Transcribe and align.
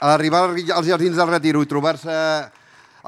a 0.00 0.14
arribar 0.14 0.50
als 0.50 0.86
Jardins 0.86 1.16
del 1.16 1.30
Retiro 1.30 1.62
i 1.62 1.68
trobar-se 1.68 2.14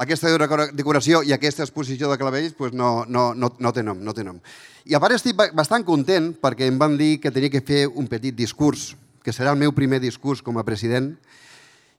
aquesta 0.01 0.31
decoració 0.73 1.21
i 1.23 1.33
aquesta 1.35 1.63
exposició 1.63 2.09
de 2.09 2.17
clavells 2.19 2.55
pues 2.57 2.73
no, 2.73 3.05
no, 3.07 3.31
no, 3.33 3.51
no 3.59 3.71
té 3.71 3.83
nom, 3.83 3.99
no 4.01 4.13
té 4.13 4.25
nom. 4.27 4.39
I 4.85 4.95
a 4.97 5.01
part 5.03 5.15
estic 5.15 5.37
bastant 5.55 5.85
content 5.87 6.31
perquè 6.41 6.67
em 6.67 6.79
van 6.81 6.97
dir 6.97 7.19
que 7.21 7.31
tenia 7.31 7.51
que 7.53 7.61
fer 7.61 7.85
un 7.87 8.09
petit 8.11 8.35
discurs, 8.35 8.95
que 9.23 9.33
serà 9.35 9.53
el 9.53 9.61
meu 9.61 9.75
primer 9.77 10.01
discurs 10.01 10.41
com 10.41 10.57
a 10.57 10.65
president, 10.65 11.13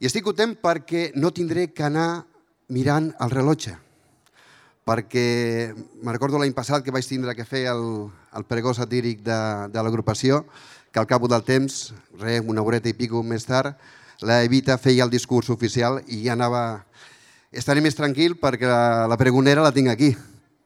i 0.03 0.09
estic 0.09 0.27
content 0.27 0.57
perquè 0.59 1.13
no 1.15 1.31
tindré 1.31 1.69
que 1.71 1.87
anar 1.87 2.25
mirant 2.73 3.13
el 3.23 3.31
rellotge, 3.31 3.77
perquè 4.83 5.73
me 6.03 6.13
recordo 6.13 6.41
l'any 6.43 6.55
passat 6.57 6.83
que 6.83 6.91
vaig 6.91 7.07
tindre 7.07 7.37
que 7.39 7.47
fer 7.47 7.69
el, 7.71 8.11
el 8.35 8.47
pregó 8.51 8.75
satíric 8.75 9.23
de, 9.23 9.41
de 9.71 9.85
l'agrupació, 9.85 10.43
que 10.91 11.01
al 11.01 11.07
cap 11.09 11.23
del 11.31 11.45
temps, 11.47 11.93
re, 12.19 12.41
una 12.41 12.65
horeta 12.67 12.91
i 12.91 12.97
pico 12.99 13.23
més 13.23 13.47
tard, 13.47 13.79
la 14.23 14.43
Evita 14.47 14.79
feia 14.79 15.05
el 15.05 15.13
discurs 15.13 15.51
oficial 15.51 16.03
i 16.07 16.25
ja 16.27 16.37
anava... 16.37 16.85
Estaré 17.53 17.83
més 17.85 17.97
tranquil 17.99 18.39
perquè 18.41 18.65
la, 18.65 19.05
la 19.11 19.19
pregonera 19.21 19.65
la 19.65 19.75
tinc 19.77 19.93
aquí 19.93 20.15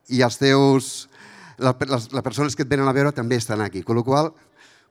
i 0.08 0.22
els 0.22 0.38
teus... 0.38 1.08
Les, 1.56 1.72
les, 1.88 2.08
les 2.12 2.22
persones 2.22 2.54
que 2.54 2.66
et 2.66 2.68
venen 2.68 2.86
a 2.86 2.92
veure 2.92 3.14
també 3.16 3.38
estan 3.40 3.62
aquí, 3.64 3.80
amb 3.80 3.96
la 3.96 4.04
qual 4.04 4.26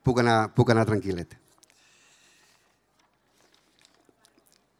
puc 0.05 0.21
anar, 0.21 0.38
puc 0.57 0.71
anar 0.73 0.85
tranquil·let. 0.90 1.35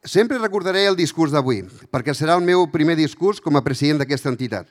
Sempre 0.06 0.38
recordaré 0.38 0.84
el 0.86 0.98
discurs 0.98 1.34
d'avui, 1.34 1.64
perquè 1.94 2.14
serà 2.14 2.36
el 2.38 2.44
meu 2.46 2.68
primer 2.74 2.94
discurs 2.98 3.42
com 3.42 3.58
a 3.58 3.64
president 3.66 4.02
d'aquesta 4.02 4.30
entitat, 4.34 4.68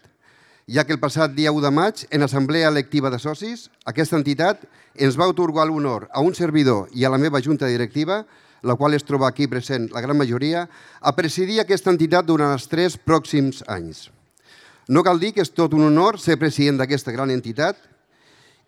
ja 0.70 0.84
que 0.87 0.95
el 0.95 1.01
passat 1.03 1.34
dia 1.34 1.51
1 1.53 1.65
de 1.65 1.73
maig, 1.75 2.05
en 2.11 2.23
Assemblea 2.23 2.70
Electiva 2.70 3.11
de 3.11 3.19
Socis, 3.19 3.67
aquesta 3.84 4.19
entitat 4.19 4.62
ens 4.95 5.19
va 5.19 5.27
otorgar 5.28 5.67
l'honor 5.67 6.06
a 6.15 6.23
un 6.23 6.34
servidor 6.39 6.87
i 6.95 7.05
a 7.05 7.11
la 7.11 7.19
meva 7.19 7.42
junta 7.42 7.67
directiva 7.67 8.23
la 8.65 8.77
qual 8.81 8.97
es 8.97 9.05
troba 9.05 9.29
aquí 9.29 9.47
present 9.47 9.91
la 9.93 10.01
gran 10.01 10.19
majoria, 10.19 10.67
a 11.01 11.15
presidir 11.15 11.61
aquesta 11.61 11.93
entitat 11.93 12.27
durant 12.27 12.53
els 12.57 12.67
tres 12.69 12.97
pròxims 12.97 13.62
anys. 13.69 14.09
No 14.89 15.05
cal 15.05 15.21
dir 15.21 15.33
que 15.37 15.45
és 15.45 15.53
tot 15.53 15.73
un 15.77 15.87
honor 15.87 16.19
ser 16.21 16.37
president 16.41 16.81
d'aquesta 16.81 17.12
gran 17.12 17.31
entitat 17.33 17.79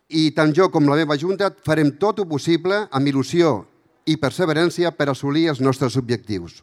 i 0.09 0.31
tant 0.37 0.55
jo 0.55 0.71
com 0.71 0.87
la 0.89 0.97
meva 0.97 1.19
junta 1.19 1.51
farem 1.67 1.97
tot 2.01 2.23
el 2.23 2.29
possible 2.31 2.87
amb 2.95 3.11
il·lusió 3.11 3.59
i 4.07 4.17
perseverància 4.17 4.93
per 4.95 5.11
assolir 5.11 5.49
els 5.51 5.61
nostres 5.61 5.97
objectius. 5.99 6.63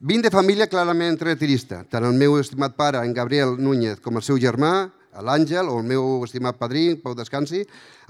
Vinc 0.00 0.26
de 0.26 0.32
família 0.34 0.66
clarament 0.68 1.16
retirista. 1.22 1.80
Tant 1.88 2.04
el 2.04 2.12
meu 2.12 2.36
estimat 2.36 2.74
pare, 2.76 3.00
en 3.00 3.14
Gabriel 3.16 3.54
Núñez, 3.56 4.02
com 4.04 4.18
el 4.18 4.24
seu 4.26 4.36
germà, 4.36 4.90
l'Àngel, 5.24 5.70
o 5.72 5.78
el 5.80 5.86
meu 5.88 6.24
estimat 6.26 6.58
padrí, 6.60 6.90
Pau 7.00 7.14
Descansi, 7.16 7.62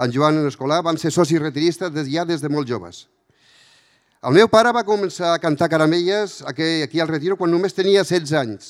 en 0.02 0.10
Joan 0.10 0.40
Escolar, 0.48 0.80
van 0.82 0.98
ser 0.98 1.12
socis 1.14 1.38
retiristes 1.38 1.94
ja 2.10 2.24
des 2.26 2.42
de 2.42 2.50
molt 2.50 2.66
joves. 2.66 3.04
El 4.24 4.32
meu 4.32 4.48
pare 4.48 4.70
va 4.72 4.80
començar 4.86 5.34
a 5.34 5.38
cantar 5.38 5.68
caramelles 5.68 6.38
aquí, 6.48 6.80
aquí 6.82 7.00
al 7.00 7.08
Retiro 7.10 7.36
quan 7.36 7.50
només 7.52 7.76
tenia 7.76 8.00
16 8.00 8.32
anys 8.40 8.68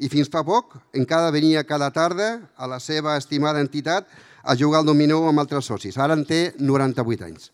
i 0.00 0.08
fins 0.08 0.30
fa 0.32 0.40
poc 0.46 0.78
encara 0.96 1.32
venia 1.34 1.64
cada 1.68 1.90
tarda 1.92 2.28
a 2.56 2.66
la 2.70 2.78
seva 2.80 3.18
estimada 3.20 3.60
entitat 3.60 4.08
a 4.42 4.56
jugar 4.56 4.80
al 4.80 4.86
dominó 4.88 5.20
amb 5.28 5.42
altres 5.42 5.68
socis. 5.68 5.98
Ara 5.98 6.16
en 6.16 6.24
té 6.24 6.54
98 6.56 7.26
anys. 7.26 7.50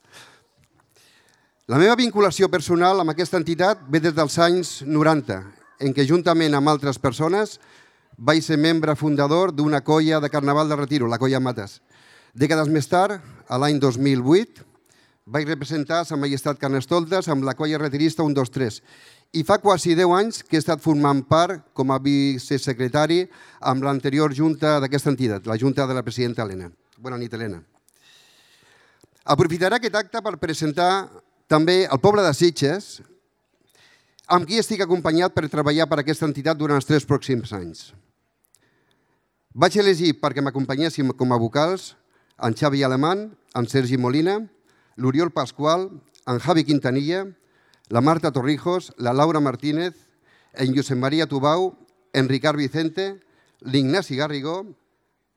La 1.66 1.80
meva 1.80 1.96
vinculació 1.98 2.46
personal 2.52 3.02
amb 3.02 3.10
aquesta 3.10 3.40
entitat 3.40 3.82
ve 3.90 3.98
des 4.04 4.14
dels 4.14 4.38
anys 4.38 4.74
90, 4.86 5.40
en 5.80 5.96
què 5.96 6.06
juntament 6.06 6.54
amb 6.54 6.70
altres 6.70 7.00
persones 7.02 7.58
vaig 8.14 8.44
ser 8.46 8.60
membre 8.60 8.94
fundador 8.94 9.50
d'una 9.50 9.80
colla 9.82 10.20
de 10.20 10.30
Carnaval 10.30 10.68
de 10.68 10.78
Retiro, 10.78 11.08
la 11.10 11.18
Colla 11.18 11.40
Mates. 11.42 11.80
Dècades 12.34 12.70
més 12.70 12.86
tard, 12.86 13.18
a 13.48 13.58
l'any 13.58 13.80
2008, 13.82 14.73
vaig 15.24 15.48
representar 15.48 16.04
Sa 16.04 16.18
Majestat 16.20 16.58
Carnestoltes 16.60 17.30
amb 17.32 17.46
la 17.48 17.54
colla 17.56 17.80
retirista 17.80 18.22
123 18.22 18.80
i 19.40 19.42
fa 19.42 19.56
quasi 19.58 19.94
10 19.96 20.12
anys 20.18 20.42
que 20.44 20.58
he 20.58 20.62
estat 20.62 20.82
formant 20.84 21.24
part 21.26 21.64
com 21.72 21.90
a 21.90 21.98
vicesecretari 21.98 23.24
amb 23.60 23.82
l'anterior 23.82 24.34
junta 24.36 24.76
d'aquesta 24.84 25.10
entitat, 25.10 25.48
la 25.48 25.56
junta 25.58 25.88
de 25.88 25.96
la 25.96 26.04
presidenta 26.04 26.44
Helena. 26.44 26.70
Bona 26.98 27.18
nit, 27.18 27.32
Helena. 27.32 27.62
Aprofitaré 29.24 29.80
aquest 29.80 29.96
acte 29.96 30.20
per 30.22 30.36
presentar 30.38 31.08
també 31.48 31.82
el 31.88 31.98
poble 31.98 32.22
de 32.22 32.32
Sitges, 32.36 33.00
amb 34.28 34.46
qui 34.46 34.60
estic 34.60 34.84
acompanyat 34.84 35.34
per 35.34 35.48
treballar 35.48 35.88
per 35.88 35.98
aquesta 36.00 36.28
entitat 36.28 36.60
durant 36.60 36.76
els 36.76 36.86
tres 36.86 37.08
pròxims 37.08 37.52
anys. 37.56 37.90
Vaig 39.54 39.76
elegir 39.80 40.14
perquè 40.20 40.44
m'acompanyéssim 40.44 41.10
com 41.16 41.32
a 41.32 41.40
vocals 41.40 41.94
en 42.44 42.54
Xavi 42.54 42.84
Alemany, 42.84 43.30
en 43.56 43.66
Sergi 43.70 43.96
Molina, 43.98 44.42
l'Oriol 44.96 45.30
Pasqual, 45.32 45.90
en 46.26 46.38
Javi 46.38 46.64
Quintanilla, 46.64 47.26
la 47.88 48.00
Marta 48.00 48.32
Torrijos, 48.32 48.92
la 48.96 49.12
Laura 49.12 49.40
Martínez, 49.40 49.94
en 50.54 50.74
Josep 50.74 50.98
María 50.98 51.26
Tubau, 51.26 51.76
en 52.12 52.28
Ricard 52.28 52.56
Vicente, 52.56 53.20
l'Ignasi 53.60 54.16
Garrigó, 54.16 54.66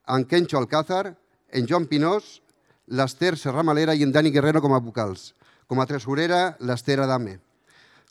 en 0.08 0.26
Kencho 0.26 0.58
Alcázar, 0.58 1.18
en 1.50 1.68
Joan 1.68 1.88
Pinós, 1.88 2.42
l'Ester 2.88 3.36
Serramalera 3.38 3.96
i 3.96 4.04
en 4.04 4.14
Dani 4.16 4.32
Guerrero 4.32 4.62
com 4.62 4.76
a 4.76 4.80
vocals. 4.80 5.34
Com 5.68 5.82
a 5.82 5.88
tresorera, 5.88 6.56
l'Ester 6.60 7.02
Adame. 7.04 7.40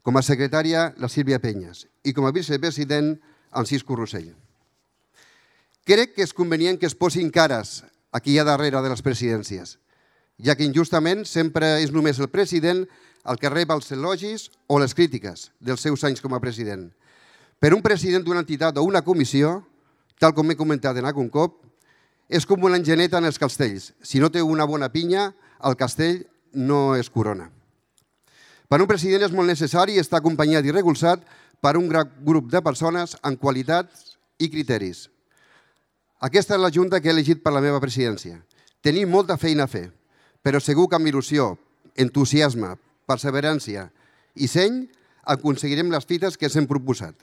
Com 0.03 0.17
a 0.19 0.23
secretària, 0.23 0.93
la 1.01 1.09
Sílvia 1.09 1.41
Penyes. 1.41 1.87
I 2.05 2.13
com 2.13 2.27
a 2.27 2.35
vicepresident, 2.35 3.17
en 3.57 3.67
Cisco 3.67 3.97
Rossell. 3.97 4.35
Crec 5.87 6.13
que 6.17 6.27
és 6.27 6.35
convenient 6.37 6.77
que 6.77 6.89
es 6.91 6.99
posin 6.99 7.31
cares 7.31 7.85
aquí 8.13 8.37
a 8.39 8.45
darrere 8.45 8.83
de 8.83 8.91
les 8.93 9.03
presidències 9.07 9.79
ja 10.43 10.57
que 10.57 10.67
injustament 10.67 11.25
sempre 11.25 11.79
és 11.83 11.93
només 11.93 12.21
el 12.21 12.29
president 12.33 12.85
el 13.27 13.39
que 13.41 13.51
rep 13.51 13.73
els 13.75 13.91
elogis 13.93 14.51
o 14.69 14.79
les 14.79 14.95
crítiques 14.95 15.51
dels 15.61 15.83
seus 15.83 16.05
anys 16.07 16.23
com 16.23 16.35
a 16.37 16.41
president. 16.41 16.91
Per 17.59 17.73
un 17.75 17.83
president 17.83 18.25
d'una 18.25 18.45
entitat 18.45 18.77
o 18.77 18.85
una 18.85 19.03
comissió, 19.03 19.63
tal 20.21 20.35
com 20.37 20.51
he 20.51 20.59
comentat 20.59 20.97
en 20.97 21.09
algun 21.09 21.31
cop, 21.33 21.63
és 22.29 22.47
com 22.47 22.63
una 22.65 22.79
engeneta 22.79 23.19
en 23.19 23.27
els 23.27 23.39
castells. 23.39 23.93
Si 24.03 24.21
no 24.21 24.31
té 24.31 24.43
una 24.43 24.67
bona 24.67 24.91
pinya, 24.93 25.33
el 25.65 25.77
castell 25.77 26.25
no 26.53 26.95
es 26.97 27.11
corona. 27.11 27.51
Per 28.69 28.81
un 28.83 28.91
president 28.91 29.23
és 29.23 29.35
molt 29.35 29.49
necessari 29.49 29.99
estar 30.01 30.19
acompanyat 30.19 30.67
i 30.67 30.75
recolzat 30.75 31.23
per 31.63 31.77
un 31.79 31.89
gran 31.89 32.11
grup 32.27 32.51
de 32.51 32.63
persones 32.63 33.15
amb 33.23 33.39
qualitats 33.41 34.17
i 34.43 34.51
criteris. 34.51 35.07
Aquesta 36.21 36.57
és 36.57 36.63
la 36.63 36.73
junta 36.75 37.01
que 37.01 37.09
he 37.09 37.15
elegit 37.15 37.43
per 37.45 37.55
la 37.55 37.63
meva 37.63 37.81
presidència. 37.81 38.41
Tenim 38.83 39.11
molta 39.11 39.37
feina 39.39 39.65
a 39.65 39.71
fer, 39.71 39.91
però 40.47 40.61
segur 40.63 40.85
que 40.87 40.95
amb 40.95 41.09
il·lusió, 41.11 41.57
entusiasme, 41.99 42.77
perseverància 43.11 43.89
i 44.39 44.47
seny 44.47 44.85
aconseguirem 45.27 45.91
les 45.91 46.07
fites 46.07 46.37
que 46.39 46.47
ens 46.47 46.55
hem 46.61 46.69
proposat. 46.71 47.17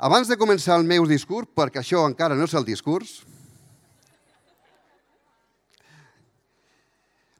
Abans 0.00 0.30
de 0.32 0.38
començar 0.40 0.78
el 0.80 0.86
meu 0.88 1.04
discurs, 1.04 1.50
perquè 1.52 1.82
això 1.82 2.06
encara 2.08 2.36
no 2.36 2.48
és 2.48 2.56
el 2.56 2.64
discurs, 2.64 3.18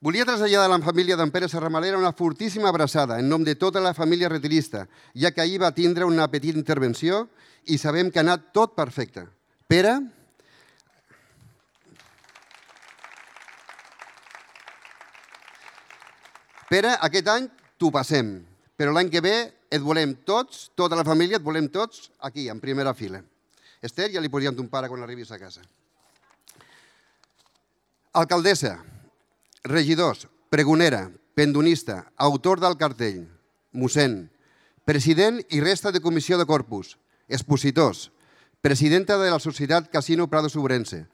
Volia 0.06 0.26
traslladar 0.28 0.68
a 0.68 0.70
la 0.70 0.84
família 0.84 1.16
d'en 1.18 1.32
Pere 1.34 1.48
Serramalera 1.48 1.98
una 1.98 2.12
fortíssima 2.14 2.68
abraçada 2.68 3.16
en 3.18 3.26
nom 3.32 3.42
de 3.42 3.56
tota 3.58 3.80
la 3.82 3.94
família 3.96 4.28
retirista, 4.28 4.84
ja 5.16 5.32
que 5.32 5.40
ahir 5.40 5.56
va 5.58 5.72
tindre 5.74 6.04
una 6.06 6.28
petita 6.30 6.60
intervenció 6.60 7.24
i 7.64 7.78
sabem 7.80 8.12
que 8.12 8.20
ha 8.20 8.22
anat 8.22 8.52
tot 8.54 8.76
perfecte. 8.76 9.24
Pere, 9.66 9.96
Pere, 16.70 16.96
aquest 16.98 17.28
any 17.30 17.46
t'ho 17.78 17.92
passem, 17.94 18.40
però 18.76 18.92
l'any 18.92 19.10
que 19.12 19.22
ve 19.22 19.36
et 19.70 19.82
volem 19.82 20.14
tots, 20.26 20.70
tota 20.74 20.98
la 20.98 21.04
família, 21.06 21.38
et 21.38 21.44
volem 21.44 21.68
tots 21.70 22.10
aquí, 22.26 22.48
en 22.50 22.60
primera 22.60 22.94
fila. 22.94 23.22
Esther, 23.82 24.10
ja 24.14 24.22
li 24.22 24.30
podríem 24.32 24.56
ton 24.56 24.68
pare 24.70 24.88
quan 24.90 25.02
arribis 25.04 25.30
a 25.30 25.38
casa. 25.38 25.62
Alcaldessa, 28.16 28.78
regidors, 29.68 30.26
pregonera, 30.50 31.10
pendonista, 31.36 32.06
autor 32.16 32.62
del 32.62 32.78
cartell, 32.80 33.26
mossèn, 33.76 34.24
president 34.88 35.42
i 35.52 35.60
resta 35.60 35.92
de 35.92 36.00
comissió 36.00 36.38
de 36.38 36.46
corpus, 36.48 36.96
expositors, 37.28 38.10
presidenta 38.62 39.18
de 39.18 39.30
la 39.30 39.38
Societat 39.42 39.90
Casino 39.92 40.26
Prado 40.30 40.48
Sobrense, 40.48 41.04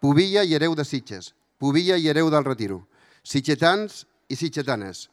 Pubilla 0.00 0.44
i 0.44 0.54
hereu 0.54 0.76
de 0.76 0.84
Sitges, 0.84 1.32
Pubilla 1.58 1.96
i 1.96 2.08
hereu 2.08 2.30
del 2.30 2.44
Retiro, 2.44 2.84
sitgetans 3.22 4.04
i 4.30 4.38
sitgetanes. 4.38 5.08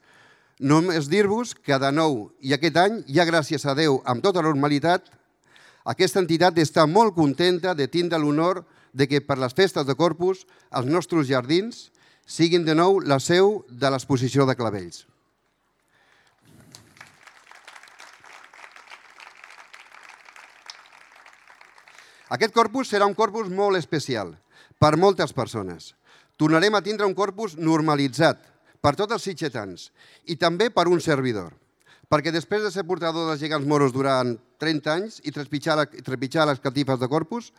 Només 0.58 1.10
dir-vos 1.10 1.52
que 1.54 1.78
de 1.78 1.90
nou 1.94 2.30
i 2.40 2.54
aquest 2.54 2.78
any, 2.78 3.02
ja 3.10 3.26
gràcies 3.28 3.66
a 3.66 3.74
Déu, 3.78 4.00
amb 4.06 4.22
tota 4.22 4.42
normalitat, 4.42 5.10
aquesta 5.86 6.22
entitat 6.22 6.58
està 6.58 6.86
molt 6.86 7.14
contenta 7.18 7.74
de 7.74 7.86
tindre 7.90 8.18
l'honor 8.18 8.64
de 8.92 9.06
que 9.10 9.20
per 9.20 9.38
les 9.38 9.54
festes 9.54 9.86
de 9.86 9.94
Corpus 9.94 10.46
els 10.74 10.88
nostres 10.88 11.28
jardins 11.28 11.88
siguin 12.26 12.64
de 12.64 12.74
nou 12.74 12.98
la 13.00 13.20
seu 13.20 13.62
de 13.70 13.90
l'exposició 13.90 14.44
de 14.46 14.56
clavells. 14.58 15.06
Aquest 22.28 22.52
corpus 22.52 22.90
serà 22.92 23.06
un 23.08 23.16
corpus 23.16 23.48
molt 23.48 23.78
especial 23.78 24.34
per 24.76 24.98
moltes 25.00 25.32
persones. 25.32 25.94
Tornarem 26.36 26.74
a 26.76 26.82
tindre 26.84 27.08
un 27.08 27.16
corpus 27.16 27.56
normalitzat, 27.56 28.42
per 28.80 28.94
tots 28.98 29.16
els 29.16 29.24
sitgetans 29.24 29.88
i 30.26 30.36
també 30.36 30.70
per 30.70 30.88
un 30.88 31.00
servidor. 31.00 31.54
perquè 32.08 32.32
després 32.32 32.62
de 32.64 32.70
ser 32.72 32.86
portador 32.88 33.26
dels 33.28 33.40
gegants 33.40 33.66
moros 33.68 33.92
durant 33.92 34.38
30 34.56 34.92
anys 34.92 35.18
i 35.28 35.30
trepitjar, 35.30 35.84
trepitjar 36.00 36.46
les 36.48 36.58
catifes 36.58 36.96
de 36.98 37.08
corpus, 37.08 37.52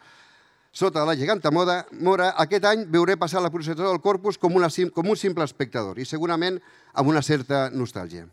sota 0.71 1.05
la 1.05 1.13
geganta 1.15 1.51
moda, 1.51 1.85
mora, 1.91 2.31
aquest 2.33 2.65
any 2.65 2.87
veuré 2.89 3.13
passar 3.15 3.43
la 3.45 3.51
processó 3.53 3.85
del 3.85 4.01
corpus 4.01 4.39
com, 4.41 4.55
una, 4.57 4.69
com 4.93 5.05
un 5.05 5.17
simple 5.17 5.45
espectador 5.45 5.99
i 5.99 6.05
segurament 6.05 6.57
amb 6.93 7.13
una 7.13 7.21
certa 7.21 7.69
nostàlgia. 7.69 8.25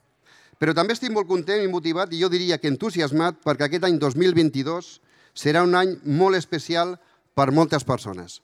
Però 0.56 0.72
també 0.72 0.96
estic 0.96 1.12
molt 1.12 1.28
content 1.28 1.60
i 1.60 1.68
motivat 1.68 2.12
i 2.12 2.22
jo 2.22 2.32
diria 2.32 2.56
que 2.56 2.72
entusiasmat 2.72 3.42
perquè 3.44 3.68
aquest 3.68 3.84
any 3.84 4.00
2022 4.00 4.94
serà 5.36 5.66
un 5.68 5.76
any 5.76 5.98
molt 6.04 6.40
especial 6.40 6.96
per 7.36 7.52
moltes 7.52 7.84
persones, 7.84 8.40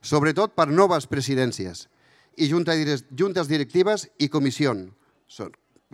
sobretot 0.00 0.56
per 0.56 0.70
noves 0.72 1.04
presidències 1.04 1.90
i 2.36 2.48
juntes 2.48 3.48
directives 3.50 4.08
i 4.18 4.28
comissions, 4.28 4.90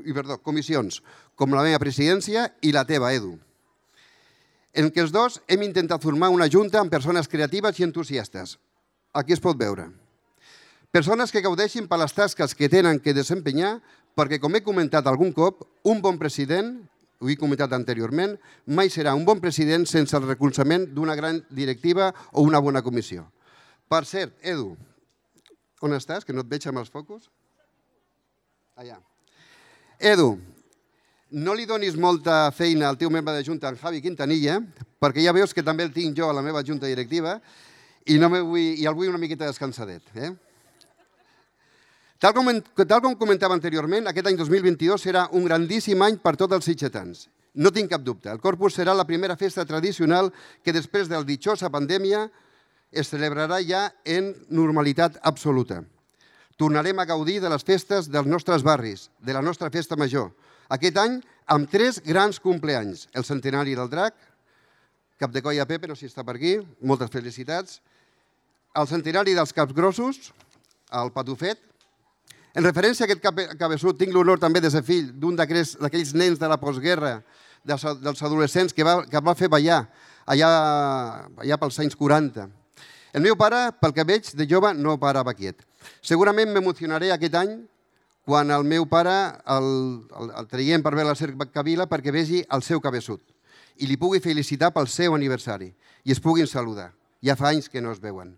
i 0.05 0.14
perdó, 0.14 0.38
comissions, 0.43 1.02
com 1.35 1.55
la 1.55 1.64
meva 1.67 1.81
presidència 1.82 2.49
i 2.62 2.73
la 2.75 2.85
teva, 2.87 3.12
Edu, 3.14 3.37
en 4.79 4.90
què 4.94 5.02
els 5.02 5.14
dos 5.14 5.40
hem 5.50 5.64
intentat 5.67 6.02
formar 6.05 6.29
una 6.31 6.46
junta 6.50 6.79
amb 6.79 6.93
persones 6.93 7.29
creatives 7.29 7.79
i 7.81 7.87
entusiastes. 7.87 8.58
Aquí 9.17 9.32
es 9.35 9.43
pot 9.43 9.58
veure. 9.58 9.88
Persones 10.94 11.32
que 11.32 11.43
gaudeixin 11.43 11.88
per 11.88 11.99
les 12.00 12.14
tasques 12.14 12.55
que 12.55 12.69
tenen 12.70 13.00
que 13.02 13.17
desempenyar, 13.17 13.79
perquè, 14.17 14.38
com 14.40 14.55
he 14.55 14.62
comentat 14.64 15.06
algun 15.06 15.32
cop, 15.35 15.64
un 15.85 16.02
bon 16.05 16.19
president, 16.20 16.76
ho 17.19 17.29
he 17.29 17.37
comentat 17.37 17.75
anteriorment, 17.75 18.37
mai 18.67 18.93
serà 18.93 19.17
un 19.19 19.25
bon 19.26 19.40
president 19.43 19.87
sense 19.90 20.14
el 20.17 20.29
recolzament 20.29 20.87
d'una 20.94 21.17
gran 21.19 21.43
directiva 21.50 22.12
o 22.32 22.44
una 22.46 22.62
bona 22.62 22.82
comissió. 22.87 23.26
Per 23.88 24.05
cert, 24.06 24.37
Edu, 24.43 24.76
on 25.83 25.95
estàs? 25.97 26.27
Que 26.27 26.35
no 26.35 26.45
et 26.45 26.51
veig 26.51 26.67
amb 26.69 26.83
els 26.83 26.91
focus. 26.93 27.29
Allà. 28.79 28.99
Edu, 29.99 30.37
no 31.31 31.55
li 31.55 31.67
donis 31.69 31.97
molta 31.99 32.49
feina 32.57 32.89
al 32.89 32.97
teu 32.97 33.11
membre 33.11 33.35
de 33.37 33.45
Junta, 33.45 33.69
en 33.69 33.77
Javi 33.77 34.01
Quintanilla, 34.01 34.61
perquè 35.01 35.25
ja 35.25 35.35
veus 35.37 35.53
que 35.53 35.65
també 35.67 35.85
el 35.85 35.93
tinc 35.93 36.17
jo 36.17 36.29
a 36.31 36.37
la 36.37 36.45
meva 36.45 36.63
Junta 36.65 36.89
Directiva 36.89 37.39
i, 38.07 38.17
no 38.19 38.31
vull, 38.31 38.79
i 38.79 38.87
el 38.87 38.95
vull 38.97 39.11
una 39.11 39.21
miqueta 39.21 39.49
descansadet. 39.49 40.15
Eh? 40.15 40.31
Tal 42.19 42.35
com, 42.35 42.49
tal 42.83 43.03
com 43.05 43.15
comentava 43.19 43.55
anteriorment, 43.55 44.09
aquest 44.09 44.31
any 44.31 44.39
2022 44.41 45.05
serà 45.05 45.29
un 45.37 45.45
grandíssim 45.47 46.01
any 46.03 46.17
per 46.23 46.35
tots 46.41 46.57
els 46.57 46.67
sitgetans. 46.67 47.29
No 47.55 47.71
tinc 47.75 47.91
cap 47.93 48.03
dubte. 48.07 48.31
El 48.33 48.41
Corpus 48.41 48.79
serà 48.79 48.95
la 48.95 49.07
primera 49.07 49.37
festa 49.37 49.65
tradicional 49.67 50.33
que 50.65 50.75
després 50.75 51.11
del 51.11 51.27
ditxosa 51.29 51.71
pandèmia 51.71 52.25
es 52.93 53.11
celebrarà 53.11 53.61
ja 53.64 53.88
en 54.05 54.35
normalitat 54.49 55.19
absoluta 55.23 55.82
tornarem 56.58 56.99
a 56.99 57.06
gaudir 57.06 57.38
de 57.40 57.49
les 57.49 57.62
festes 57.62 58.11
dels 58.11 58.26
nostres 58.26 58.64
barris, 58.67 59.08
de 59.23 59.32
la 59.32 59.40
nostra 59.40 59.70
festa 59.70 59.96
major. 59.96 60.32
Aquest 60.75 60.99
any 60.99 61.20
amb 61.46 61.70
tres 61.70 62.02
grans 62.05 62.43
compleanys. 62.43 63.06
El 63.14 63.25
centenari 63.25 63.79
del 63.79 63.88
drac, 63.88 64.19
Cap 65.19 65.31
de 65.32 65.43
Colla 65.43 65.67
Pepe, 65.67 65.88
no 65.88 65.94
sé 65.94 66.06
si 66.06 66.11
està 66.11 66.26
per 66.26 66.35
aquí, 66.37 66.58
moltes 66.82 67.11
felicitats. 67.14 67.79
El 68.75 68.90
centenari 68.90 69.38
dels 69.38 69.55
Caps 69.55 69.75
Grossos, 69.75 70.32
el 70.94 71.14
Patufet. 71.14 71.62
En 72.58 72.67
referència 72.67 73.06
a 73.06 73.08
aquest 73.08 73.56
cabeçut, 73.58 73.99
tinc 73.99 74.12
l'honor 74.14 74.43
també 74.43 74.61
de 74.61 74.70
ser 74.70 74.82
fill 74.82 75.12
d'un 75.14 75.38
d'aquells 75.38 76.14
nens 76.19 76.43
de 76.43 76.50
la 76.50 76.58
postguerra, 76.58 77.20
dels 77.62 78.23
adolescents 78.23 78.75
que 78.75 78.87
va, 78.87 79.05
que 79.06 79.23
va 79.23 79.38
fer 79.38 79.50
ballar 79.50 79.85
allà, 80.26 80.50
allà 81.38 81.58
pels 81.58 81.79
anys 81.87 81.99
40. 81.99 82.49
El 83.17 83.25
meu 83.25 83.37
pare, 83.41 83.71
pel 83.81 83.95
que 83.97 84.05
veig, 84.05 84.29
de 84.37 84.47
jove 84.49 84.75
no 84.77 84.99
parava 85.01 85.33
quiet. 85.35 85.63
Segurament 86.05 86.53
m'emocionaré 86.53 87.13
aquest 87.15 87.37
any 87.41 87.55
quan 88.29 88.51
el 88.53 88.67
meu 88.69 88.85
pare 88.91 89.15
el, 89.49 89.69
el, 90.21 90.33
el 90.37 90.49
traiem 90.51 90.83
per 90.85 90.93
veure 90.93 91.15
la 91.15 91.17
cercavila 91.17 91.87
perquè 91.89 92.13
vegi 92.13 92.43
el 92.53 92.65
seu 92.67 92.83
cabeçut 92.85 93.23
i 93.79 93.87
li 93.89 93.97
pugui 93.97 94.21
felicitar 94.21 94.69
pel 94.75 94.91
seu 94.93 95.15
aniversari 95.17 95.71
i 96.05 96.13
es 96.13 96.21
puguin 96.21 96.49
saludar. 96.51 96.91
Ja 97.25 97.39
fa 97.39 97.49
anys 97.55 97.71
que 97.73 97.81
no 97.81 97.93
es 97.95 98.03
veuen. 98.03 98.35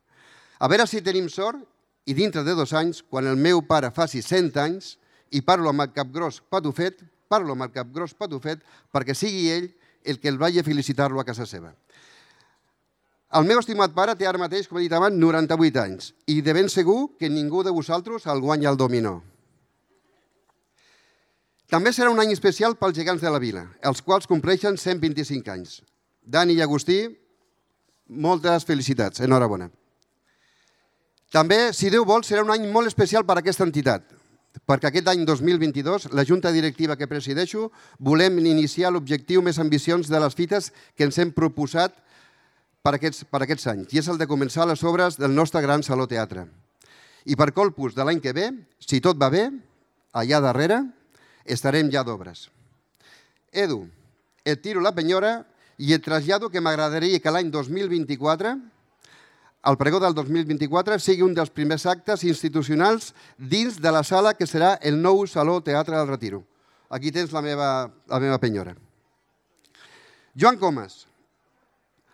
A 0.61 0.69
veure 0.69 0.87
si 0.87 1.03
tenim 1.03 1.27
sort 1.33 1.59
i 2.07 2.15
dintre 2.15 2.45
de 2.45 2.55
dos 2.55 2.73
anys, 2.77 3.03
quan 3.03 3.27
el 3.27 3.37
meu 3.37 3.65
pare 3.67 3.91
faci 3.91 4.23
100 4.23 4.57
anys 4.63 4.95
i 5.35 5.43
parlo 5.43 5.73
amb 5.73 5.83
el 5.85 5.93
capgros 5.97 6.41
Patufet, 6.53 7.03
parlo 7.29 7.57
amb 7.57 7.67
el 7.67 7.73
capgros 7.75 8.15
Patufet 8.15 8.63
perquè 8.95 9.17
sigui 9.17 9.49
ell 9.51 9.71
el 10.05 10.21
que 10.21 10.31
el 10.31 10.39
vagi 10.39 10.61
a 10.61 10.65
felicitar-lo 10.65 11.21
a 11.21 11.27
casa 11.27 11.47
seva. 11.47 11.75
El 13.31 13.47
meu 13.47 13.61
estimat 13.63 13.93
pare 13.95 14.17
té 14.19 14.27
ara 14.27 14.41
mateix, 14.43 14.67
com 14.67 14.81
he 14.81 14.89
dit 14.89 14.95
abans, 14.97 15.15
98 15.15 15.79
anys 15.79 16.09
i 16.27 16.41
de 16.43 16.55
ben 16.57 16.69
segur 16.69 17.13
que 17.19 17.31
ningú 17.31 17.63
de 17.63 17.71
vosaltres 17.71 18.27
el 18.27 18.41
guanya 18.43 18.73
el 18.73 18.79
dominó. 18.81 19.21
També 21.71 21.93
serà 21.95 22.11
un 22.11 22.19
any 22.19 22.33
especial 22.35 22.75
pels 22.75 22.97
gegants 22.97 23.23
de 23.23 23.31
la 23.31 23.39
vila, 23.39 23.69
els 23.87 24.03
quals 24.03 24.27
compleixen 24.27 24.75
125 24.75 25.53
anys. 25.55 25.77
Dani 26.27 26.57
i 26.59 26.65
Agustí, 26.65 27.05
moltes 28.11 28.67
felicitats, 28.67 29.23
enhorabona. 29.23 29.71
També, 31.31 31.71
si 31.71 31.93
Déu 31.95 32.03
vol, 32.03 32.27
serà 32.27 32.43
un 32.43 32.51
any 32.51 32.67
molt 32.67 32.91
especial 32.91 33.23
per 33.23 33.39
a 33.39 33.45
aquesta 33.45 33.63
entitat, 33.63 34.11
perquè 34.67 34.91
aquest 34.91 35.07
any 35.13 35.23
2022, 35.23 36.11
la 36.19 36.27
Junta 36.27 36.51
Directiva 36.51 36.99
que 36.99 37.07
presideixo, 37.07 37.69
volem 38.03 38.43
iniciar 38.43 38.91
l'objectiu 38.91 39.39
més 39.47 39.63
ambiciós 39.63 40.11
de 40.11 40.19
les 40.19 40.35
fites 40.35 40.73
que 40.99 41.07
ens 41.07 41.23
hem 41.23 41.31
proposat 41.31 41.95
per 42.81 42.95
aquests, 42.97 43.27
per 43.29 43.43
aquests 43.45 43.69
anys, 43.73 43.93
i 43.93 44.01
és 44.01 44.09
el 44.09 44.19
de 44.21 44.29
començar 44.29 44.67
les 44.69 44.83
obres 44.85 45.19
del 45.21 45.35
nostre 45.37 45.61
gran 45.61 45.85
Saló 45.85 46.07
Teatre. 46.09 46.47
I 47.29 47.37
per 47.37 47.53
colpus 47.53 47.95
de 47.95 48.05
l'any 48.07 48.21
que 48.25 48.33
ve, 48.33 48.49
si 48.81 49.03
tot 49.05 49.19
va 49.21 49.29
bé, 49.33 49.51
allà 50.17 50.41
darrere 50.41 50.81
estarem 51.45 51.91
ja 51.93 52.03
d'obres. 52.07 52.49
Edu, 53.53 53.85
et 54.45 54.63
tiro 54.65 54.81
la 54.81 54.95
penyora 54.97 55.43
i 55.77 55.93
et 55.93 56.05
trasllado 56.05 56.49
que 56.49 56.61
m'agradaria 56.61 57.21
que 57.21 57.33
l'any 57.33 57.51
2024, 57.53 58.55
el 59.69 59.77
pregó 59.77 60.01
del 60.01 60.17
2024, 60.17 60.97
sigui 60.99 61.27
un 61.27 61.37
dels 61.37 61.53
primers 61.53 61.85
actes 61.85 62.25
institucionals 62.25 63.13
dins 63.37 63.77
de 63.77 63.93
la 63.93 64.01
sala 64.05 64.33
que 64.33 64.49
serà 64.49 64.79
el 64.81 64.97
nou 65.03 65.27
Saló 65.29 65.59
Teatre 65.61 65.99
del 65.99 66.09
Retiro. 66.09 66.45
Aquí 66.89 67.13
tens 67.13 67.33
la 67.37 67.45
meva, 67.45 67.91
la 68.09 68.21
meva 68.25 68.41
penyora. 68.41 68.73
Joan 70.35 70.57
Comas, 70.57 71.10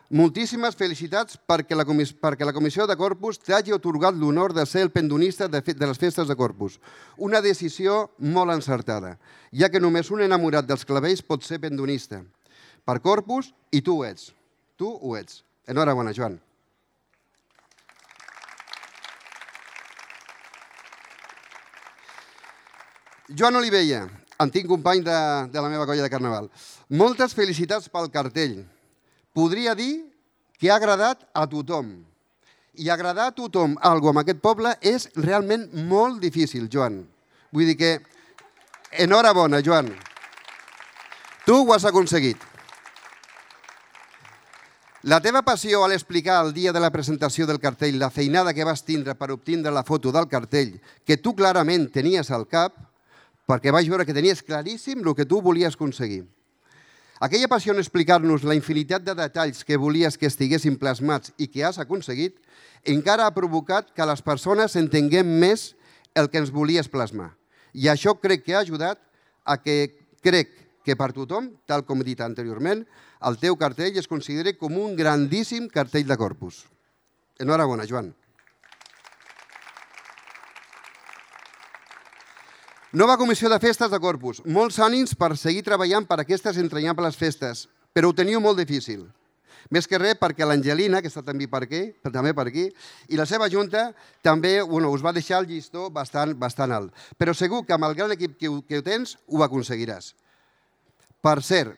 Moltíssimes 0.06 0.76
felicitats 0.78 1.34
perquè 1.50 1.74
la, 1.74 1.82
comis 1.84 2.12
perquè 2.14 2.46
la 2.46 2.52
Comissió 2.54 2.84
de 2.86 2.94
Corpus 2.94 3.40
t'hagi 3.42 3.72
otorgat 3.74 4.14
l'honor 4.14 4.52
de 4.54 4.62
ser 4.66 4.84
el 4.86 4.92
pendonista 4.94 5.48
de, 5.50 5.58
de 5.58 5.86
les 5.86 5.98
festes 5.98 6.28
de 6.28 6.36
Corpus. 6.38 6.78
Una 7.18 7.40
decisió 7.42 8.12
molt 8.18 8.54
encertada, 8.54 9.16
ja 9.50 9.68
que 9.68 9.82
només 9.82 10.12
un 10.14 10.22
enamorat 10.22 10.68
dels 10.68 10.86
clavells 10.86 11.24
pot 11.26 11.42
ser 11.42 11.58
pendonista. 11.58 12.20
Per 12.86 13.00
Corpus, 13.02 13.50
i 13.74 13.82
tu 13.82 13.98
ho 13.98 14.04
ets. 14.06 14.30
Tu 14.78 14.86
ho 14.86 15.16
ets. 15.18 15.42
Enhorabona, 15.66 16.14
Joan. 16.14 16.38
Joan 23.26 23.58
Olivella, 23.58 24.04
antic 24.38 24.70
company 24.70 25.02
de, 25.02 25.18
de 25.50 25.58
la 25.58 25.68
meva 25.68 25.82
colla 25.82 26.06
de 26.06 26.14
Carnaval. 26.14 26.46
Moltes 26.94 27.34
felicitats 27.34 27.90
pel 27.90 28.06
cartell 28.14 28.60
podria 29.36 29.74
dir 29.76 30.00
que 30.56 30.70
ha 30.70 30.80
agradat 30.80 31.28
a 31.36 31.44
tothom. 31.44 31.92
I 32.72 32.88
agradar 32.88 33.28
a 33.28 33.34
tothom 33.36 33.76
algo 33.84 34.08
en 34.12 34.22
aquest 34.22 34.40
poble 34.40 34.72
és 34.80 35.10
realment 35.16 35.68
molt 35.88 36.22
difícil, 36.24 36.70
Joan. 36.72 37.02
Vull 37.52 37.68
dir 37.68 37.76
que 37.76 37.90
enhorabona, 39.04 39.60
Joan. 39.64 39.92
Tu 41.44 41.56
ho 41.56 41.74
has 41.74 41.84
aconseguit. 41.84 42.40
La 45.06 45.20
teva 45.22 45.44
passió 45.46 45.84
al 45.84 45.92
explicar 45.94 46.40
el 46.44 46.54
dia 46.56 46.72
de 46.72 46.80
la 46.82 46.90
presentació 46.90 47.46
del 47.46 47.60
cartell 47.62 48.00
la 48.00 48.10
feinada 48.10 48.54
que 48.56 48.64
vas 48.66 48.82
tindre 48.82 49.14
per 49.14 49.30
obtindre 49.30 49.70
la 49.70 49.84
foto 49.84 50.10
del 50.10 50.26
cartell 50.26 50.80
que 51.06 51.20
tu 51.20 51.36
clarament 51.36 51.86
tenies 51.94 52.32
al 52.32 52.48
cap, 52.48 52.74
perquè 53.46 53.70
vaig 53.70 53.86
veure 53.92 54.08
que 54.08 54.16
tenies 54.16 54.42
claríssim 54.42 55.04
el 55.04 55.14
que 55.14 55.28
tu 55.28 55.38
volies 55.44 55.76
aconseguir. 55.76 56.24
Aquella 57.18 57.48
passió 57.48 57.72
en 57.72 57.80
explicar-nos 57.80 58.44
la 58.44 58.54
infinitat 58.58 59.04
de 59.04 59.14
detalls 59.16 59.62
que 59.64 59.78
volies 59.80 60.18
que 60.20 60.28
estiguessin 60.28 60.76
plasmats 60.76 61.32
i 61.40 61.48
que 61.48 61.64
has 61.64 61.78
aconseguit, 61.80 62.36
encara 62.84 63.24
ha 63.24 63.32
provocat 63.32 63.88
que 63.96 64.04
les 64.04 64.20
persones 64.20 64.76
entenguem 64.76 65.30
més 65.40 65.70
el 66.14 66.28
que 66.28 66.42
ens 66.42 66.52
volies 66.52 66.90
plasmar. 66.92 67.30
I 67.72 67.88
això 67.88 68.14
crec 68.20 68.44
que 68.44 68.56
ha 68.56 68.60
ajudat 68.60 69.00
a 69.44 69.56
que 69.56 69.96
crec 70.20 70.52
que 70.84 70.96
per 70.96 71.14
tothom, 71.16 71.48
tal 71.64 71.86
com 71.88 72.04
he 72.04 72.06
dit 72.06 72.20
anteriorment, 72.20 72.84
el 73.24 73.40
teu 73.40 73.56
cartell 73.56 73.96
es 73.96 74.08
consideri 74.08 74.52
com 74.60 74.76
un 74.76 74.92
grandíssim 74.96 75.70
cartell 75.72 76.06
de 76.06 76.20
corpus. 76.20 76.66
Enhorabona, 77.40 77.88
Joan. 77.88 78.12
Nova 82.92 83.16
comissió 83.18 83.48
de 83.50 83.58
festes 83.58 83.90
de 83.90 83.98
Corpus. 83.98 84.38
Molts 84.46 84.76
ànims 84.78 85.16
per 85.18 85.32
seguir 85.34 85.64
treballant 85.66 86.04
per 86.06 86.20
aquestes 86.22 86.54
entranyables 86.62 87.16
festes, 87.18 87.64
però 87.90 88.12
ho 88.12 88.14
teniu 88.14 88.38
molt 88.40 88.60
difícil. 88.62 89.08
Més 89.74 89.88
que 89.90 89.98
res 89.98 90.14
perquè 90.20 90.46
l'Angelina, 90.46 91.00
que 91.02 91.10
està 91.10 91.24
també 91.26 91.48
per 91.50 91.64
aquí, 91.66 91.80
també 92.14 92.30
per 92.30 92.44
aquí, 92.46 92.68
i 93.10 93.18
la 93.18 93.26
seva 93.26 93.48
junta 93.50 93.88
també 94.22 94.60
bueno, 94.62 94.92
us 94.94 95.02
va 95.02 95.12
deixar 95.12 95.42
el 95.42 95.50
llistó 95.50 95.88
bastant, 95.90 96.36
bastant 96.38 96.70
alt. 96.70 96.94
Però 97.18 97.34
segur 97.34 97.64
que 97.66 97.74
amb 97.74 97.88
el 97.90 97.98
gran 97.98 98.14
equip 98.14 98.38
que, 98.38 98.52
que 98.68 98.78
ho 98.78 98.86
tens 98.86 99.16
ho 99.26 99.42
aconseguiràs. 99.42 100.12
Per 101.18 101.42
cert, 101.42 101.74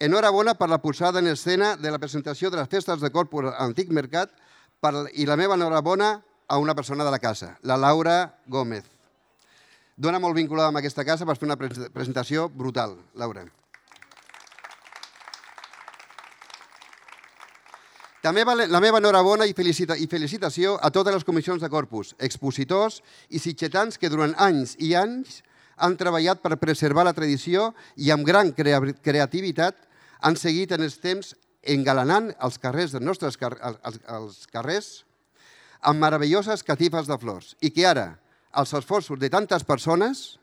enhorabona 0.00 0.56
per 0.56 0.72
la 0.72 0.80
posada 0.80 1.20
en 1.20 1.28
escena 1.28 1.74
de 1.76 1.92
la 1.92 2.00
presentació 2.00 2.48
de 2.48 2.62
les 2.62 2.72
festes 2.72 3.04
de 3.04 3.12
Corpus 3.12 3.52
a 3.52 3.58
l'Antic 3.60 3.92
Mercat 3.92 4.32
per, 4.80 5.10
i 5.12 5.28
la 5.28 5.36
meva 5.36 5.60
enhorabona 5.60 6.14
a 6.48 6.56
una 6.56 6.74
persona 6.74 7.04
de 7.04 7.12
la 7.12 7.20
casa, 7.20 7.58
la 7.60 7.76
Laura 7.76 8.38
Gómez. 8.48 8.95
Dona 9.96 10.18
molt 10.20 10.36
vinculada 10.36 10.68
amb 10.68 10.76
aquesta 10.76 11.06
casa, 11.08 11.24
vas 11.24 11.38
fer 11.40 11.48
una 11.48 11.56
presentació 11.56 12.50
brutal, 12.52 12.98
Laura. 13.16 13.46
També 18.26 18.42
la 18.44 18.80
meva 18.82 18.98
enhorabona 18.98 19.46
i, 19.46 19.54
felicita, 19.56 19.94
i 19.96 20.08
felicitació 20.10 20.74
a 20.82 20.90
totes 20.90 21.14
les 21.14 21.24
comissions 21.24 21.62
de 21.62 21.70
corpus, 21.70 22.12
expositors 22.18 22.98
i 23.30 23.40
sitgetans 23.40 23.96
que 24.02 24.10
durant 24.12 24.34
anys 24.42 24.74
i 24.82 24.92
anys 24.98 25.40
han 25.76 25.96
treballat 25.96 26.42
per 26.42 26.58
preservar 26.60 27.06
la 27.06 27.14
tradició 27.16 27.70
i 27.96 28.10
amb 28.10 28.26
gran 28.26 28.50
creativitat 28.52 29.78
han 30.20 30.36
seguit 30.36 30.74
en 30.74 30.84
els 30.84 30.98
temps 31.00 31.32
engalanant 31.62 32.32
els 32.42 32.58
carrers 32.58 32.92
dels 32.92 33.04
nostres 33.04 33.38
car 33.38 33.54
els, 33.62 34.00
els 34.10 34.44
carrers 34.52 34.90
amb 35.80 36.02
meravelloses 36.02 36.64
catifes 36.66 37.08
de 37.08 37.20
flors 37.22 37.54
i 37.60 37.70
que 37.70 37.86
ara 37.86 38.08
els 38.56 38.72
esforços 38.74 39.20
de 39.20 39.30
tantes 39.30 39.64
persones 39.68 40.38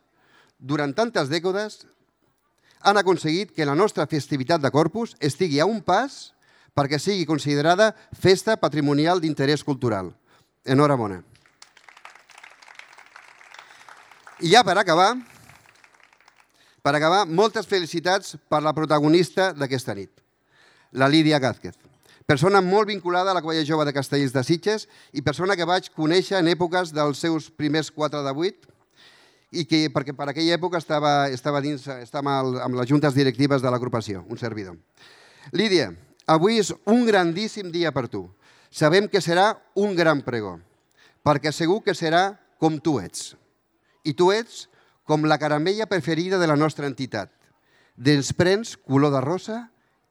durant 0.60 0.94
tantes 0.96 1.32
dècades 1.32 1.84
han 2.84 3.00
aconseguit 3.00 3.54
que 3.56 3.66
la 3.66 3.76
nostra 3.76 4.06
festivitat 4.08 4.62
de 4.62 4.72
Corpus 4.72 5.16
estigui 5.20 5.60
a 5.60 5.68
un 5.68 5.82
pas 5.82 6.34
perquè 6.76 7.00
sigui 7.00 7.26
considerada 7.30 7.94
festa 8.18 8.58
patrimonial 8.60 9.22
d'interès 9.22 9.64
cultural. 9.64 10.12
Enhorabona. 10.66 11.22
I 14.44 14.52
ja 14.52 14.64
per 14.66 14.76
acabar, 14.80 15.14
per 16.84 16.96
acabar, 16.98 17.24
moltes 17.28 17.68
felicitats 17.70 18.36
per 18.50 18.60
la 18.64 18.74
protagonista 18.76 19.52
d'aquesta 19.56 19.96
nit, 19.96 20.12
la 20.92 21.08
Lídia 21.08 21.40
Gázquez. 21.40 21.78
Persona 22.26 22.62
molt 22.64 22.88
vinculada 22.88 23.32
a 23.32 23.36
la 23.36 23.42
Colla 23.44 23.66
Jove 23.68 23.86
de 23.86 23.94
Castells 23.94 24.32
de 24.32 24.44
Sitges 24.48 24.88
i 25.12 25.22
persona 25.22 25.58
que 25.60 25.68
vaig 25.68 25.90
conèixer 25.92 26.38
en 26.40 26.48
èpoques 26.48 26.94
dels 26.96 27.20
seus 27.20 27.50
primers 27.52 27.92
4 27.92 28.24
de 28.24 28.32
8 28.32 28.72
i 29.60 29.66
que 29.70 29.82
perquè 29.94 30.16
per 30.18 30.30
aquella 30.32 30.56
època 30.56 30.80
estava, 30.80 31.28
estava, 31.30 31.62
dins, 31.62 31.84
estava 32.02 32.40
amb 32.40 32.78
les 32.80 32.90
juntes 32.90 33.14
directives 33.14 33.62
de 33.62 33.70
l'agrupació, 33.70 34.24
un 34.32 34.40
servidor. 34.40 34.78
Lídia, 35.52 35.92
avui 36.26 36.58
és 36.62 36.72
un 36.90 37.04
grandíssim 37.06 37.70
dia 37.72 37.92
per 37.94 38.08
tu. 38.08 38.26
Sabem 38.74 39.06
que 39.12 39.22
serà 39.22 39.52
un 39.78 39.94
gran 39.94 40.24
pregó, 40.26 40.56
perquè 41.22 41.52
segur 41.54 41.84
que 41.86 41.94
serà 41.94 42.40
com 42.58 42.80
tu 42.80 42.98
ets. 43.04 43.34
I 44.08 44.16
tu 44.18 44.32
ets 44.34 44.68
com 45.06 45.28
la 45.28 45.38
caramella 45.38 45.86
preferida 45.92 46.40
de 46.40 46.48
la 46.48 46.58
nostra 46.58 46.88
entitat. 46.88 47.30
Dels 47.96 48.32
prens 48.34 48.74
color 48.80 49.14
de 49.14 49.22
rosa 49.22 49.60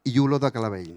i 0.04 0.14
olor 0.21 0.45
de 0.45 0.52
calavell. 0.54 0.95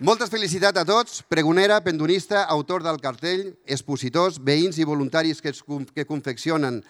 Moltes 0.00 0.30
felicitats 0.32 0.80
a 0.80 0.86
tots, 0.88 1.20
pregonera, 1.28 1.82
pendonista, 1.84 2.46
autor 2.48 2.80
del 2.82 3.00
cartell, 3.04 3.50
expositors, 3.68 4.38
veïns 4.40 4.78
i 4.80 4.86
voluntaris 4.88 5.42
que, 5.44 5.52
que 5.92 6.06
confeccionen 6.08 6.80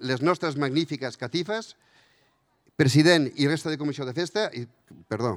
les 0.00 0.22
nostres 0.24 0.56
magnífiques 0.56 1.20
catifes, 1.20 1.74
president 2.80 3.28
i 3.36 3.50
resta 3.50 3.68
de 3.68 3.76
comissió 3.78 4.08
de 4.08 4.16
festa, 4.16 4.48
i, 4.56 4.64
perdó, 5.12 5.36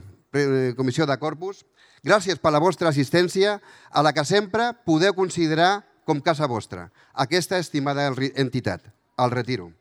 comissió 0.80 1.06
de 1.06 1.20
corpus, 1.20 1.66
Gràcies 2.06 2.38
per 2.40 2.54
la 2.54 2.62
vostra 2.62 2.92
assistència, 2.94 3.58
a 3.92 4.02
la 4.06 4.14
que 4.14 4.24
sempre 4.26 4.70
podeu 4.86 5.16
considerar 5.18 5.82
com 6.06 6.22
casa 6.22 6.48
vostra, 6.48 6.88
aquesta 7.14 7.58
estimada 7.58 8.06
entitat. 8.36 8.86
El 9.18 9.34
retiro. 9.34 9.72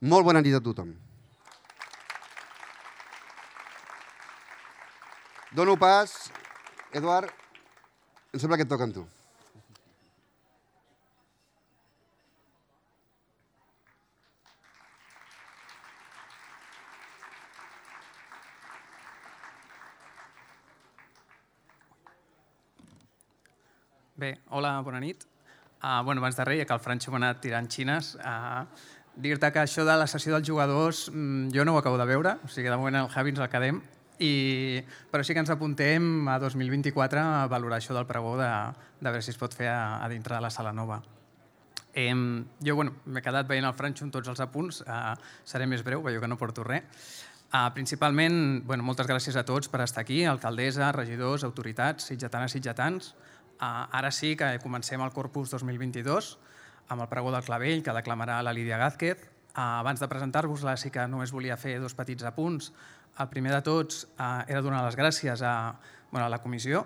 Molt 0.00 0.24
bona 0.24 0.40
nit 0.40 0.56
a 0.56 0.60
tothom. 0.64 0.94
Dono 5.52 5.76
pas, 5.76 6.30
Eduard, 6.92 7.30
em 8.34 8.40
sembla 8.42 8.56
que 8.58 8.64
et 8.66 8.70
toca 8.70 8.82
amb 8.82 8.96
tu. 8.96 9.04
Bé, 24.18 24.34
hola, 24.50 24.74
bona 24.82 24.98
nit. 25.00 25.22
Uh, 25.80 26.02
bueno, 26.04 26.18
abans 26.18 26.36
de 26.36 26.44
res, 26.44 26.58
ja 26.58 26.66
que 26.66 26.74
el 26.74 26.82
Francho 26.82 27.14
m'ha 27.14 27.22
anat 27.22 27.38
tirant 27.40 27.70
xines, 27.70 28.16
uh, 28.18 28.66
dir-te 29.14 29.48
que 29.54 29.62
això 29.62 29.86
de 29.86 29.94
la 29.96 30.10
sessió 30.10 30.34
dels 30.34 30.44
jugadors 30.44 31.06
mm, 31.08 31.54
jo 31.54 31.64
no 31.64 31.76
ho 31.76 31.78
acabo 31.78 31.96
de 32.02 32.10
veure, 32.10 32.34
o 32.44 32.50
sigui, 32.50 32.68
de 32.68 32.76
moment 32.76 32.98
el 33.04 33.08
Javi 33.14 33.32
ens 33.32 33.40
el 33.40 33.48
quedem, 33.54 33.80
i, 34.20 34.82
però 35.10 35.24
sí 35.24 35.34
que 35.34 35.42
ens 35.42 35.52
apuntem 35.52 36.28
a 36.28 36.36
2024 36.42 37.22
a 37.22 37.46
valorar 37.50 37.80
això 37.80 37.96
del 37.96 38.06
pregó 38.08 38.36
de, 38.40 38.50
de 39.00 39.08
veure 39.08 39.24
si 39.24 39.32
es 39.32 39.40
pot 39.40 39.56
fer 39.56 39.70
a, 39.72 40.04
a 40.04 40.10
dintre 40.12 40.36
de 40.36 40.44
la 40.44 40.52
sala 40.52 40.74
nova. 40.76 41.00
Eh, 41.90 42.12
jo 42.62 42.76
bueno, 42.76 43.00
m'he 43.06 43.24
quedat 43.24 43.48
veient 43.48 43.66
el 43.66 43.74
Francho 43.74 44.06
amb 44.06 44.14
tots 44.14 44.30
els 44.30 44.44
apunts, 44.44 44.84
uh, 44.86 45.16
seré 45.42 45.66
més 45.66 45.82
breu, 45.82 46.04
veig 46.04 46.20
que 46.22 46.30
no 46.30 46.38
porto 46.38 46.62
res. 46.62 46.86
Uh, 47.50 47.66
principalment, 47.74 48.62
bueno, 48.62 48.84
moltes 48.86 49.08
gràcies 49.10 49.34
a 49.34 49.42
tots 49.42 49.66
per 49.72 49.80
estar 49.82 50.04
aquí, 50.04 50.22
alcaldessa, 50.22 50.92
regidors, 50.94 51.42
autoritats, 51.42 52.06
sitgetanes, 52.12 52.54
sitgetans, 52.54 53.14
Uh, 53.60 53.84
ara 53.92 54.08
sí 54.08 54.38
que 54.40 54.56
comencem 54.62 55.02
el 55.04 55.12
Corpus 55.12 55.50
2022 55.52 56.30
amb 56.88 57.02
el 57.04 57.08
pregó 57.10 57.28
del 57.34 57.44
clavell 57.44 57.82
que 57.84 57.92
declamarà 57.92 58.38
la 58.40 58.54
Lídia 58.56 58.78
Gázquez. 58.80 59.26
Uh, 59.50 59.82
abans 59.82 60.00
de 60.00 60.08
presentar-vos-la 60.08 60.78
sí 60.80 60.88
que 60.90 61.04
només 61.04 61.34
volia 61.36 61.58
fer 61.60 61.74
dos 61.82 61.92
petits 61.98 62.24
apunts. 62.24 62.70
El 63.18 63.28
primer 63.28 63.52
de 63.56 63.60
tots 63.66 64.04
uh, 64.06 64.42
era 64.46 64.62
donar 64.62 64.84
les 64.86 64.96
gràcies 64.96 65.42
a, 65.42 65.54
bueno, 66.10 66.26
a 66.26 66.30
la 66.32 66.40
comissió 66.40 66.84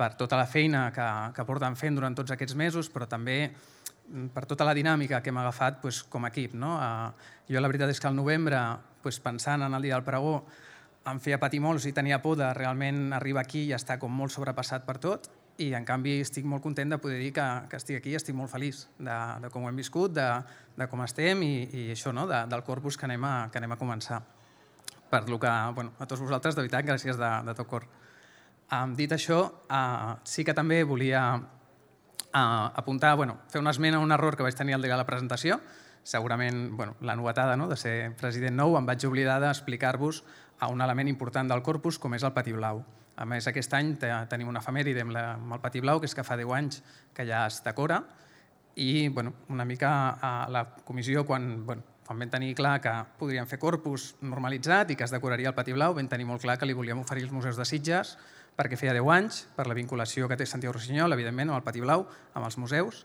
per 0.00 0.14
tota 0.16 0.38
la 0.40 0.46
feina 0.48 0.88
que, 0.92 1.06
que 1.36 1.44
porten 1.44 1.76
fent 1.76 1.98
durant 1.98 2.16
tots 2.16 2.32
aquests 2.32 2.56
mesos, 2.56 2.88
però 2.92 3.06
també 3.08 3.36
mm, 3.50 4.30
per 4.34 4.46
tota 4.48 4.64
la 4.64 4.74
dinàmica 4.76 5.20
que 5.20 5.32
hem 5.32 5.40
agafat 5.42 5.80
pues, 5.82 6.02
com 6.08 6.24
a 6.24 6.32
equip. 6.32 6.56
No? 6.56 6.76
Uh, 6.80 7.28
jo 7.48 7.60
la 7.60 7.68
veritat 7.68 7.92
és 7.92 8.00
que 8.00 8.08
al 8.08 8.16
novembre, 8.16 8.60
pues, 9.04 9.20
pensant 9.20 9.62
en 9.66 9.76
el 9.76 9.88
dia 9.88 9.96
del 9.96 10.06
pregó, 10.06 10.40
em 11.10 11.20
feia 11.20 11.38
patir 11.40 11.60
molt 11.64 11.84
i 11.88 11.94
tenia 11.96 12.20
por 12.20 12.36
de 12.36 12.48
realment 12.56 13.12
arribar 13.16 13.44
aquí 13.46 13.66
i 13.68 13.76
estar 13.76 13.98
com 14.00 14.12
molt 14.12 14.34
sobrepassat 14.34 14.84
per 14.84 14.98
tot 15.00 15.30
i 15.60 15.70
en 15.76 15.84
canvi 15.84 16.18
estic 16.24 16.46
molt 16.48 16.62
content 16.64 16.92
de 16.92 16.98
poder 17.00 17.18
dir 17.20 17.32
que, 17.36 17.46
que 17.68 17.78
estic 17.80 18.00
aquí 18.00 18.14
i 18.14 18.18
estic 18.18 18.36
molt 18.36 18.52
feliç 18.52 18.86
de, 18.98 19.16
de 19.42 19.50
com 19.52 19.64
ho 19.64 19.70
hem 19.70 19.80
viscut, 19.80 20.12
de, 20.16 20.28
de 20.76 20.88
com 20.88 21.02
estem 21.04 21.42
i, 21.44 21.54
i 21.64 21.86
això, 21.94 22.14
no? 22.16 22.26
de, 22.28 22.44
del 22.52 22.64
corpus 22.64 22.96
que 22.96 23.08
anem, 23.08 23.24
a, 23.28 23.34
que 23.52 23.60
anem 23.60 23.76
a 23.76 23.80
començar. 23.80 24.22
Per 25.10 25.28
lo 25.28 25.40
que, 25.42 25.50
bueno, 25.74 25.92
a 25.98 26.06
tots 26.06 26.22
vosaltres, 26.22 26.54
de 26.54 26.62
veritat, 26.62 26.86
gràcies 26.86 27.18
de, 27.18 27.30
de 27.46 27.54
tot 27.58 27.68
cor. 27.68 27.86
Um, 28.70 28.94
dit 28.94 29.10
això, 29.10 29.40
uh, 29.66 30.12
sí 30.22 30.44
que 30.46 30.54
també 30.54 30.84
volia 30.86 31.24
uh, 31.34 32.68
apuntar, 32.78 33.16
bueno, 33.18 33.40
fer 33.50 33.58
una 33.58 33.74
esmena 33.74 33.98
a 33.98 34.04
un 34.04 34.14
error 34.14 34.38
que 34.38 34.46
vaig 34.46 34.54
tenir 34.54 34.78
al 34.78 34.86
dia 34.86 34.94
de 34.94 35.00
la 35.00 35.08
presentació. 35.08 35.58
Segurament, 36.06 36.70
bueno, 36.78 36.94
la 37.02 37.16
novetada 37.18 37.56
no? 37.58 37.66
de 37.68 37.76
ser 37.76 38.14
president 38.20 38.56
nou, 38.56 38.78
em 38.78 38.86
vaig 38.86 39.02
oblidar 39.04 39.40
d'explicar-vos 39.42 40.22
un 40.70 40.80
element 40.80 41.08
important 41.08 41.48
del 41.50 41.62
corpus, 41.66 41.98
com 41.98 42.14
és 42.14 42.24
el 42.24 42.32
pati 42.36 42.54
blau. 42.54 42.84
A 43.20 43.26
més, 43.28 43.44
aquest 43.50 43.74
any 43.76 43.92
tenim 44.00 44.48
una 44.48 44.62
efemèride 44.62 45.02
amb, 45.04 45.16
amb 45.18 45.52
el 45.52 45.60
Pati 45.60 45.82
Blau, 45.84 46.00
que 46.00 46.08
és 46.08 46.14
que 46.16 46.24
fa 46.24 46.38
10 46.40 46.52
anys 46.56 46.78
que 47.12 47.26
ja 47.28 47.42
es 47.50 47.58
decora, 47.64 48.00
i 48.80 49.08
bueno, 49.12 49.34
una 49.52 49.66
mica 49.68 49.90
a 50.16 50.48
la 50.48 50.62
comissió, 50.88 51.26
quan, 51.28 51.66
bueno, 51.66 51.84
quan 52.10 52.18
vam 52.18 52.30
tenir 52.30 52.56
clar 52.58 52.80
que 52.82 52.90
podríem 53.20 53.46
fer 53.46 53.60
corpus 53.62 54.16
normalitzat 54.26 54.88
i 54.90 54.96
que 54.98 55.06
es 55.06 55.12
decoraria 55.14 55.52
el 55.52 55.54
Pati 55.54 55.70
Blau, 55.76 55.92
vam 55.94 56.08
tenir 56.10 56.24
molt 56.26 56.42
clar 56.42 56.56
que 56.58 56.66
li 56.66 56.74
volíem 56.74 56.98
oferir 56.98 57.22
els 57.22 57.30
museus 57.30 57.54
de 57.54 57.62
Sitges, 57.62 58.16
perquè 58.58 58.74
feia 58.74 58.96
10 58.96 59.10
anys, 59.14 59.36
per 59.54 59.68
la 59.70 59.76
vinculació 59.78 60.26
que 60.26 60.34
té 60.34 60.42
Santiago 60.42 60.74
Rossinyol, 60.74 61.14
evidentment, 61.14 61.52
amb 61.52 61.60
el 61.60 61.62
Pati 61.68 61.84
Blau, 61.84 62.02
amb 62.34 62.48
els 62.48 62.58
museus, 62.58 63.04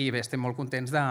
i 0.00 0.08
bé, 0.08 0.22
estem 0.24 0.40
molt 0.40 0.56
contents 0.56 0.88
de, 0.88 1.02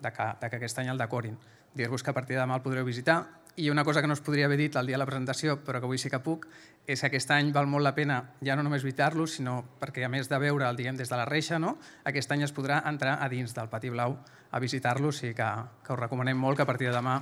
de, 0.00 0.14
que, 0.16 0.30
de 0.40 0.48
que 0.48 0.56
aquest 0.56 0.80
any 0.80 0.88
el 0.88 1.04
decorin. 1.04 1.36
Dir-vos 1.76 2.00
que 2.00 2.14
a 2.14 2.16
partir 2.16 2.38
de 2.38 2.40
demà 2.40 2.56
el 2.56 2.64
podreu 2.64 2.88
visitar, 2.88 3.18
i 3.56 3.70
una 3.70 3.84
cosa 3.84 4.02
que 4.02 4.06
no 4.06 4.12
es 4.14 4.20
podria 4.20 4.46
haver 4.46 4.58
dit 4.58 4.76
el 4.76 4.86
dia 4.86 4.96
de 4.96 5.00
la 5.00 5.08
presentació, 5.08 5.56
però 5.64 5.80
que 5.80 5.88
avui 5.88 5.98
sí 5.98 6.10
que 6.12 6.20
puc, 6.20 6.44
és 6.86 7.00
que 7.00 7.08
aquest 7.08 7.30
any 7.32 7.52
val 7.54 7.66
molt 7.66 7.84
la 7.84 7.94
pena 7.96 8.18
ja 8.44 8.56
no 8.56 8.62
només 8.66 8.84
visitar-lo, 8.84 9.26
sinó 9.26 9.62
perquè 9.80 10.04
a 10.04 10.10
més 10.12 10.28
de 10.28 10.38
veure 10.38 10.68
el 10.68 10.76
diguem 10.76 10.96
des 11.00 11.08
de 11.08 11.16
la 11.16 11.24
reixa, 11.24 11.58
no? 11.58 11.78
aquest 12.04 12.32
any 12.32 12.44
es 12.44 12.52
podrà 12.52 12.82
entrar 12.88 13.16
a 13.20 13.28
dins 13.32 13.56
del 13.56 13.70
Pati 13.72 13.90
Blau 13.90 14.18
a 14.50 14.60
visitar-lo, 14.60 15.08
o 15.08 15.12
sigui 15.12 15.34
que, 15.34 15.48
que 15.82 15.94
us 15.94 16.00
recomanem 16.00 16.36
molt 16.36 16.60
que 16.60 16.66
a 16.66 16.68
partir 16.68 16.90
de 16.90 16.98
demà 16.98 17.20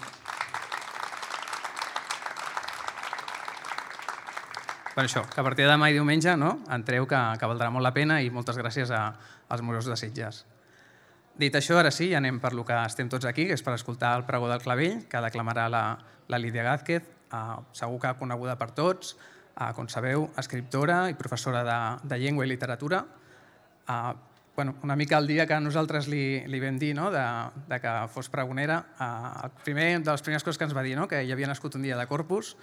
Per 4.94 5.02
això, 5.02 5.24
que 5.26 5.40
a 5.40 5.42
partir 5.42 5.64
de 5.64 5.72
demà 5.72 5.88
i 5.90 5.96
diumenge 5.96 6.36
no? 6.38 6.60
entreu 6.70 7.06
que, 7.10 7.18
que 7.38 7.46
valdrà 7.50 7.70
molt 7.74 7.82
la 7.82 7.90
pena 7.94 8.20
i 8.22 8.30
moltes 8.30 8.58
gràcies 8.58 8.92
a, 8.94 9.08
als 9.50 9.62
museus 9.62 9.90
de 9.90 9.96
Sitges. 9.98 10.44
Dit 11.34 11.56
això, 11.58 11.80
ara 11.80 11.90
sí, 11.90 12.12
anem 12.14 12.36
per 12.38 12.52
lo 12.54 12.62
que 12.66 12.76
estem 12.86 13.08
tots 13.10 13.26
aquí, 13.26 13.48
que 13.48 13.56
és 13.58 13.62
per 13.66 13.74
escoltar 13.74 14.12
el 14.20 14.22
pregó 14.26 14.46
del 14.46 14.62
clavell, 14.62 15.00
que 15.10 15.22
declamarà 15.24 15.66
la, 15.72 15.84
la 16.30 16.38
Lídia 16.38 16.62
Gázquez, 16.62 17.08
eh, 17.34 17.40
segur 17.74 17.98
que 18.04 18.12
coneguda 18.20 18.54
per 18.60 18.70
tots, 18.76 19.16
eh, 19.58 19.72
com 19.74 19.88
sabeu, 19.90 20.28
escriptora 20.38 21.08
i 21.10 21.18
professora 21.18 21.64
de, 21.66 21.80
de 22.06 22.20
llengua 22.22 22.46
i 22.46 22.52
literatura. 22.52 23.02
Eh, 23.88 24.14
bueno, 24.54 24.76
una 24.86 24.94
mica 24.94 25.18
el 25.18 25.26
dia 25.26 25.48
que 25.50 25.58
nosaltres 25.58 26.06
li, 26.06 26.44
li 26.46 26.62
vam 26.62 26.78
dir 26.78 26.94
no? 26.94 27.10
de, 27.10 27.26
de 27.66 27.80
que 27.82 27.94
fos 28.14 28.30
pregonera, 28.30 28.78
eh, 28.94 29.46
el 29.48 29.54
primer, 29.64 29.88
de 30.04 30.12
les 30.12 30.22
primeres 30.22 30.46
coses 30.46 30.58
que 30.58 30.68
ens 30.70 30.76
va 30.76 30.86
dir, 30.86 30.94
no? 30.94 31.08
que 31.10 31.24
hi 31.24 31.34
havia 31.34 31.50
nascut 31.50 31.74
un 31.74 31.82
dia 31.82 31.98
de 31.98 32.06
Corpus, 32.06 32.54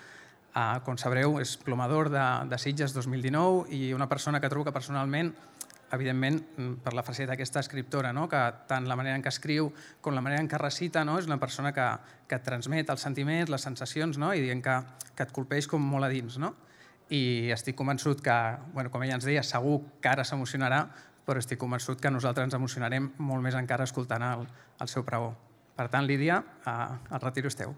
eh, 0.55 0.79
com 0.87 0.95
sabreu, 0.95 1.41
és 1.43 1.57
plomador 1.59 2.07
de, 2.13 2.27
de 2.47 2.61
Sitges 2.61 2.95
2019 2.95 3.67
i 3.75 3.91
una 3.91 4.07
persona 4.07 4.39
que 4.39 4.47
trobo 4.47 4.69
que 4.69 4.79
personalment 4.79 5.35
evidentment, 5.91 6.39
mm, 6.57 6.73
per 6.83 6.93
la 6.93 7.03
faceta 7.03 7.31
d'aquesta 7.33 7.59
escriptora, 7.59 8.13
no? 8.13 8.27
que 8.29 8.41
tant 8.67 8.87
la 8.87 8.95
manera 8.95 9.15
en 9.15 9.23
què 9.23 9.29
escriu 9.29 9.71
com 10.01 10.15
la 10.15 10.21
manera 10.21 10.41
en 10.41 10.49
què 10.49 10.59
recita 10.59 11.03
no? 11.05 11.17
és 11.19 11.27
una 11.27 11.39
persona 11.39 11.73
que, 11.75 11.87
que 12.27 12.39
et 12.39 12.43
transmet 12.43 12.89
els 12.89 13.01
sentiments, 13.01 13.49
les 13.49 13.61
sensacions, 13.61 14.17
no? 14.17 14.33
i 14.33 14.41
dient 14.41 14.63
que, 14.63 14.77
que 15.15 15.27
et 15.27 15.31
colpeix 15.35 15.67
com 15.67 15.83
molt 15.83 16.07
a 16.07 16.11
dins. 16.11 16.39
No? 16.41 16.55
I 17.11 17.51
estic 17.51 17.75
convençut 17.75 18.23
que, 18.23 18.39
bueno, 18.73 18.91
com 18.91 19.03
ella 19.03 19.19
ens 19.19 19.27
deia, 19.27 19.43
segur 19.43 19.81
que 20.01 20.11
ara 20.11 20.23
s'emocionarà, 20.23 20.85
però 21.25 21.39
estic 21.39 21.59
convençut 21.61 22.01
que 22.01 22.11
nosaltres 22.11 22.49
ens 22.49 22.57
emocionarem 22.57 23.11
molt 23.19 23.43
més 23.43 23.55
encara 23.55 23.87
escoltant 23.87 24.25
el, 24.25 24.49
el 24.81 24.91
seu 24.91 25.05
pregó. 25.07 25.35
Per 25.77 25.87
tant, 25.91 26.05
Lídia, 26.07 26.41
eh, 26.67 27.15
el 27.15 27.21
retiro 27.23 27.51
és 27.51 27.57
teu. 27.57 27.75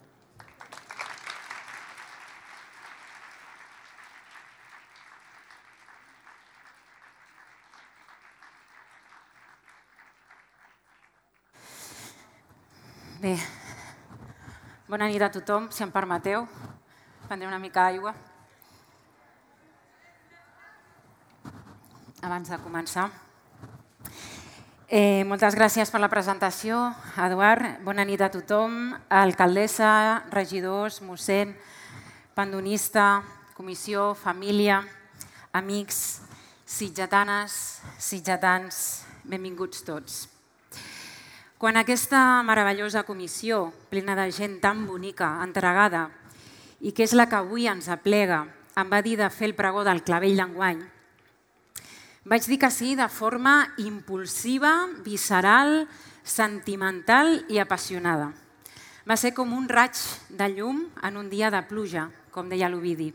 Bé, 13.23 13.37
bona 14.93 15.07
nit 15.09 15.23
a 15.25 15.31
tothom, 15.33 15.71
si 15.73 15.81
em 15.81 15.89
permeteu. 15.89 16.43
Prendré 17.25 17.47
una 17.47 17.57
mica 17.57 17.81
d'aigua. 17.87 18.11
Abans 22.21 22.51
de 22.51 22.59
començar. 22.61 23.07
Eh, 24.85 25.23
moltes 25.25 25.57
gràcies 25.57 25.89
per 25.89 25.97
la 26.03 26.11
presentació, 26.13 26.77
Eduard. 27.25 27.79
Bona 27.81 28.05
nit 28.05 28.21
a 28.21 28.29
tothom, 28.29 28.93
alcaldessa, 29.09 30.27
regidors, 30.29 30.99
mossèn, 31.01 31.55
pandonista, 32.37 33.23
comissió, 33.57 34.11
família, 34.13 34.83
amics, 35.57 36.21
sitgetanes, 36.69 37.57
sitgetans, 37.97 38.83
benvinguts 39.25 39.81
tots. 39.89 40.32
Quan 41.63 41.77
aquesta 41.79 42.43
meravellosa 42.43 43.05
comissió, 43.07 43.69
plena 43.87 44.17
de 44.19 44.25
gent 44.35 44.57
tan 44.59 44.81
bonica, 44.83 45.29
entregada, 45.45 46.09
i 46.83 46.91
que 46.91 47.05
és 47.05 47.13
la 47.15 47.23
que 47.31 47.37
avui 47.37 47.69
ens 47.71 47.87
aplega, 47.87 48.41
em 48.75 48.89
va 48.91 48.99
dir 48.99 49.13
de 49.15 49.29
fer 49.31 49.47
el 49.47 49.53
pregó 49.55 49.85
del 49.87 50.01
clavell 50.03 50.35
d'enguany, 50.41 50.81
vaig 52.27 52.49
dir 52.51 52.57
que 52.59 52.67
sí 52.67 52.97
de 52.99 53.07
forma 53.07 53.53
impulsiva, 53.79 54.73
visceral, 55.07 55.87
sentimental 56.27 57.45
i 57.47 57.63
apassionada. 57.63 58.33
Va 59.07 59.15
ser 59.15 59.31
com 59.31 59.55
un 59.55 59.71
raig 59.71 59.95
de 60.35 60.51
llum 60.57 60.83
en 60.99 61.15
un 61.15 61.31
dia 61.31 61.47
de 61.47 61.63
pluja, 61.63 62.09
com 62.35 62.51
deia 62.51 62.67
l'Ovidi. 62.67 63.13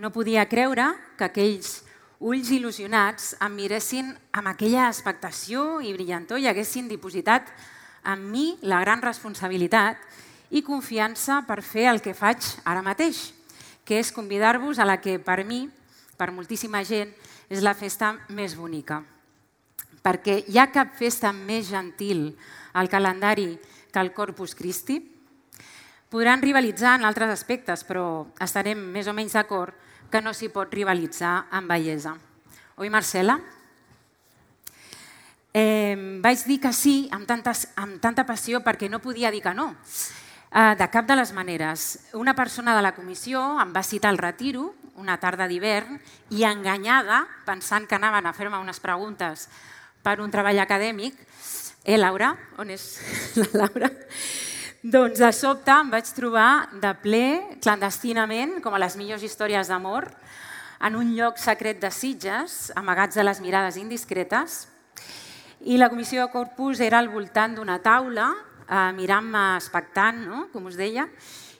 No 0.00 0.08
podia 0.08 0.48
creure 0.48 0.94
que 1.20 1.28
aquells 1.28 1.82
ulls 2.20 2.48
il·lusionats 2.54 3.34
em 3.44 3.52
miressin 3.52 4.12
amb 4.32 4.48
aquella 4.48 4.86
expectació 4.88 5.82
i 5.84 5.92
brillantor 5.92 6.40
i 6.40 6.48
haguessin 6.48 6.88
dipositat 6.88 7.50
en 8.08 8.22
mi 8.30 8.54
la 8.62 8.80
gran 8.80 9.02
responsabilitat 9.04 10.00
i 10.50 10.62
confiança 10.62 11.42
per 11.46 11.60
fer 11.60 11.88
el 11.90 12.00
que 12.00 12.14
faig 12.14 12.40
ara 12.64 12.84
mateix, 12.84 13.32
que 13.84 13.98
és 14.00 14.12
convidar-vos 14.14 14.78
a 14.78 14.86
la 14.86 15.00
que 15.02 15.18
per 15.18 15.42
mi, 15.44 15.66
per 16.16 16.32
moltíssima 16.32 16.82
gent, 16.86 17.12
és 17.50 17.62
la 17.62 17.74
festa 17.74 18.14
més 18.28 18.56
bonica. 18.56 19.02
Perquè 20.02 20.40
hi 20.46 20.58
ha 20.58 20.70
cap 20.72 20.94
festa 20.96 21.32
més 21.34 21.68
gentil 21.68 22.30
al 22.72 22.88
calendari 22.88 23.56
que 23.92 24.00
el 24.00 24.14
Corpus 24.14 24.54
Christi? 24.54 25.00
Podran 26.08 26.40
rivalitzar 26.40 26.94
en 26.96 27.04
altres 27.04 27.32
aspectes, 27.34 27.82
però 27.84 28.30
estarem 28.40 28.78
més 28.78 29.10
o 29.10 29.12
menys 29.12 29.34
d'acord 29.34 29.74
que 30.10 30.22
no 30.22 30.32
s'hi 30.34 30.48
pot 30.52 30.72
rivalitzar 30.72 31.46
amb 31.50 31.70
bellesa. 31.70 32.16
Oi, 32.76 32.90
Marcela? 32.90 33.38
Eh, 35.56 35.96
vaig 36.20 36.42
dir 36.44 36.58
que 36.60 36.72
sí 36.76 37.06
amb 37.16 37.24
tanta, 37.24 37.54
amb 37.80 37.96
tanta 38.02 38.26
passió 38.28 38.60
perquè 38.60 38.90
no 38.92 39.00
podia 39.00 39.30
dir 39.32 39.40
que 39.42 39.54
no. 39.56 39.70
Eh, 40.52 40.74
de 40.76 40.88
cap 40.92 41.06
de 41.08 41.16
les 41.16 41.32
maneres. 41.32 41.86
Una 42.12 42.34
persona 42.36 42.76
de 42.76 42.82
la 42.84 42.94
comissió 42.94 43.40
em 43.62 43.72
va 43.72 43.82
citar 43.82 44.12
al 44.12 44.20
retiro, 44.20 44.74
una 44.96 45.16
tarda 45.20 45.48
d'hivern, 45.48 45.98
i 46.30 46.44
enganyada, 46.44 47.24
pensant 47.44 47.88
que 47.88 47.96
anaven 47.96 48.28
a 48.28 48.34
fer-me 48.36 48.60
unes 48.60 48.80
preguntes 48.80 49.48
per 50.04 50.20
un 50.20 50.30
treball 50.30 50.60
acadèmic, 50.62 51.16
eh, 51.84 51.96
Laura? 51.98 52.34
On 52.60 52.70
és 52.70 52.86
la 53.40 53.48
Laura? 53.64 53.90
Doncs 54.84 55.16
de 55.16 55.30
sobte 55.32 55.72
em 55.72 55.88
vaig 55.88 56.08
trobar 56.12 56.68
de 56.82 56.90
ple, 57.00 57.56
clandestinament, 57.64 58.58
com 58.60 58.74
a 58.76 58.80
les 58.82 58.96
millors 59.00 59.24
històries 59.24 59.70
d'amor, 59.72 60.10
en 60.84 60.98
un 61.00 61.14
lloc 61.16 61.40
secret 61.40 61.80
de 61.80 61.88
Sitges, 61.90 62.74
amagats 62.76 63.16
de 63.16 63.24
les 63.24 63.40
mirades 63.40 63.78
indiscretes, 63.80 64.66
i 65.64 65.80
la 65.80 65.88
comissió 65.88 66.26
de 66.26 66.32
Corpus 66.34 66.84
era 66.84 67.00
al 67.00 67.08
voltant 67.08 67.56
d'una 67.56 67.78
taula, 67.80 68.28
eh, 68.68 68.92
mirant-me 68.92 69.56
expectant, 69.56 70.20
no? 70.28 70.46
com 70.52 70.68
us 70.68 70.76
deia, 70.76 71.08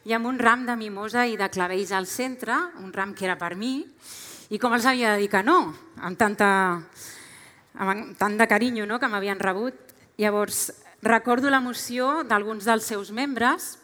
i 0.05 0.13
amb 0.13 0.29
un 0.29 0.39
ram 0.39 0.67
de 0.69 0.77
mimosa 0.77 1.25
i 1.27 1.41
de 1.41 1.49
clavells 1.49 1.97
al 1.97 2.07
centre, 2.07 2.55
un 2.85 2.93
ram 2.93 3.17
que 3.17 3.25
era 3.25 3.41
per 3.41 3.55
mi, 3.57 3.81
i 4.53 4.61
com 4.61 4.77
els 4.77 4.85
havia 4.85 5.17
de 5.17 5.25
dir 5.25 5.33
que 5.33 5.43
no, 5.43 5.73
amb, 5.99 6.21
tanta, 6.21 6.49
amb 7.81 8.13
tant 8.21 8.37
de 8.37 8.47
carinyo 8.47 8.85
no? 8.87 9.01
que 9.01 9.09
m'havien 9.09 9.41
rebut. 9.41 9.97
Llavors, 10.17 10.71
Recordo 11.07 11.47
l'emoció 11.53 12.25
d'alguns 12.27 12.65
dels 12.67 12.87
seus 12.91 13.13
membres 13.15 13.77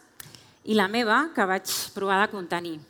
i 0.66 0.74
la 0.74 0.88
meva, 0.90 1.28
que 1.30 1.44
vaig 1.46 1.70
provar 1.94 2.16
de 2.18 2.32
contenir. 2.32 2.80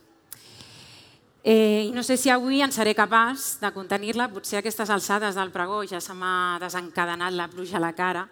Eh, 1.43 1.91
no 1.93 2.01
sé 2.01 2.15
si 2.17 2.31
avui 2.33 2.63
en 2.65 2.71
seré 2.73 2.95
capaç 2.97 3.59
de 3.61 3.69
contenir-la, 3.75 4.31
potser 4.33 4.57
a 4.57 4.63
aquestes 4.63 4.89
alçades 4.89 5.37
del 5.37 5.51
pregó 5.53 5.83
ja 5.85 5.99
se 6.01 6.15
m'ha 6.17 6.57
desencadenat 6.63 7.35
la 7.37 7.45
pluja 7.51 7.77
a 7.77 7.83
la 7.83 7.91
cara. 7.93 8.23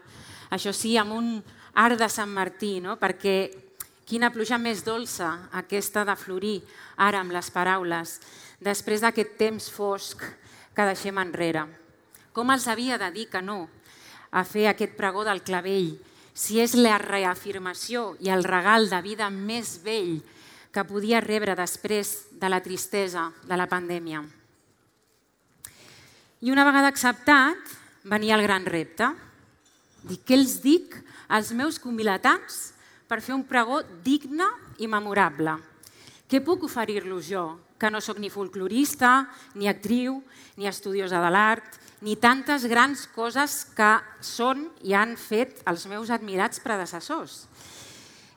Això 0.50 0.74
sí, 0.74 0.96
amb 0.98 1.14
un 1.14 1.28
art 1.78 2.00
de 2.00 2.08
Sant 2.10 2.34
Martí, 2.34 2.80
no? 2.82 2.96
perquè 2.98 3.52
quina 4.10 4.32
pluja 4.34 4.58
més 4.58 4.82
dolça 4.82 5.52
aquesta 5.54 6.02
de 6.08 6.16
florir 6.18 6.56
ara 6.98 7.22
amb 7.22 7.36
les 7.36 7.52
paraules, 7.54 8.16
després 8.58 9.06
d'aquest 9.06 9.38
temps 9.38 9.70
fosc 9.70 10.26
que 10.74 10.90
deixem 10.90 11.22
enrere. 11.22 11.68
Com 12.34 12.50
els 12.50 12.66
havia 12.66 12.98
de 12.98 13.12
dir 13.14 13.28
que 13.30 13.44
no 13.46 13.68
a 14.32 14.44
fer 14.48 14.68
aquest 14.72 14.96
pregó 14.98 15.26
del 15.28 15.44
clavell, 15.44 15.94
si 16.34 16.62
és 16.64 16.74
la 16.80 16.98
reafirmació 17.02 18.16
i 18.24 18.32
el 18.32 18.46
regal 18.48 18.88
de 18.90 19.02
vida 19.04 19.30
més 19.30 19.78
vell 19.84 20.22
que 20.72 20.86
podia 20.88 21.20
rebre 21.20 21.56
després 21.60 22.32
de 22.40 22.50
la 22.50 22.62
tristesa 22.64 23.28
de 23.44 23.58
la 23.60 23.68
pandèmia. 23.68 24.24
I 26.42 26.50
una 26.50 26.66
vegada 26.66 26.90
acceptat, 26.90 27.60
venia 28.04 28.38
el 28.38 28.42
gran 28.48 28.66
repte. 28.66 29.12
Dic, 30.02 30.24
què 30.26 30.38
els 30.40 30.56
dic 30.64 30.96
als 31.30 31.52
meus 31.54 31.78
convilatants 31.78 32.72
per 33.06 33.20
fer 33.22 33.36
un 33.36 33.44
pregó 33.46 33.82
digne 34.02 34.48
i 34.82 34.88
memorable? 34.90 35.60
Què 36.32 36.40
puc 36.42 36.64
oferir-los 36.66 37.28
jo, 37.28 37.44
que 37.78 37.92
no 37.92 38.00
sóc 38.02 38.18
ni 38.24 38.32
folclorista, 38.32 39.28
ni 39.54 39.68
actriu, 39.68 40.22
ni 40.56 40.70
estudiosa 40.70 41.20
de 41.22 41.30
l'art, 41.30 41.78
ni 42.02 42.16
tantes 42.18 42.66
grans 42.66 43.06
coses 43.14 43.62
que 43.78 43.92
són 44.26 44.66
i 44.82 44.96
han 44.98 45.14
fet 45.18 45.62
els 45.70 45.86
meus 45.90 46.10
admirats 46.10 46.62
predecessors. 46.64 47.46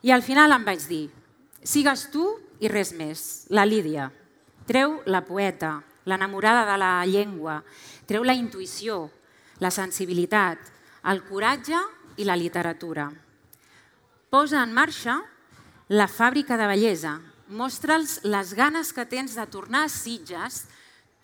I 0.04 0.12
al 0.12 0.22
final 0.22 0.52
em 0.52 0.64
vaig 0.66 0.84
dir, 0.84 1.08
sigues 1.64 2.10
tu 2.12 2.26
i 2.60 2.68
res 2.68 2.92
més, 2.92 3.46
la 3.48 3.64
Lídia. 3.64 4.10
Treu 4.68 5.00
la 5.08 5.24
poeta, 5.24 5.78
l'enamorada 6.04 6.64
de 6.68 6.76
la 6.80 6.92
llengua, 7.08 7.62
treu 8.08 8.24
la 8.24 8.36
intuïció, 8.36 9.08
la 9.60 9.72
sensibilitat, 9.72 10.60
el 11.08 11.24
coratge 11.24 11.80
i 12.20 12.28
la 12.28 12.36
literatura. 12.36 13.08
Posa 14.28 14.62
en 14.64 14.72
marxa 14.76 15.18
la 15.88 16.08
fàbrica 16.08 16.56
de 16.60 16.68
bellesa, 16.68 17.18
mostra'ls 17.48 18.22
les 18.24 18.52
ganes 18.56 18.92
que 18.92 19.04
tens 19.08 19.36
de 19.36 19.44
tornar 19.52 19.84
a 19.84 19.92
Sitges 19.92 20.64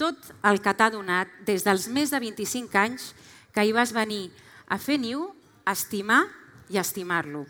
tot 0.01 0.33
el 0.49 0.63
que 0.65 0.73
t'ha 0.73 0.89
donat 0.93 1.29
des 1.45 1.65
dels 1.67 1.87
més 1.93 2.13
de 2.13 2.21
25 2.23 2.81
anys 2.81 3.11
que 3.53 3.67
hi 3.67 3.75
vas 3.77 3.93
venir 3.93 4.31
a 4.71 4.79
fer 4.81 4.97
niu, 5.03 5.27
a 5.69 5.75
estimar 5.77 6.23
i 6.73 6.79
a 6.79 6.85
estimar-lo. 6.87 7.45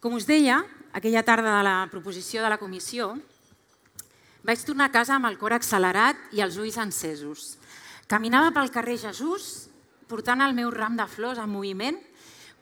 Com 0.00 0.16
us 0.16 0.26
deia, 0.28 0.62
aquella 0.96 1.24
tarda 1.26 1.58
de 1.58 1.64
la 1.66 1.76
proposició 1.92 2.42
de 2.42 2.50
la 2.52 2.60
comissió, 2.60 3.12
vaig 4.46 4.62
tornar 4.62 4.88
a 4.88 4.94
casa 4.94 5.16
amb 5.16 5.26
el 5.28 5.36
cor 5.40 5.56
accelerat 5.56 6.18
i 6.32 6.42
els 6.44 6.56
ulls 6.62 6.78
encesos. 6.78 7.56
Caminava 8.06 8.52
pel 8.54 8.70
carrer 8.70 8.96
Jesús, 9.02 9.66
portant 10.06 10.44
el 10.44 10.54
meu 10.54 10.70
ram 10.70 10.94
de 10.96 11.08
flors 11.10 11.40
en 11.42 11.50
moviment, 11.50 11.98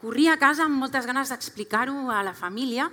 corria 0.01 0.35
a 0.35 0.41
casa 0.41 0.65
amb 0.65 0.81
moltes 0.81 1.07
ganes 1.07 1.31
d'explicar-ho 1.31 2.09
a 2.11 2.23
la 2.25 2.33
família 2.35 2.89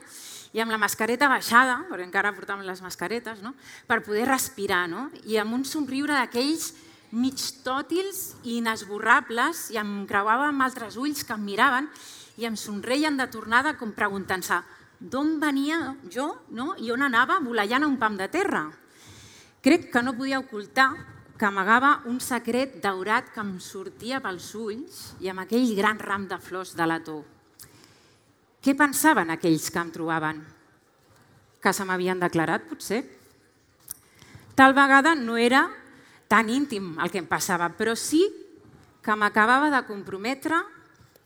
i 0.54 0.60
amb 0.60 0.72
la 0.74 0.80
mascareta 0.82 1.30
baixada, 1.32 1.80
perquè 1.90 2.06
encara 2.06 2.34
portàvem 2.36 2.66
les 2.68 2.82
mascaretes, 2.84 3.40
no? 3.44 3.54
per 3.88 4.02
poder 4.04 4.28
respirar, 4.28 4.88
no? 4.92 5.10
i 5.24 5.40
amb 5.40 5.56
un 5.56 5.64
somriure 5.68 6.14
d'aquells 6.14 6.74
mig 7.12 7.40
tòtils 7.64 8.36
i 8.44 8.58
inesborrables 8.60 9.70
i 9.76 9.80
em 9.80 10.06
creuava 10.08 10.48
amb 10.50 10.64
altres 10.64 10.96
ulls 11.00 11.26
que 11.28 11.36
em 11.36 11.44
miraven 11.44 11.90
i 12.40 12.48
em 12.48 12.56
somreien 12.56 13.18
de 13.20 13.28
tornada 13.32 13.76
com 13.80 13.92
preguntant-se 13.96 14.62
d'on 15.02 15.40
venia 15.42 15.96
jo 16.14 16.30
no? 16.56 16.72
i 16.80 16.92
on 16.94 17.04
anava 17.04 17.42
volallant 17.44 17.84
a 17.84 17.90
un 17.90 17.98
pam 18.00 18.16
de 18.20 18.30
terra. 18.32 18.70
Crec 19.62 19.92
que 19.94 20.04
no 20.04 20.16
podia 20.18 20.40
ocultar 20.40 20.92
que 21.38 21.48
amagava 21.50 22.00
un 22.06 22.20
secret 22.22 22.80
daurat 22.84 23.32
que 23.34 23.42
em 23.42 23.56
sortia 23.60 24.22
pels 24.22 24.54
ulls 24.56 25.04
i 25.22 25.30
amb 25.32 25.44
aquell 25.44 25.74
gran 25.78 26.00
ram 26.00 26.28
de 26.30 26.38
flors 26.38 26.76
de 26.78 26.86
lató. 26.86 27.22
Què 28.62 28.76
pensaven 28.78 29.34
aquells 29.34 29.72
que 29.74 29.82
em 29.82 29.90
trobaven? 29.90 30.42
Que 31.62 31.74
se 31.74 31.86
m'havien 31.86 32.20
declarat, 32.22 32.68
potser? 32.70 33.02
Tal 34.54 34.76
vegada 34.78 35.16
no 35.18 35.38
era 35.42 35.64
tan 36.30 36.50
íntim 36.54 36.94
el 37.02 37.10
que 37.10 37.18
em 37.22 37.26
passava, 37.30 37.72
però 37.74 37.96
sí 37.98 38.22
que 39.02 39.16
m'acabava 39.18 39.72
de 39.74 39.82
comprometre 39.88 40.60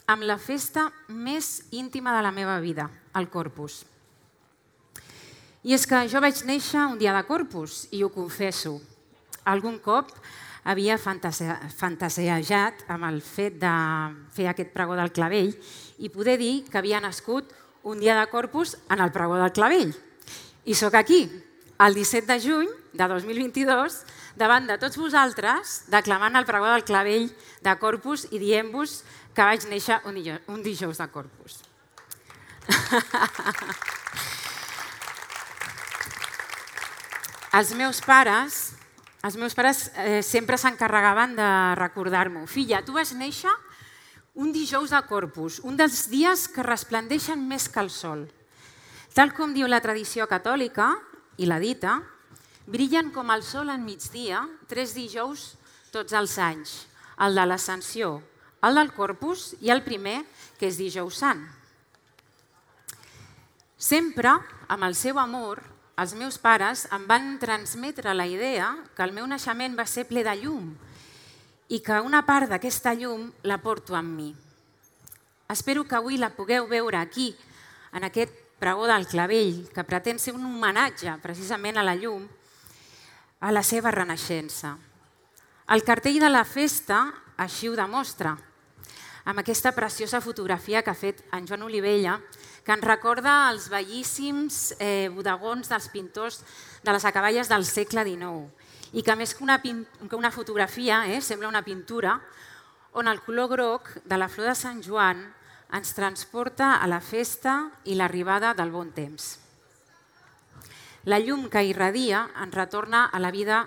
amb 0.08 0.24
la 0.24 0.38
festa 0.40 0.88
més 1.10 1.66
íntima 1.76 2.14
de 2.16 2.24
la 2.24 2.32
meva 2.32 2.56
vida, 2.64 2.88
el 3.20 3.28
Corpus. 3.30 3.84
I 5.66 5.74
és 5.76 5.84
que 5.90 6.06
jo 6.08 6.22
vaig 6.24 6.40
néixer 6.48 6.86
un 6.88 7.00
dia 7.02 7.14
de 7.16 7.26
Corpus, 7.28 7.88
i 7.92 8.04
ho 8.06 8.12
confesso. 8.14 8.78
Algun 9.44 9.80
cop 9.84 10.14
havia 10.64 10.96
fantasejat 10.98 12.86
amb 12.90 13.10
el 13.10 13.20
fet 13.22 13.60
de 13.62 13.74
fer 14.34 14.48
aquest 14.50 14.72
pregó 14.74 14.96
del 14.98 15.12
clavell 15.14 15.52
i 15.98 16.10
poder 16.10 16.38
dir 16.40 16.64
que 16.70 16.78
havia 16.78 17.02
nascut 17.02 17.54
un 17.84 18.00
dia 18.00 18.18
de 18.20 18.28
Corpus 18.28 18.78
en 18.90 19.00
el 19.00 19.12
pregó 19.12 19.36
del 19.38 19.54
clavell. 19.54 19.94
I 20.66 20.74
sóc 20.74 20.96
aquí, 20.96 21.30
el 21.80 21.94
17 21.94 22.26
de 22.32 22.40
juny 22.42 22.70
de 22.94 23.08
2022, 23.08 24.04
davant 24.36 24.68
de 24.68 24.78
tots 24.82 24.98
vosaltres, 24.98 25.84
declamant 25.94 26.36
el 26.36 26.46
pregó 26.48 26.66
del 26.72 26.84
clavell 26.88 27.30
de 27.62 27.76
Corpus 27.80 28.28
i 28.32 28.40
dient-vos 28.42 29.04
que 29.36 29.44
vaig 29.44 29.68
néixer 29.70 30.02
un 30.08 30.16
dijous, 30.16 30.42
un 30.48 30.64
de 30.64 31.08
Corpus. 31.14 31.62
els 37.60 37.74
meus 37.78 38.02
pares, 38.02 38.74
els 39.22 39.38
meus 39.38 39.54
pares 39.54 39.92
eh, 39.96 40.24
sempre 40.26 40.58
s'encarregaven 40.58 41.36
de 41.38 41.76
recordar-m'ho. 41.78 42.48
Filla, 42.50 42.82
tu 42.86 42.94
vas 42.98 43.14
néixer 43.14 43.54
un 44.36 44.52
dijous 44.52 44.92
de 44.92 45.00
Corpus, 45.08 45.62
un 45.64 45.78
dels 45.80 46.10
dies 46.12 46.50
que 46.52 46.64
resplendeixen 46.64 47.40
més 47.48 47.70
que 47.72 47.80
el 47.80 47.90
sol. 47.90 48.26
Tal 49.16 49.32
com 49.32 49.54
diu 49.56 49.68
la 49.72 49.80
tradició 49.80 50.28
catòlica 50.28 50.92
i 51.40 51.48
la 51.48 51.60
dita, 51.64 52.02
brillen 52.68 53.14
com 53.16 53.32
el 53.32 53.46
sol 53.48 53.72
en 53.72 53.86
migdia 53.88 54.44
tres 54.68 54.94
dijous 54.96 55.54
tots 55.96 56.14
els 56.14 56.36
anys, 56.38 56.74
el 57.24 57.40
de 57.40 57.46
l'Ascensió, 57.48 58.18
el 58.68 58.76
del 58.76 58.92
Corpus 58.92 59.54
i 59.64 59.72
el 59.72 59.86
primer, 59.86 60.26
que 60.60 60.68
és 60.68 60.80
dijous 60.82 61.22
sant. 61.24 61.46
Sempre, 63.80 64.34
amb 64.68 64.84
el 64.84 64.96
seu 65.00 65.20
amor, 65.22 65.62
els 65.96 66.12
meus 66.20 66.36
pares 66.42 66.90
em 66.92 67.06
van 67.08 67.38
transmetre 67.40 68.12
la 68.16 68.28
idea 68.28 68.74
que 68.98 69.04
el 69.06 69.16
meu 69.16 69.28
naixement 69.32 69.78
va 69.80 69.88
ser 69.88 70.04
ple 70.10 70.26
de 70.28 70.36
llum 70.42 70.74
i 71.70 71.80
que 71.82 71.98
una 72.02 72.22
part 72.26 72.50
d'aquesta 72.52 72.94
llum 72.94 73.32
la 73.50 73.58
porto 73.58 73.96
amb 73.98 74.14
mi. 74.14 74.30
Espero 75.50 75.86
que 75.86 75.98
avui 75.98 76.18
la 76.18 76.32
pugueu 76.34 76.68
veure 76.70 76.98
aquí, 76.98 77.32
en 77.94 78.06
aquest 78.06 78.34
pregó 78.60 78.86
del 78.88 79.08
clavell, 79.08 79.68
que 79.74 79.84
pretén 79.84 80.20
ser 80.20 80.36
un 80.36 80.46
homenatge 80.46 81.18
precisament 81.24 81.78
a 81.78 81.86
la 81.86 81.96
llum, 81.96 82.26
a 83.42 83.52
la 83.52 83.64
seva 83.64 83.92
renaixença. 83.92 84.76
El 85.74 85.84
cartell 85.84 86.20
de 86.22 86.30
la 86.30 86.46
festa 86.46 87.08
així 87.42 87.70
ho 87.70 87.76
demostra 87.78 88.36
amb 89.26 89.42
aquesta 89.42 89.72
preciosa 89.74 90.22
fotografia 90.22 90.84
que 90.86 90.94
ha 90.94 90.98
fet 90.98 91.24
en 91.34 91.48
Joan 91.50 91.66
Olivella, 91.66 92.20
que 92.66 92.74
ens 92.74 92.86
recorda 92.86 93.50
els 93.50 93.68
bellíssims 93.74 94.76
eh, 94.78 95.10
bodegons 95.14 95.70
dels 95.70 95.90
pintors 95.90 96.44
de 96.86 96.94
les 96.94 97.06
acaballes 97.06 97.50
del 97.50 97.66
segle 97.66 98.06
XIX 98.06 98.65
i 98.96 99.04
que 99.04 99.16
més 99.20 99.36
que 99.36 99.44
una, 99.44 99.60
que 99.60 100.16
una 100.16 100.32
fotografia 100.32 101.04
eh, 101.12 101.20
sembla 101.22 101.52
una 101.52 101.66
pintura 101.66 102.16
on 102.96 103.10
el 103.12 103.20
color 103.22 103.50
groc 103.52 103.90
de 104.08 104.18
la 104.18 104.30
flor 104.32 104.54
de 104.54 104.56
Sant 104.56 104.80
Joan 104.84 105.26
ens 105.76 105.92
transporta 105.98 106.78
a 106.80 106.88
la 106.88 107.02
festa 107.04 107.58
i 107.84 107.98
l'arribada 108.00 108.54
del 108.56 108.72
bon 108.72 108.94
temps. 108.96 109.36
La 111.06 111.20
llum 111.20 111.50
que 111.52 111.66
irradia 111.68 112.24
ens 112.42 112.56
retorna 112.56 113.10
a 113.12 113.20
la 113.20 113.34
vida 113.36 113.66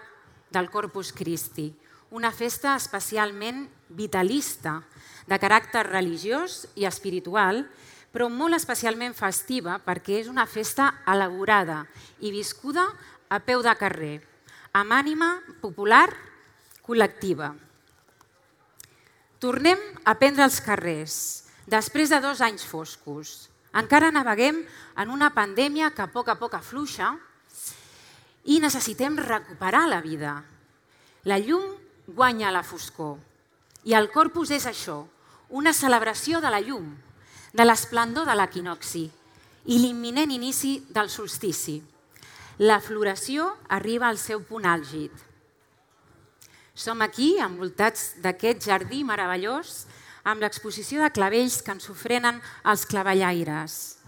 del 0.51 0.71
Corpus 0.73 1.13
Christi, 1.13 1.69
una 2.11 2.33
festa 2.33 2.73
especialment 2.81 3.67
vitalista, 3.93 4.81
de 5.29 5.37
caràcter 5.37 5.85
religiós 5.91 6.65
i 6.81 6.87
espiritual, 6.89 7.67
però 8.09 8.31
molt 8.33 8.57
especialment 8.57 9.13
festiva 9.13 9.77
perquè 9.85 10.23
és 10.23 10.33
una 10.33 10.47
festa 10.49 10.89
elaborada 11.07 11.83
i 12.25 12.33
viscuda 12.33 12.87
a 13.29 13.39
peu 13.45 13.61
de 13.61 13.75
carrer, 13.77 14.17
amb 14.73 14.93
ànima 14.93 15.39
popular 15.63 16.09
col·lectiva. 16.85 17.53
Tornem 19.39 19.79
a 20.05 20.17
prendre 20.19 20.45
els 20.45 20.59
carrers, 20.65 21.15
després 21.67 22.11
de 22.11 22.19
dos 22.21 22.41
anys 22.43 22.65
foscos. 22.67 23.49
Encara 23.77 24.11
naveguem 24.11 24.65
en 24.99 25.11
una 25.15 25.31
pandèmia 25.37 25.93
que 25.95 26.03
a 26.03 26.11
poc 26.11 26.33
a 26.33 26.39
poc 26.41 26.57
afluixa 26.59 27.13
i 28.49 28.59
necessitem 28.59 29.19
recuperar 29.21 29.87
la 29.87 30.01
vida. 30.01 30.41
La 31.29 31.39
llum 31.39 31.77
guanya 32.09 32.51
la 32.51 32.65
foscor 32.65 33.19
i 33.85 33.95
el 33.95 34.11
corpus 34.11 34.51
és 34.53 34.67
això, 34.67 35.05
una 35.49 35.73
celebració 35.73 36.41
de 36.45 36.51
la 36.53 36.61
llum, 36.61 36.89
de 37.53 37.65
l'esplendor 37.65 38.27
de 38.29 38.35
l'equinoxi 38.37 39.05
i 39.69 39.79
l'imminent 39.79 40.33
inici 40.35 40.79
del 40.93 41.09
solstici. 41.13 41.79
La 42.59 42.81
floració 42.83 43.53
arriba 43.71 44.09
al 44.09 44.17
seu 44.19 44.41
punt 44.43 44.65
àlgid. 44.67 45.13
Som 46.75 47.05
aquí, 47.07 47.37
envoltats 47.39 48.17
d'aquest 48.19 48.65
jardí 48.67 49.05
meravellós, 49.07 49.85
amb 50.27 50.43
l'exposició 50.43 50.99
de 51.05 51.13
clavells 51.15 51.61
que 51.63 51.71
ens 51.71 51.87
ofrenen 51.93 52.41
els 52.67 52.83
clavellaires. 52.91 53.99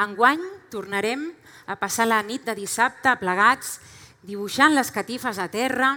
Enguany 0.00 0.40
tornarem 0.72 1.26
a 1.68 1.76
passar 1.76 2.06
la 2.08 2.22
nit 2.24 2.46
de 2.48 2.54
dissabte 2.56 3.12
plegats, 3.20 3.76
dibuixant 4.24 4.72
les 4.72 4.88
catifes 4.88 5.36
a 5.36 5.50
terra, 5.52 5.90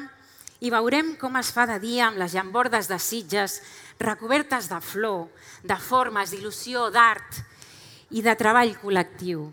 i 0.60 0.70
veurem 0.70 1.14
com 1.16 1.40
es 1.40 1.54
fa 1.56 1.64
de 1.70 1.78
dia 1.80 2.10
amb 2.10 2.20
les 2.20 2.36
llambordes 2.36 2.92
de 2.92 3.00
sitges 3.00 3.62
recobertes 4.04 4.68
de 4.68 4.82
flor, 4.84 5.30
de 5.64 5.80
formes, 5.80 6.36
d'il·lusió, 6.36 6.90
d'art 6.92 7.40
i 8.12 8.20
de 8.20 8.36
treball 8.36 8.76
col·lectiu. 8.84 9.48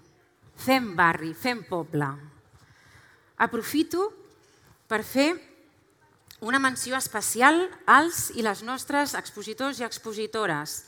Fem 0.59 0.91
barri, 0.99 1.31
fem 1.39 1.63
poble. 1.71 2.28
Aprofito 3.39 4.11
per 4.91 5.05
fer 5.07 5.31
una 6.41 6.59
menció 6.59 6.97
especial 6.99 7.65
als 7.87 8.29
i 8.35 8.45
les 8.47 8.63
nostres 8.63 9.15
expositors 9.19 9.81
i 9.81 9.87
expositores, 9.87 10.85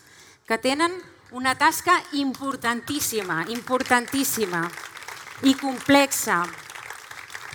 que 0.47 0.57
tenen 0.57 0.93
una 1.31 1.55
tasca 1.55 1.95
importantíssima, 2.19 3.45
importantíssima 3.51 4.65
i 5.47 5.55
complexa 5.55 6.43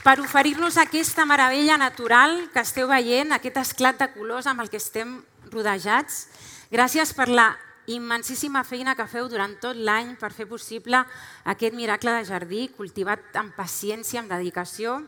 per 0.07 0.21
oferir-nos 0.23 0.77
aquesta 0.79 1.27
meravella 1.27 1.77
natural 1.77 2.47
que 2.55 2.63
esteu 2.63 2.87
veient, 2.89 3.33
aquest 3.35 3.57
esclat 3.59 3.99
de 3.99 4.07
colors 4.15 4.47
amb 4.47 4.63
el 4.63 4.71
que 4.71 4.79
estem 4.79 5.19
rodejats. 5.51 6.27
Gràcies 6.71 7.11
per 7.17 7.27
la 7.27 7.49
immensíssima 7.87 8.65
feina 8.65 8.97
que 8.99 9.07
feu 9.11 9.29
durant 9.31 9.55
tot 9.63 9.79
l'any 9.79 10.15
per 10.21 10.33
fer 10.35 10.49
possible 10.51 10.99
aquest 11.45 11.77
miracle 11.77 12.15
de 12.17 12.25
jardí 12.27 12.67
cultivat 12.75 13.37
amb 13.39 13.55
paciència, 13.57 14.21
amb 14.21 14.33
dedicació. 14.33 14.99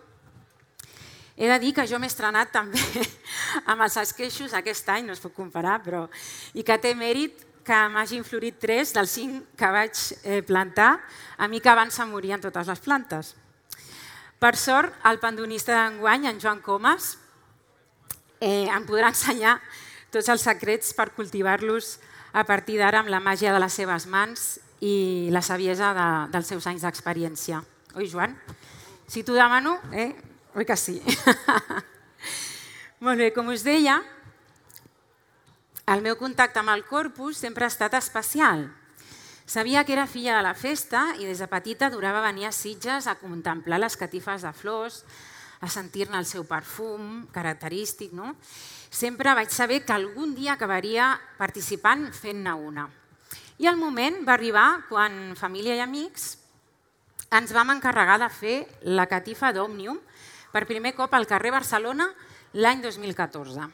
He 1.38 1.46
de 1.46 1.58
dir 1.62 1.74
que 1.74 1.86
jo 1.86 1.98
m'he 1.98 2.10
estrenat 2.10 2.50
també 2.54 2.82
amb 3.70 3.82
els 3.86 3.98
esqueixos 4.00 4.54
aquest 4.54 4.88
any, 4.94 5.06
no 5.06 5.14
es 5.14 5.22
pot 5.22 5.34
comparar, 5.34 5.78
però 5.84 6.06
i 6.54 6.64
que 6.66 6.78
té 6.82 6.94
mèrit 6.98 7.44
que 7.68 7.78
m'hagin 7.92 8.24
florit 8.24 8.56
tres 8.62 8.94
dels 8.96 9.12
cinc 9.12 9.52
que 9.58 9.68
vaig 9.74 9.98
eh, 10.22 10.40
plantar, 10.42 10.96
a 11.36 11.48
mi 11.52 11.60
que 11.60 11.68
abans 11.68 11.94
se 11.94 12.06
morien 12.08 12.40
totes 12.40 12.70
les 12.70 12.80
plantes. 12.80 13.34
Per 14.38 14.54
sort, 14.56 14.94
el 15.10 15.18
pandonista 15.20 15.74
d'enguany, 15.74 16.28
en 16.30 16.40
Joan 16.40 16.62
Comas, 16.64 17.16
eh, 18.40 18.70
em 18.70 18.86
podrà 18.86 19.10
ensenyar 19.12 19.58
tots 20.14 20.30
els 20.32 20.46
secrets 20.46 20.94
per 20.96 21.10
cultivar-los 21.16 21.98
a 22.32 22.44
partir 22.44 22.78
d'ara 22.78 23.02
amb 23.02 23.12
la 23.12 23.20
màgia 23.20 23.52
de 23.54 23.60
les 23.62 23.72
seves 23.72 24.06
mans 24.06 24.58
i 24.80 25.28
la 25.34 25.42
saviesa 25.42 25.92
de, 25.96 26.08
dels 26.32 26.50
seus 26.50 26.66
anys 26.70 26.84
d'experiència. 26.86 27.62
Oi, 27.96 28.08
Joan? 28.10 28.36
Si 29.08 29.24
t'ho 29.24 29.34
demano, 29.34 29.78
eh? 29.92 30.12
oi 30.54 30.66
que 30.68 30.76
sí? 30.76 30.98
Molt 33.04 33.20
bé, 33.20 33.30
com 33.32 33.48
us 33.52 33.64
deia, 33.64 34.00
el 35.88 36.02
meu 36.04 36.18
contacte 36.20 36.60
amb 36.60 36.74
el 36.74 36.84
corpus 36.84 37.38
sempre 37.40 37.64
ha 37.64 37.72
estat 37.72 37.94
especial. 37.96 38.66
Sabia 39.48 39.84
que 39.88 39.94
era 39.94 40.04
filla 40.06 40.36
de 40.36 40.44
la 40.44 40.52
festa 40.52 41.14
i 41.16 41.24
des 41.24 41.40
de 41.40 41.48
petita 41.48 41.88
durava 41.88 42.20
venir 42.26 42.44
a 42.44 42.52
Sitges 42.52 43.06
a 43.08 43.14
contemplar 43.16 43.78
les 43.80 43.96
catifes 43.96 44.44
de 44.44 44.52
flors, 44.52 44.98
a 45.60 45.68
sentir-ne 45.68 46.18
el 46.18 46.26
seu 46.26 46.44
perfum 46.46 47.26
característic, 47.34 48.12
no? 48.12 48.34
sempre 48.90 49.34
vaig 49.34 49.50
saber 49.52 49.82
que 49.84 49.92
algun 49.92 50.34
dia 50.34 50.54
acabaria 50.54 51.12
participant 51.38 52.08
fent-ne 52.14 52.54
una. 52.54 52.88
I 53.58 53.66
el 53.66 53.76
moment 53.76 54.22
va 54.26 54.36
arribar 54.38 54.84
quan 54.88 55.34
família 55.36 55.74
i 55.74 55.82
amics 55.82 56.36
ens 57.34 57.52
vam 57.52 57.74
encarregar 57.74 58.16
de 58.22 58.30
fer 58.32 58.56
la 58.86 59.08
catifa 59.10 59.50
d'Òmnium 59.52 59.98
per 60.52 60.64
primer 60.68 60.94
cop 60.96 61.12
al 61.14 61.26
carrer 61.28 61.52
Barcelona 61.52 62.08
l'any 62.54 62.80
2014. 62.84 63.66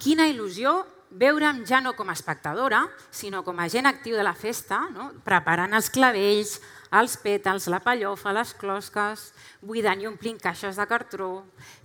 Quina 0.00 0.28
il·lusió 0.30 0.78
veure'm 1.12 1.64
ja 1.68 1.82
no 1.84 1.92
com 1.92 2.08
a 2.08 2.16
espectadora, 2.16 2.86
sinó 3.10 3.42
com 3.44 3.58
a 3.60 3.68
gent 3.68 3.86
actiu 3.86 4.16
de 4.16 4.24
la 4.24 4.34
festa, 4.34 4.80
no? 4.94 5.10
preparant 5.24 5.74
els 5.76 5.90
clavells, 5.92 6.56
els 6.92 7.16
pètals, 7.16 7.68
la 7.72 7.80
pallofa, 7.80 8.34
les 8.36 8.52
closques, 8.60 9.24
buidant 9.64 10.00
i 10.02 10.08
omplint 10.10 10.38
caixes 10.40 10.76
de 10.76 10.86
cartró, 10.88 11.30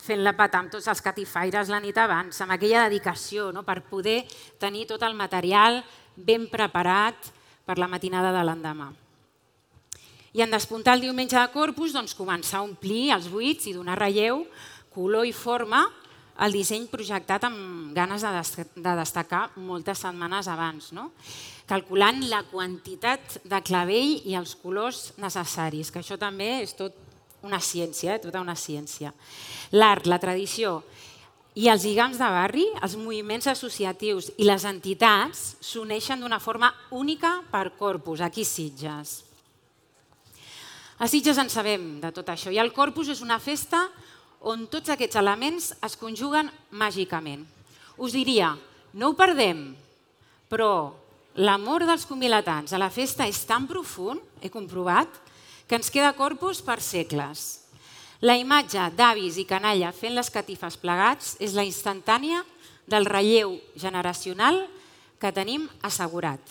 fent 0.04 0.24
la 0.26 0.36
pata 0.36 0.60
amb 0.60 0.74
tots 0.74 0.90
els 0.92 1.02
catifaires 1.04 1.72
la 1.72 1.80
nit 1.84 1.98
abans, 1.98 2.42
amb 2.44 2.56
aquella 2.56 2.88
dedicació 2.88 3.52
no? 3.56 3.64
per 3.64 3.82
poder 3.88 4.26
tenir 4.60 4.86
tot 4.90 5.04
el 5.08 5.16
material 5.16 5.82
ben 6.16 6.50
preparat 6.52 7.32
per 7.66 7.78
la 7.80 7.88
matinada 7.88 8.34
de 8.36 8.44
l'endemà. 8.44 8.92
I 10.36 10.44
en 10.44 10.52
despuntar 10.52 10.98
el 10.98 11.06
diumenge 11.08 11.38
de 11.40 11.48
Corpus, 11.54 11.96
doncs, 11.96 12.14
començar 12.14 12.60
a 12.60 12.68
omplir 12.68 13.14
els 13.16 13.30
buits 13.32 13.70
i 13.72 13.74
donar 13.74 13.98
relleu, 13.98 14.44
color 14.94 15.26
i 15.26 15.34
forma 15.34 15.86
el 16.46 16.54
disseny 16.54 16.86
projectat 16.92 17.48
amb 17.48 17.94
ganes 17.98 18.22
de, 18.22 18.66
de 18.76 18.94
destacar 19.00 19.48
moltes 19.58 20.04
setmanes 20.06 20.50
abans, 20.52 20.92
no? 20.94 21.12
calculant 21.68 22.22
la 22.30 22.44
quantitat 22.48 23.42
de 23.44 23.60
clavell 23.66 24.22
i 24.30 24.38
els 24.40 24.54
colors 24.62 25.12
necessaris, 25.20 25.92
que 25.92 26.00
això 26.00 26.16
també 26.20 26.62
és 26.62 26.78
tot 26.78 26.96
una 27.44 27.60
ciència, 27.60 28.16
eh? 28.16 28.22
tota 28.24 28.42
una 28.42 28.56
ciència. 28.56 29.12
L'art, 29.76 30.08
la 30.08 30.20
tradició 30.22 30.80
i 31.58 31.68
els 31.72 31.84
lligams 31.88 32.20
de 32.22 32.28
barri, 32.30 32.66
els 32.86 32.96
moviments 33.02 33.50
associatius 33.50 34.30
i 34.38 34.46
les 34.46 34.64
entitats 34.70 35.56
s'uneixen 35.66 36.22
d'una 36.22 36.40
forma 36.40 36.70
única 36.94 37.40
per 37.52 37.72
Corpus, 37.80 38.22
aquí 38.22 38.46
Sitges. 38.46 39.24
A 40.98 41.08
Sitges 41.10 41.38
en 41.42 41.50
sabem 41.50 41.98
de 42.02 42.12
tot 42.14 42.30
això 42.30 42.54
i 42.54 42.62
el 42.62 42.72
Corpus 42.74 43.10
és 43.14 43.24
una 43.26 43.40
festa 43.42 43.88
on 44.42 44.68
tots 44.72 44.92
aquests 44.94 45.18
elements 45.20 45.72
es 45.84 45.98
conjuguen 46.00 46.52
màgicament. 46.72 47.46
Us 47.98 48.14
diria, 48.14 48.54
no 48.94 49.12
ho 49.12 49.18
perdem, 49.18 49.72
però 50.50 50.94
l'amor 51.38 51.86
dels 51.86 52.06
convilatans 52.10 52.74
a 52.74 52.82
la 52.82 52.92
festa 52.94 53.28
és 53.28 53.44
tan 53.46 53.68
profund, 53.70 54.22
he 54.42 54.50
comprovat, 54.54 55.10
que 55.68 55.76
ens 55.76 55.92
queda 55.92 56.16
Corpus 56.16 56.62
per 56.64 56.80
segles. 56.82 57.68
La 58.24 58.38
imatge 58.40 58.82
d'avis 58.98 59.38
i 59.38 59.46
canalla 59.46 59.92
fent 59.94 60.16
les 60.16 60.32
catifes 60.34 60.78
plegats 60.82 61.36
és 61.44 61.54
la 61.54 61.66
instantània 61.68 62.42
del 62.88 63.06
relleu 63.06 63.58
generacional 63.76 64.64
que 65.20 65.34
tenim 65.36 65.68
assegurat. 65.86 66.42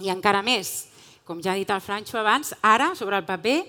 I 0.00 0.10
encara 0.12 0.42
més, 0.42 0.90
com 1.24 1.40
ja 1.40 1.54
ha 1.54 1.60
dit 1.60 1.70
el 1.70 1.80
Franxo 1.84 2.18
abans, 2.18 2.52
ara, 2.60 2.90
sobre 2.98 3.16
el 3.20 3.24
paper, 3.24 3.62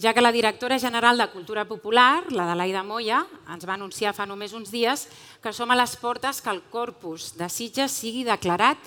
ja 0.00 0.14
que 0.14 0.22
la 0.24 0.32
directora 0.32 0.78
general 0.78 1.18
de 1.18 1.28
Cultura 1.28 1.66
Popular, 1.66 2.32
la 2.32 2.46
de 2.46 2.54
Laida 2.56 2.82
Moya, 2.82 3.26
ens 3.52 3.66
va 3.68 3.74
anunciar 3.76 4.14
fa 4.16 4.24
només 4.24 4.54
uns 4.56 4.70
dies 4.72 5.04
que 5.44 5.52
som 5.52 5.68
a 5.70 5.76
les 5.76 5.92
portes 6.00 6.40
que 6.40 6.48
el 6.48 6.62
corpus 6.72 7.34
de 7.36 7.50
Sitges 7.52 7.92
sigui 7.92 8.24
declarat 8.24 8.80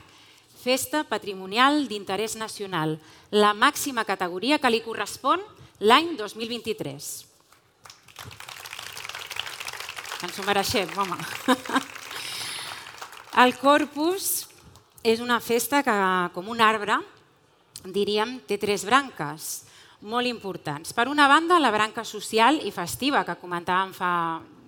Festa 0.63 1.03
Patrimonial 1.03 1.85
d'Interès 1.85 2.33
Nacional, 2.39 2.97
la 3.29 3.53
màxima 3.53 4.07
categoria 4.09 4.57
que 4.57 4.71
li 4.71 4.81
correspon 4.81 5.43
l'any 5.79 6.15
2023. 6.17 7.09
Ens 10.23 10.39
ho 10.39 10.45
mereixem, 10.47 10.89
home. 10.97 11.19
El 13.43 13.53
corpus 13.59 14.47
és 15.03 15.19
una 15.19 15.37
festa 15.43 15.83
que, 15.83 15.93
com 16.33 16.49
un 16.49 16.61
arbre, 16.63 16.97
diríem, 17.83 18.39
té 18.47 18.57
tres 18.57 18.85
branques 18.87 19.65
molt 20.03 20.27
importants. 20.27 20.91
Per 20.93 21.07
una 21.07 21.27
banda, 21.31 21.59
la 21.59 21.71
branca 21.71 22.03
social 22.03 22.59
i 22.63 22.71
festiva, 22.75 23.23
que 23.23 23.39
comentàvem 23.39 23.93
fa 23.95 24.11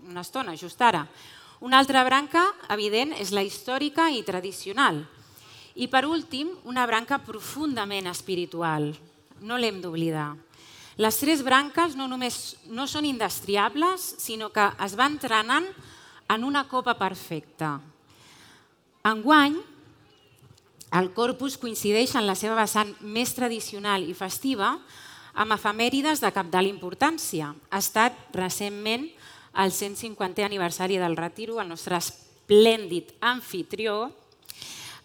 una 0.08 0.24
estona, 0.24 0.56
just 0.56 0.82
ara. 0.82 1.06
Una 1.65 1.80
altra 1.80 2.04
branca, 2.08 2.45
evident, 2.71 3.13
és 3.19 3.34
la 3.36 3.43
històrica 3.43 4.08
i 4.12 4.24
tradicional. 4.24 5.04
I 5.76 5.89
per 5.91 6.06
últim, 6.08 6.54
una 6.63 6.86
branca 6.88 7.19
profundament 7.19 8.08
espiritual. 8.08 8.93
No 9.43 9.60
l'hem 9.60 9.82
d'oblidar. 9.84 10.34
Les 10.95 11.17
tres 11.19 11.41
branques 11.43 11.98
no 12.00 12.08
només 12.08 12.56
no 12.71 12.88
són 12.88 13.04
indestriables, 13.04 14.13
sinó 14.24 14.48
que 14.56 14.69
es 14.86 14.95
van 14.95 15.17
entrenant 15.17 15.67
en 16.32 16.43
una 16.48 16.63
copa 16.71 16.95
perfecta. 16.95 17.82
Enguany, 19.04 19.58
el 20.95 21.12
corpus 21.12 21.58
coincideix 21.60 22.15
en 22.15 22.24
la 22.24 22.38
seva 22.39 22.56
vessant 22.56 22.93
més 23.02 23.36
tradicional 23.36 24.08
i 24.08 24.15
festiva 24.15 24.78
amb 25.36 25.56
efemèrides 25.56 26.21
de 26.24 26.32
capdalt 26.32 26.71
importància. 26.71 27.52
Ha 27.69 27.80
estat 27.84 28.15
recentment 28.36 29.10
el 29.62 29.71
150è 29.71 30.45
aniversari 30.48 30.98
del 31.00 31.17
Retiro, 31.19 31.60
el 31.60 31.69
nostre 31.69 32.00
esplèndid 32.00 33.13
anfitrió, 33.19 34.10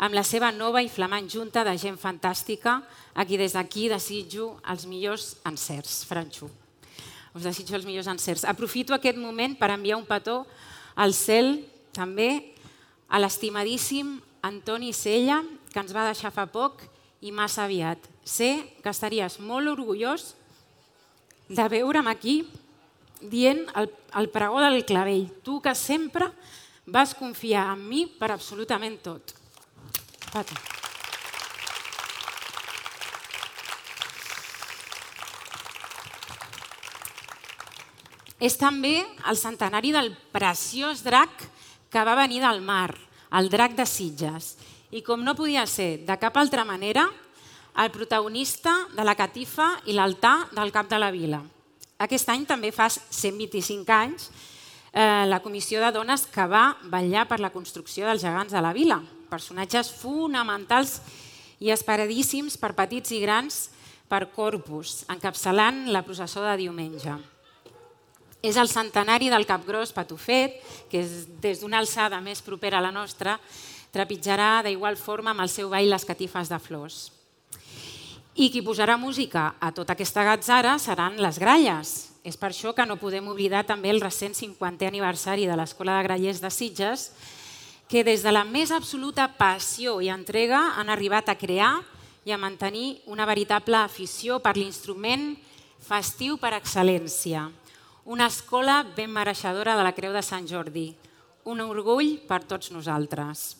amb 0.00 0.16
la 0.16 0.24
seva 0.24 0.48
nova 0.54 0.80
i 0.82 0.88
flamant 0.88 1.28
junta 1.28 1.64
de 1.66 1.76
gent 1.78 1.98
fantàstica, 2.00 2.80
a 3.12 3.26
qui 3.26 3.36
des 3.36 3.52
d'aquí 3.52 3.88
desitjo 3.90 4.54
els 4.70 4.86
millors 4.88 5.34
encerts. 5.44 6.04
Franxo, 6.08 6.48
us 7.34 7.44
desitjo 7.44 7.76
els 7.76 7.84
millors 7.84 8.08
encerts. 8.08 8.46
Aprofito 8.48 8.94
aquest 8.94 9.18
moment 9.18 9.58
per 9.58 9.70
enviar 9.74 9.98
un 9.98 10.06
petó 10.08 10.44
al 10.96 11.12
cel 11.14 11.66
també 11.92 12.54
a 13.10 13.18
l'estimadíssim 13.18 14.18
Antoni 14.46 14.94
Sella, 14.96 15.42
que 15.70 15.82
ens 15.82 15.92
va 15.92 16.06
deixar 16.08 16.32
fa 16.32 16.46
poc 16.48 16.80
i 17.20 17.34
massa 17.34 17.66
aviat. 17.66 18.00
Sé 18.30 18.78
que 18.78 18.92
estaries 18.92 19.40
molt 19.42 19.72
orgullós 19.72 20.34
de 21.50 21.64
veure'm 21.72 22.06
aquí 22.06 22.44
dient 23.20 23.64
el, 23.74 23.88
el 24.16 24.28
pregó 24.30 24.60
del 24.62 24.84
clavell. 24.86 25.26
Tu 25.42 25.58
que 25.64 25.74
sempre 25.74 26.30
vas 26.86 27.14
confiar 27.18 27.72
en 27.74 27.82
mi 27.88 28.04
per 28.06 28.30
absolutament 28.30 29.00
tot. 29.02 29.34
Pati. 30.30 30.54
És 38.40 38.56
també 38.56 39.02
el 39.28 39.36
centenari 39.36 39.90
del 39.92 40.14
preciós 40.32 41.02
drac 41.04 41.42
que 41.92 42.04
va 42.06 42.14
venir 42.16 42.38
del 42.40 42.62
mar, 42.64 42.94
el 43.36 43.50
drac 43.52 43.74
de 43.76 43.84
Sitges, 43.84 44.54
i 44.96 45.02
com 45.04 45.20
no 45.20 45.34
podia 45.36 45.66
ser 45.68 46.06
de 46.06 46.16
cap 46.16 46.38
altra 46.40 46.64
manera, 46.64 47.04
el 47.78 47.90
protagonista 47.90 48.74
de 48.96 49.04
la 49.04 49.14
catifa 49.14 49.72
i 49.86 49.94
l'altar 49.94 50.50
del 50.56 50.72
cap 50.74 50.90
de 50.90 50.98
la 50.98 51.10
vila. 51.14 51.40
Aquest 52.00 52.28
any 52.32 52.46
també 52.48 52.72
fa 52.72 52.88
125 52.90 53.92
anys 53.92 54.30
eh, 54.92 55.26
la 55.28 55.40
comissió 55.40 55.80
de 55.80 55.92
dones 55.92 56.26
que 56.26 56.46
va 56.48 56.76
vetllar 56.82 57.26
per 57.28 57.40
la 57.40 57.52
construcció 57.54 58.06
dels 58.08 58.24
gegants 58.24 58.52
de 58.52 58.62
la 58.62 58.72
vila, 58.72 59.00
personatges 59.30 59.92
fonamentals 59.94 60.98
i 61.60 61.70
esperadíssims 61.70 62.56
per 62.58 62.72
petits 62.74 63.12
i 63.12 63.20
grans 63.22 63.68
per 64.10 64.26
Corpus, 64.34 65.04
encapçalant 65.12 65.86
la 65.92 66.02
processó 66.02 66.42
de 66.42 66.56
diumenge. 66.64 67.14
És 68.42 68.56
el 68.56 68.70
centenari 68.72 69.28
del 69.28 69.44
Capgròs 69.46 69.92
Patufet, 69.92 70.56
que 70.88 71.04
és 71.04 71.28
des 71.44 71.60
d'una 71.60 71.78
alçada 71.78 72.18
més 72.24 72.40
propera 72.40 72.80
a 72.80 72.86
la 72.88 72.90
nostra, 72.90 73.36
trepitjarà 73.92 74.62
d'igual 74.64 74.96
forma 74.96 75.34
amb 75.34 75.44
el 75.44 75.52
seu 75.52 75.68
ball 75.68 75.90
les 75.92 76.08
catifes 76.08 76.48
de 76.48 76.58
flors. 76.58 77.19
I 78.38 78.46
qui 78.54 78.62
posarà 78.62 78.94
música 78.94 79.56
a 79.58 79.72
tota 79.74 79.96
aquesta 79.96 80.22
gatzara 80.22 80.76
seran 80.78 81.18
les 81.18 81.38
gralles. 81.42 82.10
És 82.22 82.36
per 82.38 82.52
això 82.52 82.70
que 82.76 82.86
no 82.86 83.00
podem 83.00 83.26
oblidar 83.26 83.64
també 83.66 83.90
el 83.90 84.00
recent 84.00 84.36
50è 84.36 84.86
aniversari 84.86 85.48
de 85.48 85.56
l'Escola 85.58 85.96
de 85.98 86.04
Grallers 86.06 86.40
de 86.40 86.50
Sitges, 86.52 87.10
que 87.90 88.04
des 88.06 88.22
de 88.22 88.30
la 88.30 88.44
més 88.46 88.70
absoluta 88.70 89.26
passió 89.34 89.98
i 89.98 90.12
entrega 90.14 90.76
han 90.78 90.92
arribat 90.94 91.28
a 91.28 91.34
crear 91.34 91.80
i 92.24 92.30
a 92.30 92.38
mantenir 92.38 93.00
una 93.10 93.26
veritable 93.26 93.80
afició 93.80 94.38
per 94.38 94.54
l'instrument 94.54 95.32
festiu 95.82 96.38
per 96.38 96.54
excel·lència. 96.54 97.48
Una 98.04 98.28
escola 98.30 98.84
ben 98.96 99.10
mereixedora 99.10 99.74
de 99.74 99.82
la 99.82 99.96
Creu 99.96 100.14
de 100.14 100.22
Sant 100.22 100.46
Jordi. 100.46 100.92
Un 101.50 101.64
orgull 101.64 102.20
per 102.28 102.44
tots 102.44 102.70
nosaltres. 102.70 103.59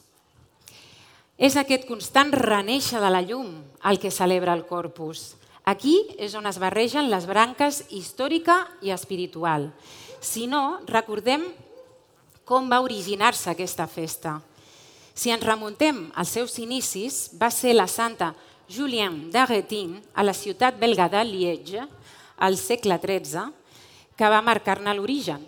És 1.40 1.54
aquest 1.56 1.86
constant 1.88 2.34
reneixer 2.36 3.00
de 3.00 3.08
la 3.08 3.22
llum 3.24 3.48
el 3.88 3.96
que 3.96 4.10
celebra 4.12 4.52
el 4.52 4.66
Corpus. 4.68 5.38
Aquí 5.64 5.94
és 6.20 6.34
on 6.36 6.44
es 6.44 6.58
barregen 6.60 7.08
les 7.08 7.24
branques 7.24 7.78
històrica 7.88 8.66
i 8.84 8.92
espiritual. 8.92 9.70
Si 10.20 10.44
no, 10.44 10.82
recordem 10.84 11.46
com 12.44 12.68
va 12.68 12.82
originar-se 12.84 13.48
aquesta 13.54 13.88
festa. 13.88 14.36
Si 15.16 15.32
ens 15.32 15.46
remuntem 15.48 16.10
als 16.12 16.36
seus 16.36 16.58
inicis, 16.60 17.30
va 17.40 17.48
ser 17.48 17.72
la 17.72 17.88
santa 17.88 18.34
Julien 18.68 19.30
d'Aretin, 19.32 19.96
a 20.12 20.22
la 20.22 20.36
ciutat 20.36 20.76
belga 20.76 21.08
de 21.08 21.24
Liege, 21.24 21.88
al 22.36 22.60
segle 22.60 23.00
XIII, 23.00 23.48
que 24.12 24.28
va 24.28 24.44
marcar-ne 24.44 24.92
l'origen. 24.92 25.40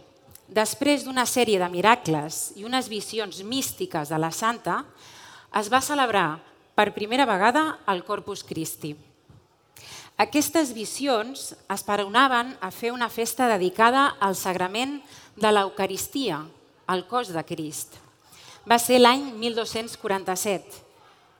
Després 0.48 1.04
d'una 1.04 1.28
sèrie 1.28 1.60
de 1.60 1.68
miracles 1.68 2.54
i 2.56 2.64
unes 2.64 2.88
visions 2.88 3.44
místiques 3.44 4.08
de 4.08 4.18
la 4.18 4.32
santa, 4.32 4.82
es 5.54 5.68
va 5.72 5.82
celebrar 5.84 6.40
per 6.74 6.94
primera 6.96 7.26
vegada 7.28 7.78
el 7.92 8.04
Corpus 8.04 8.42
Christi. 8.44 8.94
Aquestes 10.22 10.72
visions 10.76 11.52
esperonaven 11.72 12.54
a 12.60 12.70
fer 12.70 12.92
una 12.92 13.08
festa 13.08 13.48
dedicada 13.50 14.06
al 14.20 14.36
sagrament 14.36 15.00
de 15.36 15.50
l'Eucaristia, 15.52 16.42
el 16.92 17.06
cos 17.08 17.32
de 17.32 17.42
Crist. 17.48 17.96
Va 18.68 18.78
ser 18.78 19.00
l'any 19.00 19.32
1247, 19.40 20.82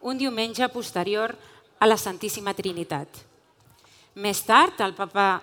un 0.03 0.19
diumenge 0.19 0.67
posterior 0.73 1.37
a 1.79 1.87
la 1.87 1.99
Santíssima 2.01 2.55
Trinitat. 2.57 3.09
Més 4.15 4.43
tard, 4.45 4.81
el 4.81 4.97
papa 4.97 5.43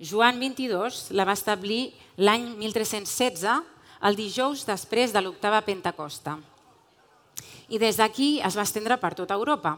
Joan 0.00 0.40
XXII 0.40 1.14
la 1.16 1.24
va 1.28 1.36
establir 1.36 1.92
l'any 2.16 2.50
1316, 2.58 3.60
el 4.00 4.16
dijous 4.16 4.64
després 4.66 5.12
de 5.12 5.22
l'octava 5.22 5.60
Pentecosta. 5.62 6.38
I 7.70 7.78
des 7.78 7.96
d'aquí 7.96 8.40
es 8.42 8.56
va 8.58 8.66
estendre 8.66 8.98
per 8.98 9.14
tota 9.14 9.38
Europa. 9.38 9.76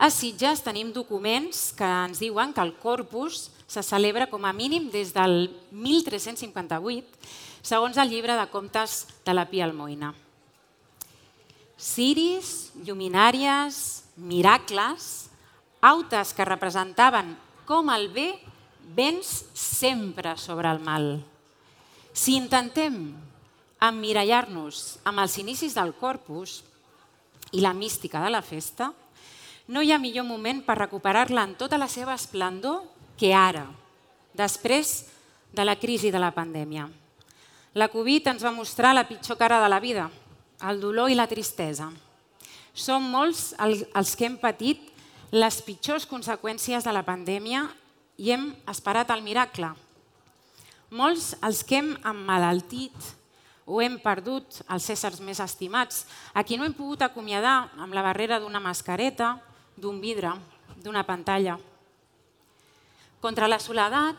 A 0.00 0.08
Sitges 0.08 0.62
tenim 0.64 0.94
documents 0.96 1.74
que 1.76 1.84
ens 1.84 2.22
diuen 2.22 2.54
que 2.56 2.64
el 2.64 2.72
Corpus 2.80 3.50
se 3.68 3.82
celebra 3.84 4.30
com 4.30 4.46
a 4.48 4.54
mínim 4.56 4.88
des 4.88 5.12
del 5.12 5.50
1358, 5.70 7.04
segons 7.60 8.00
el 8.00 8.08
llibre 8.08 8.34
de 8.38 8.46
comptes 8.48 9.04
de 9.26 9.34
la 9.36 9.44
Pia 9.50 9.66
Almoina. 9.68 10.14
Ciris, 11.76 12.72
lluminàries, 12.84 14.04
miracles, 14.16 15.28
autes 15.80 16.32
que 16.32 16.48
representaven 16.48 17.36
com 17.68 17.92
el 17.92 18.08
bé 18.08 18.30
vens 18.96 19.44
sempre 19.52 20.38
sobre 20.40 20.72
el 20.72 20.80
mal. 20.80 21.20
Si 22.12 22.34
intentem 22.40 23.12
emmirallar-nos 23.80 24.98
amb 25.08 25.22
els 25.22 25.36
inicis 25.40 25.76
del 25.76 25.94
corpus 25.96 26.60
i 27.52 27.60
la 27.60 27.72
mística 27.74 28.22
de 28.22 28.30
la 28.30 28.42
festa, 28.42 28.92
no 29.70 29.82
hi 29.82 29.92
ha 29.92 30.00
millor 30.02 30.26
moment 30.26 30.62
per 30.66 30.78
recuperar-la 30.78 31.44
en 31.46 31.54
tota 31.58 31.78
la 31.78 31.88
seva 31.88 32.14
esplendor 32.14 32.82
que 33.18 33.34
ara, 33.34 33.66
després 34.34 35.10
de 35.52 35.64
la 35.64 35.76
crisi 35.78 36.10
de 36.10 36.18
la 36.18 36.32
pandèmia. 36.34 36.88
La 37.74 37.86
Covid 37.90 38.32
ens 38.32 38.42
va 38.42 38.54
mostrar 38.54 38.94
la 38.94 39.06
pitjor 39.06 39.38
cara 39.38 39.60
de 39.62 39.68
la 39.70 39.78
vida, 39.78 40.08
el 40.66 40.80
dolor 40.80 41.10
i 41.10 41.18
la 41.18 41.28
tristesa. 41.30 41.90
Som 42.74 43.06
molts 43.12 43.52
els 43.60 44.16
que 44.18 44.26
hem 44.26 44.38
patit 44.42 44.88
les 45.30 45.60
pitjors 45.62 46.06
conseqüències 46.10 46.82
de 46.82 46.92
la 46.94 47.04
pandèmia 47.06 47.68
i 48.18 48.32
hem 48.34 48.50
esperat 48.70 49.10
el 49.14 49.22
miracle. 49.22 49.70
Molts 50.90 51.36
els 51.46 51.62
que 51.62 51.78
hem 51.78 51.94
emmalaltit 52.02 53.14
o 53.70 53.78
hem 53.78 54.00
perdut 54.02 54.60
els 54.66 54.88
éssers 54.90 55.20
més 55.22 55.38
estimats, 55.38 56.02
a 56.34 56.42
qui 56.42 56.58
no 56.58 56.66
hem 56.66 56.74
pogut 56.74 57.04
acomiadar 57.06 57.70
amb 57.78 57.94
la 57.94 58.02
barrera 58.02 58.40
d'una 58.42 58.58
mascareta, 58.62 59.36
d'un 59.78 60.00
vidre, 60.02 60.32
d'una 60.82 61.04
pantalla. 61.06 61.54
Contra 63.22 63.46
la 63.46 63.60
soledat, 63.62 64.18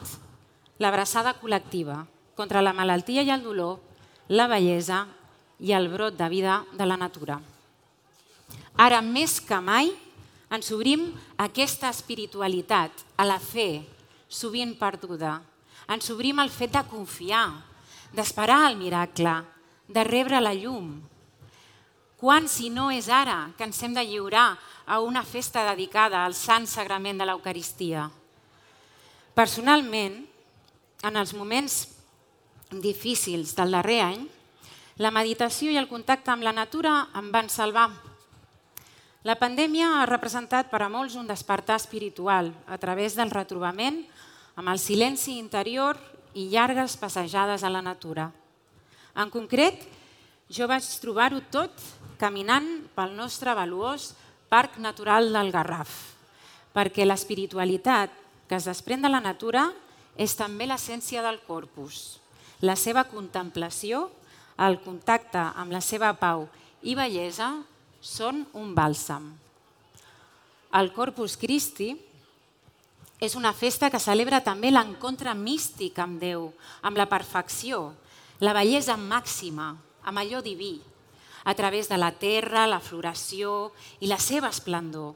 l'abraçada 0.80 1.36
col·lectiva. 1.42 2.06
Contra 2.38 2.62
la 2.64 2.74
malaltia 2.74 3.26
i 3.28 3.32
el 3.34 3.44
dolor, 3.44 3.82
la 4.32 4.48
bellesa 4.48 5.04
i 5.60 5.74
el 5.76 5.90
brot 5.92 6.16
de 6.18 6.30
vida 6.32 6.62
de 6.72 6.88
la 6.88 6.98
natura. 6.98 7.42
Ara, 8.80 9.02
més 9.04 9.42
que 9.44 9.60
mai, 9.60 9.92
ens 10.52 10.72
obrim 10.72 11.10
a 11.36 11.50
aquesta 11.50 11.92
espiritualitat, 11.92 13.04
a 13.20 13.28
la 13.28 13.38
fe, 13.40 13.84
sovint 14.32 14.74
perduda. 14.80 15.42
Ens 15.92 16.08
obrim 16.14 16.40
al 16.40 16.50
fet 16.54 16.72
de 16.74 16.82
confiar, 16.88 17.46
d'esperar 18.16 18.70
el 18.70 18.78
miracle, 18.78 19.34
de 19.88 20.04
rebre 20.04 20.42
la 20.42 20.54
llum. 20.54 21.02
Quan, 22.22 22.48
si 22.48 22.70
no 22.70 22.92
és 22.94 23.10
ara, 23.10 23.52
que 23.58 23.66
ens 23.66 23.80
hem 23.84 23.96
de 23.98 24.04
lliurar 24.06 24.58
a 24.86 25.00
una 25.02 25.24
festa 25.24 25.64
dedicada 25.72 26.26
al 26.26 26.36
Sant 26.38 26.68
Sagrament 26.70 27.18
de 27.18 27.26
l'Eucaristia. 27.26 28.10
Personalment, 29.34 30.22
en 31.04 31.18
els 31.18 31.34
moments 31.34 31.88
difícils 32.72 33.56
del 33.58 33.74
darrer 33.74 34.02
any, 34.06 34.24
la 35.02 35.12
meditació 35.12 35.72
i 35.72 35.80
el 35.80 35.90
contacte 35.90 36.32
amb 36.32 36.46
la 36.46 36.54
natura 36.54 37.08
em 37.18 37.32
van 37.34 37.50
salvar. 37.50 37.90
La 39.24 39.38
pandèmia 39.38 39.88
ha 40.00 40.10
representat 40.10 40.70
per 40.70 40.82
a 40.82 40.90
molts 40.90 41.16
un 41.18 41.28
despertar 41.30 41.78
espiritual 41.80 42.52
a 42.68 42.78
través 42.82 43.16
del 43.18 43.32
retrobament 43.34 44.04
amb 44.58 44.70
el 44.70 44.80
silenci 44.82 45.38
interior 45.38 45.98
i 46.34 46.48
llargues 46.52 46.98
passejades 46.98 47.64
a 47.64 47.72
la 47.72 47.82
natura. 47.82 48.30
En 49.16 49.30
concret, 49.32 49.84
jo 50.52 50.68
vaig 50.68 50.86
trobar-ho 51.04 51.42
tot 51.52 51.72
caminant 52.20 52.68
pel 52.96 53.16
nostre 53.18 53.54
valuós 53.58 54.12
Parc 54.52 54.78
Natural 54.84 55.32
del 55.32 55.52
Garraf, 55.52 55.92
perquè 56.76 57.06
l'espiritualitat 57.08 58.12
que 58.48 58.58
es 58.60 58.68
desprèn 58.68 59.04
de 59.04 59.12
la 59.12 59.24
natura 59.24 59.70
és 60.20 60.36
també 60.36 60.68
l'essència 60.68 61.24
del 61.24 61.40
corpus. 61.48 62.20
La 62.62 62.76
seva 62.76 63.06
contemplació, 63.08 64.10
el 64.60 64.78
contacte 64.84 65.42
amb 65.56 65.72
la 65.74 65.82
seva 65.82 66.12
pau 66.20 66.46
i 66.84 66.94
bellesa 67.00 67.54
són 68.02 68.44
un 68.58 68.76
bàlsam. 68.76 69.32
El 70.78 70.92
Corpus 70.96 71.36
Christi 71.38 71.94
és 73.22 73.36
una 73.38 73.54
festa 73.54 73.92
que 73.94 74.02
celebra 74.02 74.40
també 74.42 74.72
l'encontre 74.72 75.36
místic 75.38 76.00
amb 76.02 76.18
Déu, 76.20 76.48
amb 76.82 76.98
la 76.98 77.06
perfecció, 77.06 77.92
la 78.42 78.56
bellesa 78.58 78.98
màxima, 78.98 79.76
amb 80.02 80.18
allò 80.18 80.42
diví, 80.42 80.80
a 81.46 81.54
través 81.54 81.88
de 81.88 82.02
la 82.02 82.10
terra, 82.18 82.66
la 82.66 82.82
floració 82.82 83.72
i 84.02 84.10
la 84.10 84.18
seva 84.18 84.50
esplendor. 84.50 85.14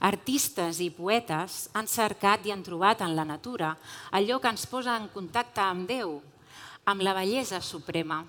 Artistes 0.00 0.80
i 0.80 0.88
poetes 0.88 1.68
han 1.76 1.86
cercat 1.86 2.48
i 2.48 2.52
han 2.52 2.64
trobat 2.64 3.04
en 3.04 3.12
la 3.14 3.28
natura 3.28 3.74
allò 4.10 4.40
que 4.40 4.48
ens 4.48 4.64
posa 4.66 4.96
en 4.96 5.10
contacte 5.12 5.60
amb 5.60 5.84
Déu, 5.88 6.22
amb 6.88 7.04
la 7.04 7.12
bellesa 7.12 7.60
suprema. 7.60 8.22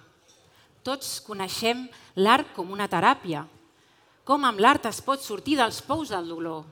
Tots 0.83 1.21
coneixem 1.23 1.87
l'art 2.19 2.51
com 2.53 2.71
una 2.75 2.91
teràpia, 2.91 3.47
com 4.27 4.43
amb 4.43 4.59
l'art 4.59 4.91
es 4.91 4.99
pot 4.99 5.23
sortir 5.23 5.55
dels 5.55 5.79
pous 5.81 6.11
del 6.11 6.27
dolor. 6.27 6.65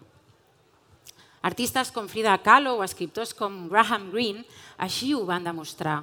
Artistes 1.43 1.91
com 1.91 2.07
Frida 2.07 2.37
Kahlo 2.39 2.77
o 2.79 2.83
escriptors 2.87 3.35
com 3.35 3.67
Graham 3.67 4.09
Greene 4.15 4.47
així 4.79 5.13
ho 5.13 5.25
van 5.27 5.43
demostrar. 5.43 6.01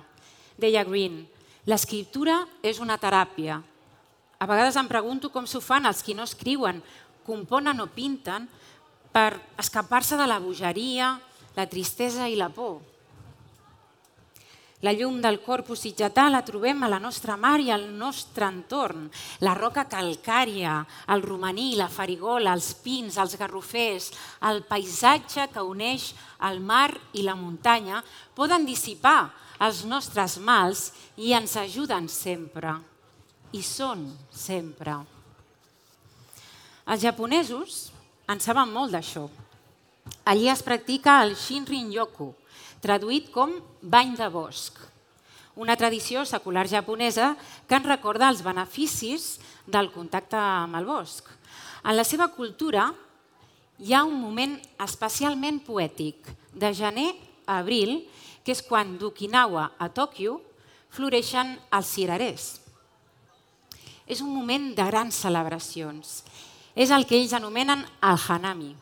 Deia 0.61 0.85
Greene, 0.85 1.25
l'escriptura 1.67 2.43
és 2.63 2.79
una 2.85 3.01
teràpia, 3.01 3.63
a 4.41 4.47
vegades 4.49 4.77
em 4.81 4.87
pregunto 4.89 5.29
com 5.29 5.45
s'ho 5.45 5.61
fan 5.61 5.85
els 5.85 5.99
qui 6.01 6.15
no 6.17 6.25
escriuen, 6.25 6.79
componen 7.29 7.83
o 7.85 7.87
pinten 7.93 8.47
per 9.13 9.37
escapar-se 9.61 10.17
de 10.17 10.25
la 10.25 10.39
bogeria, 10.41 11.11
la 11.59 11.67
tristesa 11.69 12.25
i 12.25 12.39
la 12.41 12.49
por. 12.49 12.79
La 14.81 14.95
llum 14.97 15.19
del 15.21 15.43
corpus 15.45 15.83
sitgetà 15.85 16.31
la 16.33 16.41
trobem 16.41 16.83
a 16.83 16.89
la 16.89 16.99
nostra 16.99 17.35
mar 17.37 17.59
i 17.61 17.69
al 17.71 17.85
nostre 17.93 18.47
entorn. 18.49 19.11
La 19.45 19.53
roca 19.53 19.85
calcària, 19.85 20.79
el 21.13 21.21
romaní, 21.21 21.75
la 21.77 21.91
farigola, 21.93 22.55
els 22.57 22.73
pins, 22.81 23.19
els 23.21 23.37
garrofers, 23.37 24.09
el 24.49 24.63
paisatge 24.65 25.51
que 25.53 25.67
uneix 25.69 26.15
el 26.49 26.63
mar 26.65 26.89
i 27.13 27.27
la 27.27 27.37
muntanya 27.37 28.01
poden 28.35 28.65
dissipar 28.65 29.29
els 29.61 29.85
nostres 29.85 30.39
mals 30.41 30.89
i 31.21 31.35
ens 31.37 31.59
ajuden 31.61 32.09
sempre 32.09 32.79
i 33.53 33.61
són 33.61 34.09
sempre. 34.33 34.97
Els 36.89 37.05
japonesos 37.05 37.91
en 38.33 38.41
saben 38.41 38.73
molt 38.73 38.97
d'això. 38.97 39.29
Allí 40.25 40.49
es 40.49 40.63
practica 40.65 41.21
el 41.25 41.37
Shinrin-yoku, 41.37 42.33
traduït 42.81 43.31
com 43.35 43.53
bany 43.83 44.15
de 44.19 44.29
bosc, 44.33 44.79
una 45.61 45.77
tradició 45.77 46.25
secular 46.25 46.67
japonesa 46.69 47.35
que 47.69 47.77
ens 47.77 47.89
recorda 47.89 48.31
els 48.33 48.45
beneficis 48.47 49.39
del 49.67 49.91
contacte 49.93 50.39
amb 50.39 50.79
el 50.81 50.89
bosc. 50.89 51.29
En 51.85 51.97
la 51.97 52.05
seva 52.05 52.31
cultura 52.33 52.91
hi 53.81 53.95
ha 53.95 54.05
un 54.05 54.17
moment 54.21 54.57
especialment 54.81 55.61
poètic, 55.65 56.17
de 56.53 56.73
gener 56.75 57.11
a 57.47 57.61
abril, 57.61 58.01
que 58.45 58.53
és 58.57 58.65
quan 58.65 58.97
d'Okinawa 58.99 59.71
a 59.79 59.89
Tòquio 59.93 60.41
floreixen 60.91 61.55
els 61.77 61.95
cirerers 61.95 62.51
és 64.11 64.21
un 64.21 64.33
moment 64.35 64.73
de 64.75 64.85
grans 64.89 65.15
celebracions. 65.23 66.25
És 66.75 66.91
el 66.91 67.07
que 67.07 67.15
ells 67.19 67.35
anomenen 67.37 67.85
el 68.03 68.19
hanami, 68.19 68.73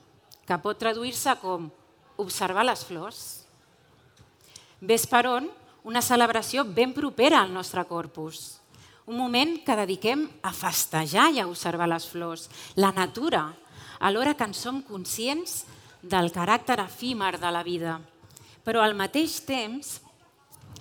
que 0.49 0.57
pot 0.62 0.81
traduir-se 0.81 1.35
com 1.43 1.68
observar 2.16 2.64
les 2.64 2.85
flors. 2.89 3.20
Ves 4.81 5.09
per 5.11 5.24
on, 5.26 5.49
una 5.89 6.03
celebració 6.03 6.62
ben 6.64 6.93
propera 6.95 7.41
al 7.43 7.51
nostre 7.51 7.83
corpus. 7.89 8.61
Un 9.11 9.16
moment 9.18 9.57
que 9.64 9.74
dediquem 9.74 10.26
a 10.45 10.53
festejar 10.55 11.31
i 11.35 11.41
a 11.41 11.49
observar 11.49 11.89
les 11.91 12.07
flors, 12.07 12.47
la 12.76 12.93
natura, 12.93 13.49
alhora 13.99 14.37
que 14.37 14.47
en 14.47 14.55
som 14.55 14.83
conscients 14.87 15.64
del 16.03 16.31
caràcter 16.31 16.79
efímer 16.85 17.39
de 17.41 17.51
la 17.51 17.64
vida. 17.66 17.99
Però 18.62 18.85
al 18.85 18.95
mateix 18.95 19.41
temps 19.49 19.99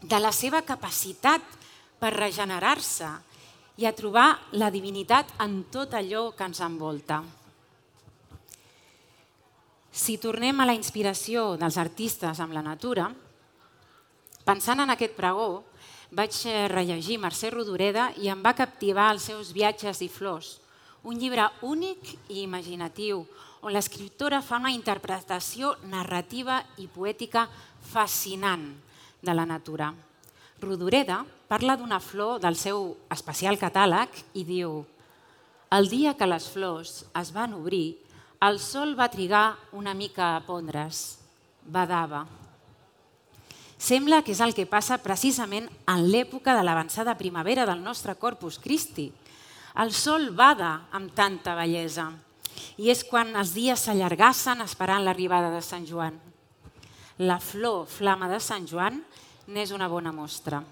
de 0.03 0.19
la 0.21 0.31
seva 0.31 0.61
capacitat 0.61 1.41
per 1.97 2.13
regenerar-se 2.13 3.09
i 3.81 3.85
a 3.85 3.95
trobar 3.97 4.29
la 4.53 4.69
divinitat 4.69 5.33
en 5.41 5.63
tot 5.73 5.95
allò 5.97 6.29
que 6.37 6.45
ens 6.45 6.61
envolta. 6.61 7.23
Si 9.89 10.19
tornem 10.21 10.59
a 10.61 10.67
la 10.69 10.75
inspiració 10.77 11.55
dels 11.57 11.77
artistes 11.81 12.37
amb 12.43 12.53
la 12.53 12.61
natura, 12.61 13.07
pensant 14.47 14.79
en 14.79 14.93
aquest 14.93 15.15
pregó, 15.17 15.65
vaig 16.15 16.35
rellegir 16.71 17.19
Mercè 17.19 17.51
Rodoreda 17.51 18.13
i 18.23 18.29
em 18.31 18.39
va 18.43 18.55
captivar 18.55 19.09
els 19.11 19.27
seus 19.27 19.51
viatges 19.51 19.99
i 20.05 20.07
flors, 20.07 20.57
un 21.03 21.19
llibre 21.19 21.49
únic 21.67 22.13
i 22.31 22.41
imaginatiu, 22.45 23.25
on 23.61 23.73
l'escriptora 23.75 24.39
fa 24.45 24.61
una 24.61 24.71
interpretació 24.71 25.73
narrativa 25.91 26.61
i 26.79 26.87
poètica 26.87 27.47
fascinant 27.91 28.69
de 29.19 29.33
la 29.35 29.45
natura. 29.45 29.91
Rodoreda 30.61 31.23
parla 31.47 31.75
d'una 31.77 31.99
flor 31.99 32.39
del 32.39 32.55
seu 32.55 32.93
especial 33.13 33.59
catàleg 33.59 34.13
i 34.39 34.45
diu 34.47 34.83
el 35.75 35.89
dia 35.91 36.15
que 36.15 36.27
les 36.27 36.47
flors 36.47 37.01
es 37.19 37.33
van 37.35 37.53
obrir, 37.57 37.97
el 38.47 38.59
sol 38.63 38.95
va 38.95 39.11
trigar 39.11 39.57
una 39.75 39.93
mica 39.93 40.37
a 40.37 40.43
pondre's, 40.45 41.17
badava. 41.67 42.23
Sembla 43.77 44.23
que 44.25 44.33
és 44.33 44.41
el 44.41 44.55
que 44.57 44.65
passa 44.65 44.97
precisament 45.05 45.67
en 45.85 46.07
l'època 46.09 46.55
de 46.57 46.63
l'avançada 46.65 47.17
primavera 47.17 47.65
del 47.69 47.83
nostre 47.85 48.15
Corpus 48.17 48.57
Christi. 48.57 49.11
El 49.77 49.93
sol 49.93 50.31
bada 50.33 50.89
amb 50.97 51.13
tanta 51.13 51.53
bellesa 51.55 52.09
i 52.81 52.89
és 52.89 53.03
quan 53.05 53.35
els 53.37 53.53
dies 53.53 53.85
s'allargassen 53.85 54.63
esperant 54.65 55.05
l'arribada 55.05 55.51
de 55.53 55.61
Sant 55.61 55.85
Joan. 55.85 56.17
La 57.21 57.37
flor 57.41 57.85
flama 57.89 58.29
de 58.29 58.39
Sant 58.41 58.65
Joan 58.69 59.03
n'és 59.53 59.71
una 59.73 59.87
bona 59.89 60.11
mostra. 60.13 60.63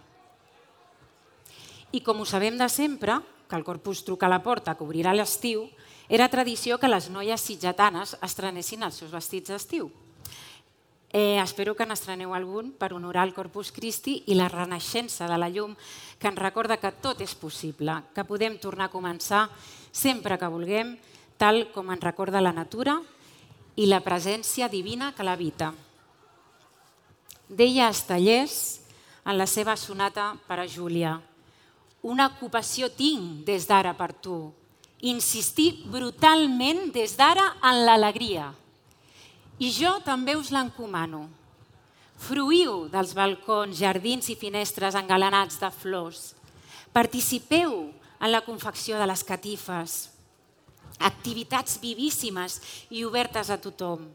I 1.94 2.02
com 2.02 2.20
ho 2.20 2.26
sabem 2.26 2.58
de 2.58 2.68
sempre, 2.70 3.20
que 3.48 3.56
el 3.56 3.64
Corpus 3.64 4.02
truca 4.04 4.26
a 4.26 4.34
la 4.34 4.42
porta 4.44 4.74
que 4.74 4.84
obrirà 4.84 5.14
l'estiu, 5.14 5.70
era 6.10 6.30
tradició 6.30 6.78
que 6.82 6.90
les 6.90 7.12
noies 7.14 7.42
sitjatanes 7.42 8.18
estrenessin 8.26 8.84
els 8.86 8.98
seus 9.02 9.14
vestits 9.14 9.54
d'estiu. 9.54 9.90
Eh, 11.16 11.40
espero 11.40 11.78
que 11.80 11.86
n'estreneu 11.88 12.34
algun 12.36 12.74
per 12.76 12.92
honorar 12.92 13.24
el 13.24 13.32
Corpus 13.32 13.70
Christi 13.72 14.18
i 14.28 14.36
la 14.36 14.50
renaixença 14.52 15.30
de 15.32 15.38
la 15.40 15.48
llum 15.48 15.72
que 16.20 16.28
ens 16.28 16.42
recorda 16.42 16.76
que 16.76 16.92
tot 16.92 17.22
és 17.24 17.32
possible, 17.40 17.94
que 18.12 18.26
podem 18.28 18.58
tornar 18.60 18.90
a 18.90 18.92
començar 18.92 19.46
sempre 19.96 20.36
que 20.36 20.50
vulguem, 20.52 20.98
tal 21.40 21.70
com 21.72 21.94
ens 21.96 22.04
recorda 22.04 22.42
la 22.44 22.52
natura 22.52 22.98
i 23.80 23.88
la 23.88 24.02
presència 24.04 24.68
divina 24.68 25.14
que 25.16 25.24
l'habita. 25.24 25.72
Deia 27.48 27.88
Estallés 27.96 28.82
en 29.24 29.40
la 29.40 29.48
seva 29.48 29.78
sonata 29.80 30.34
per 30.50 30.60
a 30.60 30.68
Júlia, 30.68 31.16
una 32.04 32.28
ocupació 32.28 32.92
tinc 32.92 33.48
des 33.48 33.72
d'ara 33.72 33.96
per 33.96 34.12
tu, 34.12 34.52
insistir 35.00 35.88
brutalment 35.88 36.90
des 36.92 37.16
d'ara 37.16 37.54
en 37.64 37.86
l'alegria. 37.88 38.52
I 39.56 39.70
jo 39.72 39.94
també 40.04 40.36
us 40.36 40.52
l'encomano. 40.52 41.30
Fruïu 42.20 42.90
dels 42.92 43.14
balcons, 43.16 43.78
jardins 43.80 44.28
i 44.32 44.36
finestres 44.40 44.96
engalanats 45.00 45.60
de 45.62 45.70
flors. 45.72 46.34
Participeu 46.96 47.88
en 48.20 48.32
la 48.32 48.44
confecció 48.44 49.00
de 49.00 49.08
les 49.08 49.24
catifes, 49.24 49.96
activitats 51.00 51.80
vivíssimes 51.80 52.60
i 52.92 53.04
obertes 53.08 53.52
a 53.52 53.60
tothom. 53.60 54.08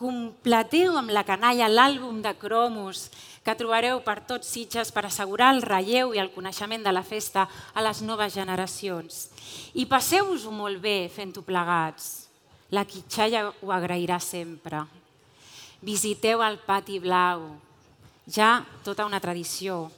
Completeu 0.00 0.96
amb 0.96 1.12
la 1.12 1.26
canalla 1.28 1.68
l'àlbum 1.68 2.22
de 2.24 2.32
cromos 2.40 3.10
que 3.44 3.56
trobareu 3.56 4.00
per 4.04 4.22
tots 4.28 4.48
Sitges 4.48 4.92
per 4.96 5.04
assegurar 5.04 5.50
el 5.52 5.60
relleu 5.60 6.14
i 6.16 6.20
el 6.22 6.32
coneixement 6.32 6.84
de 6.84 6.92
la 6.92 7.04
festa 7.04 7.44
a 7.74 7.84
les 7.84 8.00
noves 8.00 8.32
generacions. 8.32 9.28
I 9.76 9.84
passeu-vos-ho 9.84 10.52
molt 10.56 10.80
bé 10.80 11.10
fent-ho 11.12 11.44
plegats. 11.44 12.19
La 12.70 12.84
quitxalla 12.86 13.48
ho 13.50 13.72
agrairà 13.74 14.20
sempre. 14.22 14.84
Visiteu 15.80 16.42
el 16.44 16.60
pati 16.62 17.00
blau, 17.00 17.48
ja 18.28 18.60
tota 18.84 19.06
una 19.08 19.20
tradició. 19.20 19.88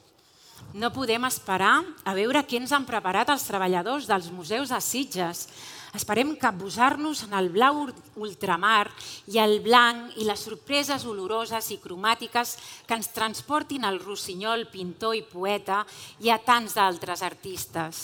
No 0.73 0.89
podem 0.95 1.27
esperar 1.27 1.83
a 2.07 2.13
veure 2.15 2.41
què 2.47 2.57
ens 2.61 2.71
han 2.71 2.87
preparat 2.87 3.29
els 3.29 3.45
treballadors 3.45 4.07
dels 4.09 4.31
museus 4.31 4.71
de 4.71 4.79
Sitges 4.81 5.47
Esperem 5.93 6.31
capbussar-nos 6.41 7.19
en 7.27 7.35
el 7.37 7.51
blau 7.53 7.83
ultramar 8.17 8.87
i 9.29 9.37
el 9.37 9.59
blanc 9.61 10.15
i 10.17 10.25
les 10.25 10.41
sorpreses 10.41 11.05
oloroses 11.05 11.67
i 11.69 11.77
cromàtiques 11.83 12.55
que 12.87 12.97
ens 12.97 13.11
transportin 13.13 13.85
al 13.85 13.99
rossinyol, 14.01 14.65
pintor 14.73 15.13
i 15.13 15.21
poeta 15.21 15.83
i 16.25 16.33
a 16.33 16.39
tants 16.41 16.73
d'altres 16.79 17.21
artistes. 17.21 18.01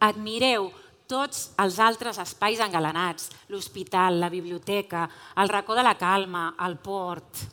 Admireu 0.00 0.70
tots 1.06 1.50
els 1.60 1.80
altres 1.82 2.18
espais 2.22 2.60
engalanats, 2.64 3.28
l'hospital, 3.52 4.20
la 4.20 4.32
biblioteca, 4.32 5.08
el 5.36 5.52
racó 5.52 5.74
de 5.74 5.84
la 5.84 5.98
calma, 5.98 6.54
el 6.64 6.78
port. 6.78 7.44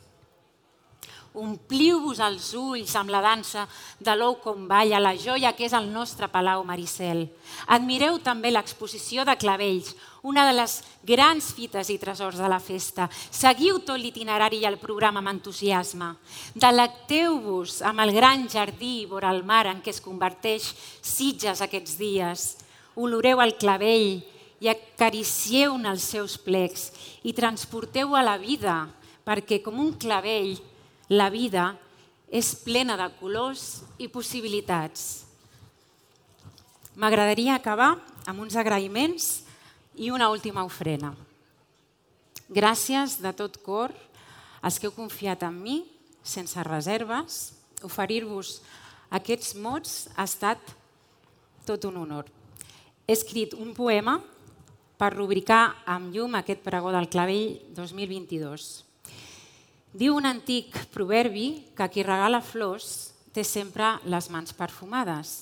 Ompliu-vos 1.32 2.18
els 2.20 2.50
ulls 2.60 2.92
amb 3.00 3.08
la 3.08 3.22
dansa 3.24 3.62
de 3.96 4.12
l'ou 4.18 4.34
com 4.44 4.66
balla, 4.68 4.98
la 5.00 5.14
joia 5.16 5.54
que 5.56 5.64
és 5.64 5.72
el 5.72 5.86
nostre 5.88 6.28
Palau 6.28 6.60
Maricel. 6.68 7.24
Admireu 7.72 8.18
també 8.20 8.50
l'exposició 8.52 9.24
de 9.24 9.38
clavells, 9.40 9.94
una 10.28 10.44
de 10.44 10.52
les 10.52 10.74
grans 11.08 11.48
fites 11.56 11.88
i 11.88 11.96
tresors 11.98 12.36
de 12.36 12.50
la 12.52 12.60
festa. 12.60 13.08
Seguiu 13.08 13.80
tot 13.80 13.96
l'itinerari 13.96 14.60
i 14.60 14.68
el 14.68 14.76
programa 14.76 15.22
amb 15.24 15.32
entusiasme. 15.32 16.10
Delecteu-vos 16.52 17.80
amb 17.80 18.04
el 18.04 18.12
gran 18.12 18.44
jardí 18.52 19.06
vora 19.08 19.32
el 19.32 19.40
mar 19.42 19.64
en 19.72 19.80
què 19.80 19.88
es 19.88 20.04
converteix 20.04 20.68
Sitges 21.00 21.64
aquests 21.64 21.96
dies. 21.96 22.44
Oloreu 22.96 23.40
el 23.40 23.56
clavell 23.56 24.20
i 24.62 24.68
acaricieu-ne 24.70 25.88
els 25.90 26.04
seus 26.14 26.36
plecs 26.38 26.90
i 27.26 27.32
transporteu 27.34 28.14
a 28.14 28.22
la 28.22 28.36
vida, 28.38 28.86
perquè 29.24 29.62
com 29.64 29.80
un 29.80 29.94
clavell 29.98 30.58
la 31.10 31.28
vida 31.32 31.72
és 32.32 32.54
plena 32.64 32.96
de 32.96 33.08
colors 33.18 33.82
i 34.00 34.08
possibilitats. 34.08 35.24
M'agradaria 36.96 37.56
acabar 37.56 37.94
amb 38.28 38.44
uns 38.44 38.56
agraïments 38.56 39.42
i 39.96 40.10
una 40.12 40.28
última 40.32 40.64
ofrena. 40.64 41.14
Gràcies 42.52 43.16
de 43.24 43.32
tot 43.32 43.56
cor 43.64 43.92
als 44.60 44.78
que 44.78 44.86
heu 44.88 44.94
confiat 44.94 45.42
en 45.48 45.56
mi, 45.56 45.82
sense 46.22 46.60
reserves. 46.68 47.56
Oferir-vos 47.82 48.60
aquests 49.10 49.56
mots 49.56 49.96
ha 50.14 50.28
estat 50.28 50.60
tot 51.66 51.88
un 51.88 51.98
honor. 52.04 52.41
He 53.12 53.14
escrit 53.14 53.52
un 53.52 53.74
poema 53.76 54.14
per 54.96 55.10
rubricar 55.12 55.74
amb 55.84 56.14
llum 56.14 56.32
aquest 56.38 56.62
pregó 56.64 56.88
del 56.94 57.10
clavell 57.12 57.58
2022. 57.76 58.68
Diu 59.92 60.14
un 60.16 60.24
antic 60.24 60.78
proverbi 60.94 61.50
que 61.76 61.90
qui 61.92 62.06
regala 62.06 62.38
flors 62.40 62.86
té 63.36 63.44
sempre 63.44 63.98
les 64.08 64.30
mans 64.32 64.54
perfumades. 64.56 65.32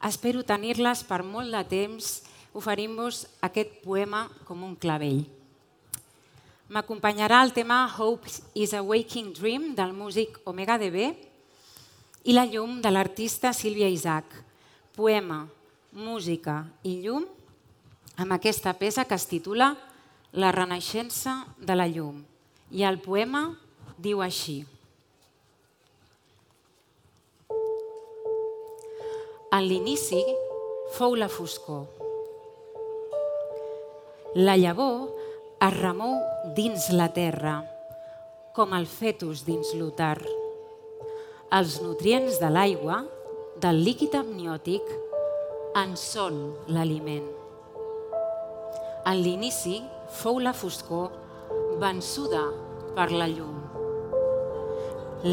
Espero 0.00 0.46
tenir-les 0.48 1.02
per 1.04 1.18
molt 1.28 1.52
de 1.52 1.60
temps 1.68 2.08
oferint-vos 2.56 3.18
aquest 3.50 3.74
poema 3.82 4.22
com 4.48 4.62
un 4.64 4.72
clavell. 4.72 5.26
M'acompanyarà 6.72 7.42
el 7.44 7.52
tema 7.52 7.82
Hope 7.98 8.32
is 8.54 8.72
a 8.72 8.80
Waking 8.80 9.34
Dream 9.36 9.74
del 9.76 9.92
músic 9.92 10.40
Omega 10.48 10.78
DB 10.80 11.10
i 12.24 12.32
la 12.32 12.46
llum 12.48 12.80
de 12.80 12.94
l'artista 12.96 13.52
Sílvia 13.52 13.92
Isaac. 13.92 14.40
Poema, 14.96 15.42
música 15.94 16.64
i 16.82 16.98
llum 17.04 17.24
amb 18.18 18.34
aquesta 18.34 18.74
peça 18.74 19.06
que 19.06 19.14
es 19.14 19.26
titula 19.30 19.74
La 20.34 20.50
renaixença 20.50 21.44
de 21.58 21.74
la 21.78 21.86
llum. 21.86 22.24
I 22.74 22.82
el 22.82 22.98
poema 22.98 23.46
diu 24.02 24.18
així. 24.24 24.64
En 29.54 29.62
l'inici 29.62 30.18
fou 30.96 31.14
la 31.14 31.28
foscor. 31.30 31.84
La 34.34 34.56
llavor 34.58 35.12
es 35.62 35.76
remou 35.78 36.18
dins 36.58 36.88
la 36.90 37.06
terra, 37.14 37.60
com 38.56 38.74
el 38.74 38.88
fetus 38.90 39.44
dins 39.46 39.70
l'otar. 39.78 40.18
Els 41.54 41.78
nutrients 41.84 42.40
de 42.42 42.50
l'aigua, 42.50 43.04
del 43.62 43.78
líquid 43.86 44.18
amniòtic, 44.18 44.82
en 45.74 45.96
són 45.98 46.36
l'aliment. 46.70 47.24
En 49.10 49.18
l'inici 49.18 49.80
fou 50.20 50.38
la 50.38 50.52
foscor 50.54 51.08
vençuda 51.82 52.44
per 52.94 53.08
la 53.10 53.26
llum. 53.26 53.56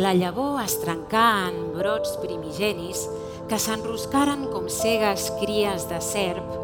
La 0.01 0.15
llavor 0.17 0.57
es 0.63 0.79
trencà 0.81 1.25
en 1.51 1.59
brots 1.75 2.15
primigenis 2.23 3.03
que 3.51 3.61
s'enroscaren 3.61 4.47
com 4.49 4.65
cegues 4.71 5.29
cries 5.43 5.85
de 5.91 6.01
serp, 6.01 6.57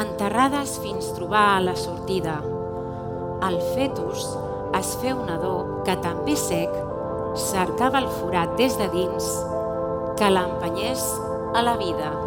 enterrades 0.00 0.74
fins 0.82 1.12
trobar 1.14 1.62
la 1.62 1.78
sortida. 1.78 2.40
El 3.46 3.60
fetus 3.76 4.26
es 4.80 4.94
feu 5.04 5.22
nadó 5.22 5.84
que 5.86 5.94
també 6.02 6.34
sec 6.34 6.74
cercava 7.46 8.02
el 8.02 8.10
forat 8.18 8.58
des 8.58 8.74
de 8.80 8.90
dins 8.90 9.32
que 10.18 10.34
l'empenyés 10.34 11.10
a 11.54 11.62
la 11.62 11.78
vida. 11.78 12.23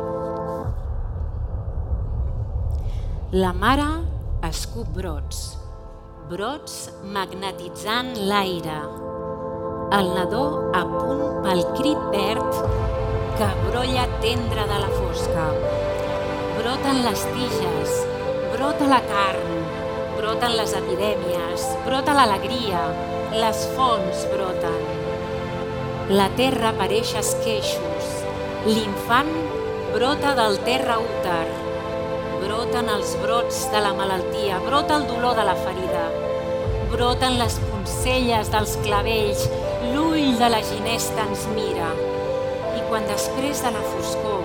La 3.36 3.50
mare 3.52 3.84
escup 4.48 4.88
brots, 4.96 5.58
brots 6.30 6.76
magnetitzant 7.12 8.14
l'aire. 8.24 8.78
El 9.98 10.14
nadó 10.16 10.44
a 10.72 10.86
punt 10.88 11.42
pel 11.44 11.66
crit 11.74 12.06
verd 12.14 12.62
que 13.36 13.50
brolla 13.66 14.08
tendre 14.24 14.64
de 14.72 14.80
la 14.80 14.88
fosca. 14.94 15.50
Broten 16.62 17.04
les 17.04 17.26
tiges, 17.36 18.00
brota 18.56 18.88
la 18.88 19.02
carn, 19.12 19.60
broten 20.16 20.56
les 20.62 20.80
epidèmies, 20.80 21.68
brota 21.84 22.16
l'alegria, 22.16 22.88
les 23.36 23.68
fonts 23.76 24.24
broten. 24.32 24.82
La 26.16 26.32
terra 26.40 26.72
pareix 26.80 27.12
esqueixos, 27.28 28.12
l'infant 28.72 29.36
brota 29.92 30.32
del 30.40 30.62
terra 30.64 31.02
úter, 31.04 31.67
broten 32.68 32.90
els 32.92 33.14
brots 33.22 33.58
de 33.72 33.80
la 33.80 33.94
malaltia, 33.96 34.58
brota 34.60 34.98
el 34.98 35.06
dolor 35.08 35.38
de 35.38 35.44
la 35.48 35.54
ferida, 35.56 36.02
broten 36.92 37.38
les 37.40 37.54
poncelles 37.64 38.50
dels 38.52 38.74
clavells, 38.84 39.46
l'ull 39.94 40.34
de 40.36 40.50
la 40.52 40.60
ginesta 40.60 41.24
ens 41.24 41.46
mira. 41.54 41.88
I 42.76 42.82
quan 42.90 43.08
després 43.08 43.62
de 43.64 43.72
la 43.72 43.84
foscor 43.94 44.44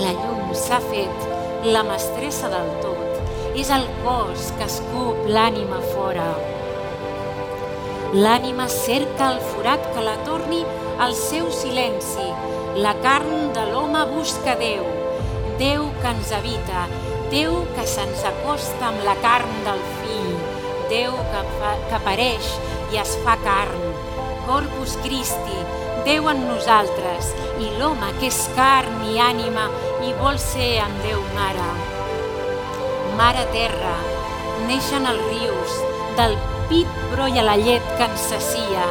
la 0.00 0.16
llum 0.16 0.50
s'ha 0.64 0.80
fet 0.88 1.28
la 1.68 1.84
mestressa 1.86 2.50
del 2.50 2.72
tot, 2.82 3.22
és 3.54 3.70
el 3.70 3.86
cos 4.02 4.48
que 4.58 4.66
escup 4.66 5.22
l'ànima 5.30 5.78
fora. 5.92 6.26
L'ànima 8.18 8.66
cerca 8.66 9.30
el 9.30 9.38
forat 9.52 9.86
que 9.94 10.02
la 10.08 10.16
torni 10.26 10.64
al 10.98 11.14
seu 11.14 11.52
silenci. 11.54 12.26
La 12.82 12.96
carn 13.04 13.52
de 13.54 13.68
l'home 13.70 14.02
busca 14.10 14.56
Déu, 14.58 14.82
Déu 15.62 15.84
que 16.02 16.10
ens 16.10 16.30
habita, 16.34 16.88
Déu 17.32 17.62
que 17.74 17.86
se'ns 17.88 18.24
acosta 18.28 18.90
amb 18.90 19.04
la 19.06 19.16
carn 19.24 19.52
del 19.66 19.80
fill, 20.00 20.34
Déu 20.92 21.16
que, 21.32 21.44
fa, 21.56 21.72
que 21.88 21.96
apareix 21.96 22.50
i 22.92 23.00
es 23.00 23.16
fa 23.24 23.38
carn. 23.40 23.88
Corpus 24.44 24.98
Christi, 25.06 25.62
Déu 26.04 26.28
en 26.28 26.44
nosaltres, 26.44 27.32
i 27.62 27.72
l'home 27.78 28.12
que 28.20 28.28
és 28.28 28.42
carn 28.58 29.00
i 29.08 29.16
ànima 29.22 29.70
i 30.04 30.12
vol 30.20 30.36
ser 30.42 30.74
amb 30.84 31.08
Déu 31.08 31.24
mare 31.32 31.72
mare 33.22 33.42
terra, 33.52 33.92
neixen 34.66 35.06
els 35.06 35.20
rius, 35.30 35.76
del 36.18 36.34
pit 36.70 36.88
brolla 37.12 37.44
la 37.46 37.56
llet 37.60 37.92
que 37.98 38.08
ens 38.08 38.24
sacia, 38.32 38.86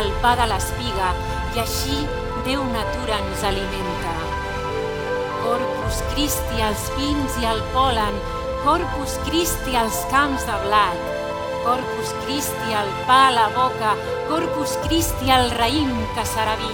el 0.00 0.10
pa 0.24 0.34
de 0.40 0.48
l'espiga, 0.52 1.12
i 1.54 1.62
així 1.64 2.00
Déu 2.46 2.66
natura 2.72 3.20
ens 3.22 3.46
alimenta. 3.52 3.95
Corpus 5.86 6.02
Christi 6.14 6.62
als 6.66 6.84
vins 6.96 7.34
i 7.38 7.44
al 7.46 7.60
polen, 7.70 8.16
Corpus 8.64 9.12
Christi 9.22 9.76
als 9.78 10.00
camps 10.10 10.42
de 10.42 10.56
blat, 10.64 10.98
Corpus 11.62 12.10
Christi 12.24 12.74
al 12.74 12.90
pa 13.06 13.28
a 13.28 13.30
la 13.36 13.44
boca, 13.54 13.92
Corpus 14.26 14.74
Christi 14.88 15.30
al 15.30 15.46
raïm 15.54 15.94
que 16.16 16.26
serà 16.26 16.56
vi, 16.58 16.72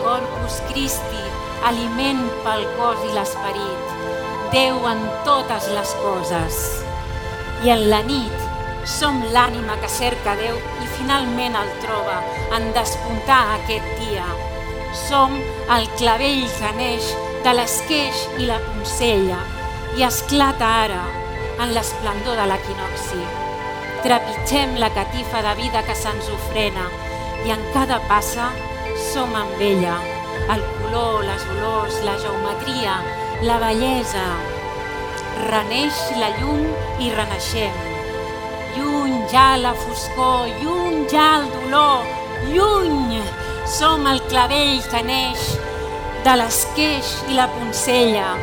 Corpus 0.00 0.56
Christi, 0.70 1.20
aliment 1.68 2.24
pel 2.40 2.64
cos 2.80 3.04
i 3.10 3.14
l'esperit, 3.18 3.94
Déu 4.56 4.88
en 4.88 5.04
totes 5.28 5.68
les 5.76 5.96
coses. 6.00 6.64
I 7.60 7.76
en 7.76 7.90
la 7.92 8.00
nit 8.08 8.88
som 8.88 9.20
l'ànima 9.36 9.76
que 9.84 9.96
cerca 10.00 10.40
Déu 10.40 10.56
i 10.80 10.94
finalment 10.96 11.60
el 11.60 11.74
troba 11.84 12.22
en 12.56 12.72
despuntar 12.72 13.42
aquest 13.60 13.98
dia. 14.00 14.24
Som 15.10 15.36
el 15.76 15.92
clavell 16.00 16.48
que 16.56 16.78
neix 16.80 17.12
de 17.44 17.52
l'esqueix 17.56 18.18
i 18.38 18.46
la 18.48 18.58
poncella 18.66 19.38
i 19.96 20.04
esclata 20.04 20.66
ara 20.84 21.02
en 21.62 21.72
l'esplendor 21.74 22.36
de 22.36 22.46
l'equinoxi. 22.50 23.20
Trepitgem 24.04 24.76
la 24.82 24.90
catifa 24.96 25.40
de 25.46 25.54
vida 25.60 25.82
que 25.86 25.96
se'ns 25.96 26.28
ofrena 26.36 26.86
i 27.46 27.52
en 27.56 27.62
cada 27.74 28.00
passa 28.10 28.50
som 29.10 29.32
amb 29.42 29.60
ella. 29.70 29.96
El 30.52 30.62
color, 30.78 31.24
les 31.24 31.46
olors, 31.54 31.96
la 32.04 32.16
geometria, 32.24 32.98
la 33.48 33.56
bellesa. 33.64 34.26
Reneix 35.48 36.02
la 36.20 36.30
llum 36.40 36.66
i 37.00 37.12
renaixem. 37.16 37.80
Lluny 38.76 39.16
ja 39.32 39.48
la 39.60 39.72
foscor, 39.84 40.48
lluny 40.60 41.06
ja 41.12 41.26
el 41.40 41.48
dolor, 41.56 42.06
lluny 42.52 43.18
som 43.78 44.06
el 44.10 44.20
clavell 44.28 44.80
que 44.92 45.02
neix 45.08 45.50
de 46.24 46.36
l'esqueix 46.40 47.14
i 47.30 47.38
la 47.38 47.48
poncella. 47.52 48.34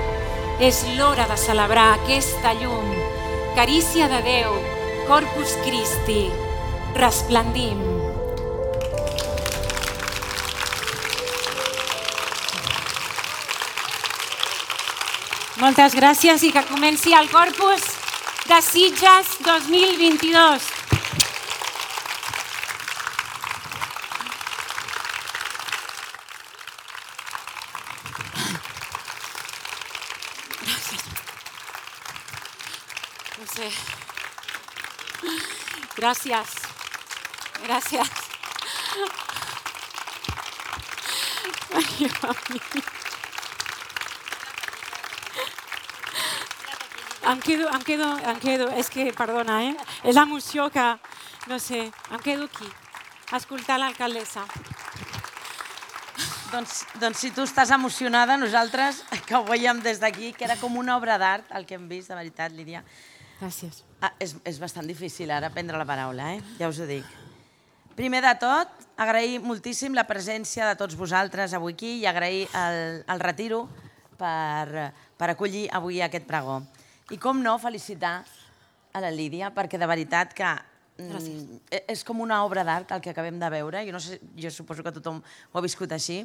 És 0.59 0.83
l'hora 0.97 1.27
de 1.29 1.37
celebrar 1.37 1.91
aquesta 1.97 2.55
llum, 2.61 2.89
carícia 3.55 4.09
de 4.09 4.23
Déu, 4.25 4.57
Corpus 5.07 5.53
Christi, 5.65 6.25
resplendim. 6.97 7.85
Moltes 15.57 15.95
gràcies 15.97 16.43
i 16.45 16.51
que 16.53 16.61
comenci 16.69 17.15
el 17.17 17.31
Corpus 17.31 17.81
de 18.45 18.59
Sitges 18.61 19.31
2022. 19.41 20.67
Gràcies. 30.61 31.03
No 33.39 33.45
sé. 33.55 33.71
Gràcies. 36.07 36.47
Ai, 41.75 42.07
em 47.27 47.39
quedo, 47.43 47.67
em 47.67 47.83
quedo, 47.83 48.07
em 48.29 48.39
quedo, 48.39 48.69
és 48.79 48.87
que, 48.87 49.11
perdona, 49.11 49.59
eh? 49.65 49.75
És 50.07 50.15
l'emoció 50.15 50.69
que, 50.71 50.85
no 51.51 51.59
sé, 51.59 51.91
em 51.91 52.23
quedo 52.23 52.47
aquí, 52.47 52.71
escoltar 53.35 53.75
l'alcaldessa. 53.81 54.47
Doncs, 56.53 56.85
doncs 57.03 57.19
si 57.19 57.35
tu 57.35 57.43
estàs 57.43 57.75
emocionada, 57.75 58.39
nosaltres, 58.39 59.03
que 59.27 59.35
ho 59.35 59.43
veiem 59.43 59.83
des 59.83 59.99
d'aquí, 59.99 60.31
que 60.31 60.47
era 60.47 60.55
com 60.55 60.79
una 60.79 60.95
obra 60.95 61.19
d'art 61.19 61.51
el 61.59 61.67
que 61.67 61.75
hem 61.75 61.91
vist, 61.91 62.07
de 62.07 62.15
veritat, 62.15 62.55
Lídia. 62.55 62.85
Gràcies. 63.37 63.83
Ah, 64.01 64.13
és, 64.21 64.33
és 64.45 64.59
bastant 64.61 64.87
difícil 64.89 65.31
ara 65.33 65.51
prendre 65.53 65.77
la 65.77 65.85
paraula, 65.85 66.31
eh? 66.35 66.41
ja 66.57 66.69
us 66.69 66.79
ho 66.81 66.87
dic. 66.89 67.05
Primer 67.97 68.21
de 68.21 68.33
tot, 68.41 68.73
agrair 68.97 69.39
moltíssim 69.41 69.95
la 69.97 70.05
presència 70.09 70.67
de 70.69 70.77
tots 70.77 70.97
vosaltres 70.97 71.53
avui 71.57 71.73
aquí 71.73 71.95
i 72.01 72.05
agrair 72.09 72.45
el, 72.57 73.03
el 73.09 73.21
retiro 73.21 73.63
per, 74.17 74.91
per 75.17 75.29
acollir 75.33 75.65
avui 75.73 76.01
aquest 76.01 76.27
pregó. 76.29 76.59
I 77.13 77.17
com 77.21 77.41
no, 77.41 77.55
felicitar 77.61 78.19
a 78.93 79.01
la 79.01 79.13
Lídia, 79.13 79.49
perquè 79.53 79.79
de 79.81 79.89
veritat 79.89 80.33
que 80.37 80.49
mm, 80.49 81.09
Gràcies. 81.13 81.83
és 81.93 82.03
com 82.05 82.21
una 82.25 82.43
obra 82.45 82.65
d'art 82.67 82.93
el 82.93 83.01
que 83.01 83.13
acabem 83.13 83.37
de 83.41 83.49
veure. 83.53 83.85
Jo, 83.87 83.93
no 83.95 84.01
sé, 84.03 84.19
jo 84.37 84.51
suposo 84.53 84.85
que 84.85 84.93
tothom 84.93 85.21
ho 85.21 85.57
ha 85.57 85.65
viscut 85.65 85.93
així. 85.93 86.23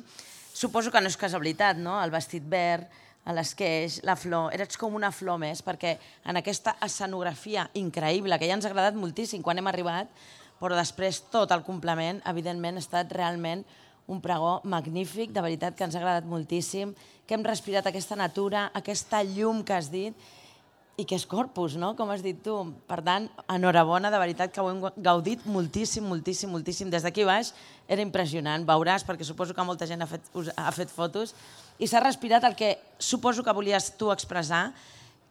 Suposo 0.52 0.92
que 0.92 1.00
no 1.00 1.08
és 1.12 1.16
casualitat, 1.16 1.80
no? 1.80 1.96
El 2.02 2.12
vestit 2.12 2.44
verd, 2.44 2.88
l'esqueix, 3.30 4.00
la 4.02 4.16
flor... 4.18 4.50
Eres 4.54 4.78
com 4.80 4.96
una 4.98 5.12
flor 5.14 5.38
més, 5.38 5.62
perquè 5.62 5.94
en 6.26 6.40
aquesta 6.40 6.74
escenografia 6.82 7.68
increïble, 7.78 8.38
que 8.38 8.48
ja 8.50 8.56
ens 8.58 8.66
ha 8.66 8.72
agradat 8.72 8.98
moltíssim 8.98 9.44
quan 9.46 9.60
hem 9.60 9.70
arribat, 9.70 10.10
però 10.58 10.74
després 10.78 11.22
tot 11.30 11.54
el 11.54 11.62
complement, 11.66 12.20
evidentment, 12.30 12.78
ha 12.78 12.82
estat 12.82 13.14
realment 13.14 13.62
un 14.10 14.20
pregó 14.20 14.60
magnífic, 14.66 15.30
de 15.30 15.42
veritat 15.42 15.78
que 15.78 15.86
ens 15.86 15.94
ha 15.94 16.02
agradat 16.02 16.26
moltíssim, 16.26 16.96
que 17.26 17.38
hem 17.38 17.46
respirat 17.46 17.86
aquesta 17.86 18.18
natura, 18.18 18.68
aquesta 18.74 19.22
llum 19.22 19.62
que 19.62 19.78
has 19.78 19.90
dit, 19.92 20.18
i 21.00 21.06
que 21.08 21.16
és 21.16 21.24
Corpus, 21.26 21.74
no? 21.80 21.94
com 21.96 22.10
has 22.12 22.22
dit 22.24 22.36
tu. 22.44 22.54
Per 22.88 23.00
tant, 23.04 23.28
enhorabona, 23.50 24.10
de 24.12 24.20
veritat 24.20 24.52
que 24.52 24.60
ho 24.60 24.68
hem 24.68 24.82
gaudit 25.00 25.44
moltíssim, 25.48 26.04
moltíssim, 26.04 26.52
moltíssim. 26.52 26.90
Des 26.92 27.04
d'aquí 27.06 27.24
baix 27.24 27.52
era 27.88 28.04
impressionant, 28.04 28.66
veuràs, 28.68 29.06
perquè 29.08 29.24
suposo 29.24 29.56
que 29.56 29.64
molta 29.66 29.88
gent 29.88 30.04
ha 30.04 30.10
fet, 30.10 30.28
ha 30.56 30.72
fet 30.76 30.92
fotos, 30.92 31.32
i 31.80 31.88
s'ha 31.88 32.02
respirat 32.04 32.44
el 32.44 32.56
que 32.58 32.74
suposo 32.98 33.44
que 33.44 33.56
volies 33.56 33.94
tu 33.96 34.12
expressar, 34.12 34.68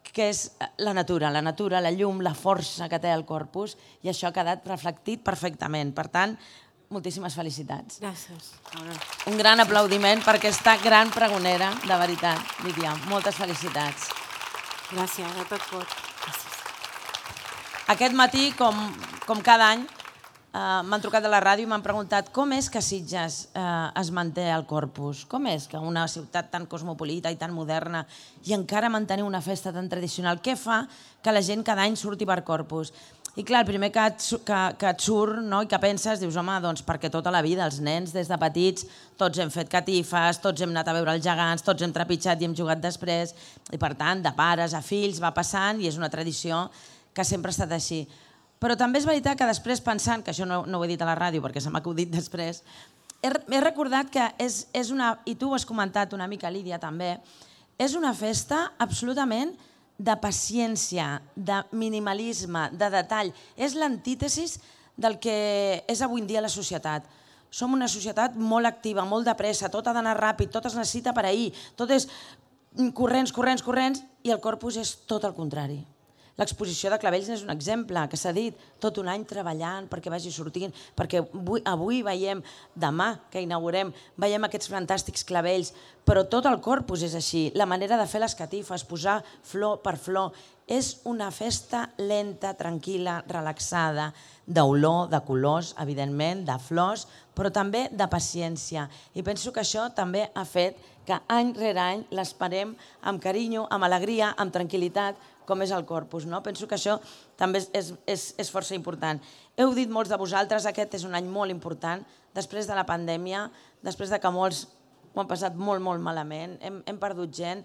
que 0.02 0.26
és 0.32 0.48
la 0.82 0.92
natura, 0.92 1.30
la 1.30 1.44
natura, 1.44 1.80
la 1.80 1.92
llum, 1.94 2.20
la 2.20 2.34
força 2.34 2.88
que 2.90 2.98
té 3.00 3.12
el 3.14 3.22
Corpus, 3.24 3.76
i 4.02 4.10
això 4.10 4.28
ha 4.28 4.34
quedat 4.34 4.66
reflectit 4.66 5.22
perfectament. 5.24 5.94
Per 5.94 6.08
tant, 6.10 6.34
moltíssimes 6.92 7.38
felicitats. 7.38 8.02
Gràcies. 8.02 8.50
Un 9.30 9.38
gran 9.40 9.62
aplaudiment 9.62 10.20
per 10.26 10.36
aquesta 10.36 10.76
gran 10.82 11.14
pregonera, 11.14 11.70
de 11.86 12.02
veritat, 12.02 12.58
Lídia. 12.66 12.98
Moltes 13.08 13.38
felicitats. 13.38 14.10
Gràcies, 14.92 15.40
a 15.40 15.48
tot. 15.48 15.96
Gràcies. 16.22 16.60
Aquest 17.92 18.14
matí, 18.16 18.52
com, 18.58 18.78
com 19.26 19.40
cada 19.44 19.72
any, 19.72 19.88
Uh, 20.52 20.82
m'han 20.84 21.00
trucat 21.00 21.24
de 21.24 21.30
la 21.32 21.38
ràdio 21.40 21.64
i 21.64 21.68
m'han 21.70 21.80
preguntat 21.80 22.26
com 22.28 22.50
és 22.52 22.66
que 22.68 22.82
Sitges 22.84 23.38
uh, 23.56 23.88
es 23.96 24.10
manté 24.12 24.50
al 24.52 24.66
Corpus? 24.68 25.22
Com 25.24 25.46
és 25.48 25.64
que 25.64 25.80
una 25.80 26.02
ciutat 26.12 26.50
tan 26.52 26.66
cosmopolita 26.68 27.32
i 27.32 27.38
tan 27.40 27.54
moderna 27.56 28.02
i 28.44 28.52
encara 28.52 28.90
mantenir 28.92 29.24
una 29.24 29.40
festa 29.40 29.72
tan 29.72 29.88
tradicional? 29.88 30.42
Què 30.44 30.52
fa 30.60 30.82
que 31.24 31.32
la 31.32 31.40
gent 31.40 31.64
cada 31.64 31.86
any 31.88 31.96
surti 31.96 32.28
per 32.28 32.42
Corpus? 32.44 32.92
I 33.32 33.44
clar, 33.48 33.62
el 33.62 33.68
primer 33.70 33.88
que 33.88 34.02
et, 34.10 34.24
que, 34.44 34.56
que 34.76 34.88
et 34.90 35.00
surt 35.00 35.38
no? 35.40 35.62
i 35.64 35.68
que 35.68 35.78
penses, 35.80 36.20
dius, 36.20 36.36
home, 36.36 36.52
doncs 36.60 36.82
perquè 36.84 37.08
tota 37.08 37.32
la 37.32 37.40
vida, 37.40 37.64
els 37.64 37.78
nens 37.80 38.12
des 38.12 38.28
de 38.28 38.36
petits, 38.36 38.84
tots 39.16 39.40
hem 39.40 39.48
fet 39.48 39.70
catifes, 39.72 40.40
tots 40.42 40.60
hem 40.60 40.74
anat 40.74 40.90
a 40.92 40.94
veure 40.98 41.14
els 41.16 41.24
gegants, 41.24 41.64
tots 41.64 41.80
hem 41.80 41.94
trepitjat 41.96 42.42
i 42.42 42.48
hem 42.50 42.56
jugat 42.58 42.82
després, 42.84 43.32
i 43.72 43.80
per 43.80 43.94
tant, 43.96 44.20
de 44.20 44.34
pares 44.36 44.76
a 44.76 44.82
fills 44.84 45.22
va 45.22 45.32
passant 45.32 45.80
i 45.80 45.88
és 45.88 45.96
una 45.96 46.12
tradició 46.12 46.66
que 47.16 47.24
sempre 47.24 47.48
ha 47.48 47.56
estat 47.56 47.72
així. 47.72 48.02
Però 48.60 48.76
també 48.76 49.00
és 49.00 49.08
veritat 49.08 49.40
que 49.40 49.48
després 49.48 49.80
pensant, 49.80 50.20
que 50.20 50.36
això 50.36 50.44
no, 50.44 50.66
no 50.68 50.78
ho 50.78 50.84
he 50.84 50.92
dit 50.92 51.00
a 51.00 51.08
la 51.08 51.16
ràdio 51.16 51.40
perquè 51.40 51.64
se 51.64 51.72
m'ha 51.72 51.80
acudit 51.80 52.12
després, 52.12 52.60
he, 53.24 53.32
he 53.32 53.64
recordat 53.64 54.12
que 54.12 54.28
és, 54.44 54.66
és 54.76 54.92
una, 54.92 55.14
i 55.24 55.38
tu 55.40 55.48
ho 55.48 55.56
has 55.56 55.64
comentat 55.64 56.12
una 56.12 56.28
mica, 56.28 56.52
Lídia, 56.52 56.76
també, 56.82 57.16
és 57.80 57.96
una 57.96 58.12
festa 58.12 58.66
absolutament 58.76 59.56
de 60.02 60.16
paciència, 60.18 61.20
de 61.36 61.62
minimalisme, 61.78 62.68
de 62.74 62.88
detall. 62.90 63.32
És 63.56 63.76
l'antítesis 63.78 64.58
del 64.98 65.18
que 65.22 65.36
és 65.88 66.02
avui 66.02 66.24
dia 66.26 66.42
la 66.42 66.50
societat. 66.52 67.06
Som 67.52 67.76
una 67.76 67.88
societat 67.88 68.34
molt 68.34 68.66
activa, 68.66 69.04
molt 69.04 69.28
de 69.28 69.36
pressa, 69.38 69.70
tot 69.70 69.86
ha 69.86 69.94
d'anar 69.94 70.16
ràpid, 70.18 70.50
tot 70.50 70.66
es 70.66 70.76
necessita 70.78 71.12
per 71.14 71.26
ahir, 71.28 71.50
tot 71.76 71.90
és 71.92 72.08
corrents, 72.96 73.32
corrents, 73.32 73.62
corrents, 73.62 74.02
i 74.24 74.32
el 74.32 74.40
corpus 74.40 74.80
és 74.80 74.94
tot 75.06 75.24
el 75.28 75.36
contrari. 75.36 75.82
L'exposició 76.40 76.88
de 76.88 76.96
clavells 76.96 77.28
és 77.34 77.42
un 77.44 77.52
exemple 77.52 78.06
que 78.08 78.16
s'ha 78.16 78.32
dit, 78.32 78.56
tot 78.80 78.96
un 79.02 79.10
any 79.12 79.26
treballant 79.28 79.88
perquè 79.90 80.10
vagi 80.12 80.32
sortint, 80.32 80.72
perquè 80.96 81.20
avui, 81.20 81.60
avui 81.68 82.00
veiem, 82.06 82.40
demà 82.74 83.10
que 83.30 83.42
inaugurem, 83.44 83.92
veiem 84.16 84.48
aquests 84.48 84.70
fantàstics 84.72 85.26
clavells, 85.28 85.74
però 86.08 86.24
tot 86.26 86.48
el 86.48 86.58
corpus 86.64 87.04
és 87.04 87.14
així, 87.18 87.50
la 87.54 87.68
manera 87.68 88.00
de 88.00 88.08
fer 88.08 88.22
les 88.22 88.34
catifes, 88.34 88.86
posar 88.88 89.20
flor 89.44 89.82
per 89.84 89.98
flor, 90.00 90.32
és 90.72 91.02
una 91.04 91.28
festa 91.34 91.88
lenta, 91.98 92.54
tranquil·la, 92.56 93.18
relaxada, 93.28 94.12
d'olor, 94.46 95.10
de 95.12 95.20
colors, 95.26 95.74
evidentment, 95.82 96.46
de 96.48 96.56
flors, 96.62 97.04
però 97.36 97.50
també 97.52 97.86
de 97.92 98.08
paciència. 98.08 98.86
I 99.14 99.22
penso 99.26 99.52
que 99.52 99.60
això 99.60 99.90
també 99.94 100.28
ha 100.34 100.46
fet 100.48 100.80
que 101.06 101.18
any 101.34 101.52
rere 101.56 101.82
any 101.82 102.02
l'esperem 102.14 102.74
amb 103.02 103.22
carinyo, 103.22 103.66
amb 103.70 103.84
alegria, 103.84 104.32
amb 104.38 104.54
tranquil·litat, 104.54 105.18
com 105.46 105.62
és 105.64 105.72
el 105.74 105.86
corpus. 105.88 106.26
No? 106.28 106.42
Penso 106.42 106.68
que 106.68 106.78
això 106.78 106.98
també 107.38 107.62
és, 107.62 107.92
és, 108.06 108.28
és 108.38 108.52
força 108.52 108.76
important. 108.76 109.20
Heu 109.56 109.74
dit 109.76 109.90
molts 109.90 110.12
de 110.12 110.20
vosaltres, 110.20 110.66
aquest 110.66 110.98
és 111.00 111.06
un 111.08 111.16
any 111.18 111.28
molt 111.28 111.52
important, 111.54 112.04
després 112.36 112.68
de 112.68 112.76
la 112.78 112.86
pandèmia, 112.88 113.48
després 113.84 114.12
de 114.12 114.20
que 114.22 114.32
molts 114.32 114.66
ho 115.12 115.20
han 115.20 115.28
passat 115.28 115.56
molt, 115.56 115.82
molt 115.84 116.00
malament, 116.00 116.54
hem, 116.64 116.78
hem 116.88 116.98
perdut 117.00 117.34
gent, 117.36 117.60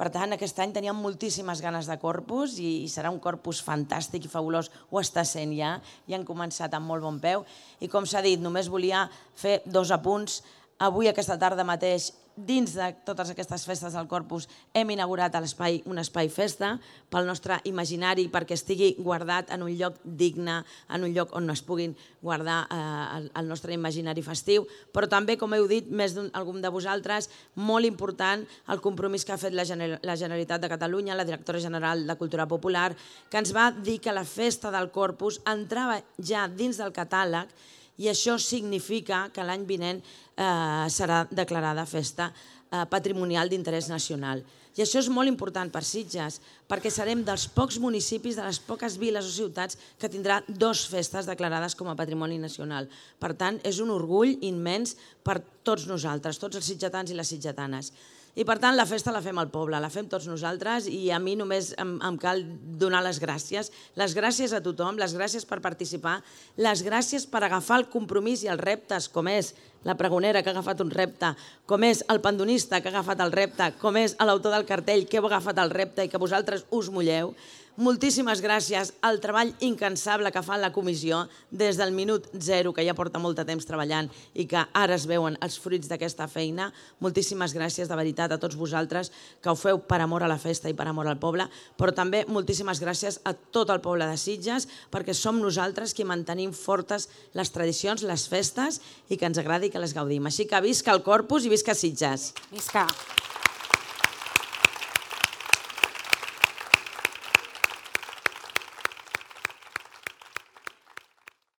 per 0.00 0.08
tant, 0.08 0.32
aquest 0.32 0.56
any 0.64 0.70
teníem 0.72 0.96
moltíssimes 0.96 1.60
ganes 1.60 1.88
de 1.88 1.96
corpus 2.00 2.54
i, 2.56 2.86
i 2.86 2.88
serà 2.88 3.10
un 3.12 3.18
corpus 3.20 3.58
fantàstic 3.60 4.24
i 4.24 4.30
fabulós, 4.32 4.70
ho 4.88 5.00
està 5.00 5.26
sent 5.28 5.52
ja, 5.52 5.74
i 6.08 6.16
han 6.16 6.24
començat 6.28 6.72
amb 6.76 6.88
molt 6.88 7.04
bon 7.04 7.18
peu. 7.20 7.44
I 7.84 7.88
com 7.92 8.08
s'ha 8.08 8.22
dit, 8.24 8.40
només 8.40 8.70
volia 8.72 9.02
fer 9.36 9.58
dos 9.66 9.92
apunts. 9.92 10.38
Avui, 10.80 11.10
aquesta 11.10 11.36
tarda 11.40 11.68
mateix, 11.68 12.14
dins 12.46 12.74
de 12.76 12.90
totes 13.06 13.30
aquestes 13.32 13.64
festes 13.68 13.94
del 13.96 14.08
Corpus 14.10 14.48
hem 14.74 14.92
inaugurat 14.94 15.34
l'espai 15.40 15.80
un 15.90 16.00
espai 16.02 16.30
festa 16.32 16.74
pel 17.10 17.28
nostre 17.28 17.58
imaginari 17.68 18.26
perquè 18.32 18.56
estigui 18.56 18.94
guardat 18.98 19.50
en 19.54 19.64
un 19.66 19.72
lloc 19.76 19.98
digne, 20.04 20.60
en 20.88 21.06
un 21.06 21.14
lloc 21.14 21.34
on 21.36 21.46
no 21.46 21.56
es 21.56 21.62
puguin 21.66 21.96
guardar 22.22 22.62
eh, 22.70 23.16
el, 23.18 23.30
el 23.40 23.48
nostre 23.48 23.74
imaginari 23.74 24.22
festiu, 24.22 24.66
però 24.92 25.08
també, 25.10 25.36
com 25.40 25.54
heu 25.56 25.66
dit, 25.70 25.88
més 25.88 26.14
d'algun 26.16 26.60
de 26.62 26.72
vosaltres, 26.72 27.30
molt 27.56 27.88
important 27.88 28.44
el 28.70 28.84
compromís 28.84 29.24
que 29.24 29.34
ha 29.34 29.40
fet 29.40 29.56
la, 29.56 29.66
Gener 29.66 29.98
la 30.02 30.16
Generalitat 30.16 30.62
de 30.62 30.70
Catalunya, 30.72 31.18
la 31.18 31.26
directora 31.28 31.60
general 31.60 32.06
de 32.06 32.16
Cultura 32.20 32.46
Popular, 32.48 32.92
que 33.30 33.40
ens 33.40 33.54
va 33.56 33.70
dir 33.72 34.00
que 34.00 34.14
la 34.14 34.24
festa 34.24 34.70
del 34.70 34.90
Corpus 34.90 35.40
entrava 35.48 36.00
ja 36.18 36.46
dins 36.48 36.80
del 36.80 36.94
catàleg 36.96 37.52
i 38.00 38.08
això 38.08 38.38
significa 38.40 39.26
que 39.34 39.44
l'any 39.44 39.66
vinent 39.68 40.00
eh, 40.00 40.86
serà 40.88 41.26
declarada 41.30 41.84
festa 41.88 42.30
eh, 42.32 42.86
patrimonial 42.88 43.52
d'interès 43.52 43.90
nacional. 43.92 44.42
I 44.78 44.84
això 44.84 45.00
és 45.02 45.08
molt 45.10 45.28
important 45.28 45.68
per 45.72 45.82
Sitges, 45.84 46.38
perquè 46.70 46.92
serem 46.94 47.24
dels 47.26 47.48
pocs 47.50 47.80
municipis, 47.82 48.38
de 48.38 48.44
les 48.46 48.60
poques 48.62 48.94
viles 49.00 49.26
o 49.26 49.32
ciutats 49.34 49.76
que 49.98 50.08
tindrà 50.08 50.38
dos 50.46 50.84
festes 50.88 51.26
declarades 51.26 51.74
com 51.74 51.90
a 51.90 51.96
patrimoni 51.98 52.38
nacional. 52.38 52.86
Per 53.18 53.34
tant, 53.34 53.58
és 53.66 53.82
un 53.82 53.90
orgull 53.90 54.36
immens 54.46 54.94
per 55.26 55.40
tots 55.66 55.88
nosaltres, 55.90 56.38
tots 56.38 56.56
els 56.56 56.70
sitgetans 56.70 57.10
i 57.10 57.18
les 57.18 57.34
sitgetanes. 57.34 57.90
I 58.38 58.44
per 58.46 58.60
tant 58.62 58.76
la 58.78 58.86
festa 58.86 59.10
la 59.10 59.22
fem 59.24 59.38
al 59.42 59.48
poble, 59.50 59.78
la 59.82 59.90
fem 59.90 60.06
tots 60.06 60.28
nosaltres 60.30 60.86
i 60.86 61.08
a 61.10 61.18
mi 61.18 61.34
només 61.38 61.72
em, 61.82 61.96
em 62.06 62.18
cal 62.20 62.44
donar 62.78 63.00
les 63.02 63.18
gràcies. 63.18 63.72
Les 63.98 64.14
gràcies 64.14 64.54
a 64.54 64.60
tothom, 64.62 65.00
les 65.00 65.16
gràcies 65.18 65.46
per 65.48 65.58
participar, 65.64 66.20
les 66.56 66.84
gràcies 66.86 67.26
per 67.26 67.42
agafar 67.42 67.80
el 67.80 67.88
compromís 67.90 68.44
i 68.46 68.52
els 68.52 68.62
reptes, 68.62 69.08
com 69.10 69.26
és 69.32 69.50
la 69.82 69.96
pregonera 69.98 70.44
que 70.44 70.52
ha 70.52 70.54
agafat 70.54 70.82
un 70.84 70.92
repte, 70.94 71.32
com 71.66 71.82
és 71.88 72.04
el 72.12 72.20
pandonista 72.22 72.78
que 72.80 72.90
ha 72.90 72.94
agafat 72.94 73.24
el 73.24 73.32
repte, 73.34 73.72
com 73.80 73.96
és 73.98 74.14
l'autor 74.20 74.54
del 74.54 74.68
cartell 74.68 75.06
que 75.08 75.18
heu 75.18 75.26
agafat 75.26 75.58
el 75.58 75.74
repte 75.74 76.04
i 76.04 76.12
que 76.12 76.20
vosaltres 76.20 76.66
us 76.70 76.90
mulleu. 76.92 77.34
Moltíssimes 77.80 78.42
gràcies 78.44 78.90
al 79.00 79.22
treball 79.24 79.54
incansable 79.64 80.28
que 80.34 80.42
fa 80.44 80.58
la 80.60 80.68
comissió 80.68 81.22
des 81.48 81.78
del 81.80 81.94
minut 81.96 82.26
zero, 82.36 82.74
que 82.76 82.84
ja 82.84 82.92
porta 82.92 83.16
molt 83.16 83.38
de 83.38 83.46
temps 83.48 83.64
treballant 83.64 84.10
i 84.36 84.44
que 84.44 84.66
ara 84.76 84.98
es 84.98 85.06
veuen 85.08 85.38
els 85.40 85.56
fruits 85.56 85.88
d'aquesta 85.88 86.26
feina. 86.28 86.66
Moltíssimes 87.00 87.54
gràcies 87.56 87.88
de 87.88 87.96
veritat 87.96 88.34
a 88.34 88.38
tots 88.42 88.58
vosaltres 88.60 89.08
que 89.40 89.48
ho 89.48 89.56
feu 89.56 89.80
per 89.80 90.02
amor 90.04 90.26
a 90.26 90.28
la 90.28 90.36
festa 90.36 90.68
i 90.68 90.76
per 90.76 90.90
amor 90.90 91.08
al 91.08 91.16
poble, 91.22 91.48
però 91.80 91.96
també 91.96 92.26
moltíssimes 92.28 92.84
gràcies 92.84 93.22
a 93.24 93.32
tot 93.32 93.72
el 93.72 93.80
poble 93.80 94.04
de 94.04 94.20
Sitges 94.20 94.68
perquè 94.92 95.16
som 95.16 95.40
nosaltres 95.40 95.96
qui 95.96 96.04
mantenim 96.04 96.52
fortes 96.52 97.08
les 97.32 97.48
tradicions, 97.48 98.04
les 98.04 98.28
festes 98.28 98.82
i 99.08 99.16
que 99.16 99.24
ens 99.24 99.40
agradi 99.40 99.72
que 99.72 99.80
les 99.80 99.96
gaudim. 99.96 100.28
Així 100.28 100.44
que 100.44 100.60
visca 100.60 100.92
el 100.92 101.00
Corpus 101.00 101.48
i 101.48 101.56
visca 101.56 101.72
Sitges. 101.72 102.34
Visca. 102.52 102.84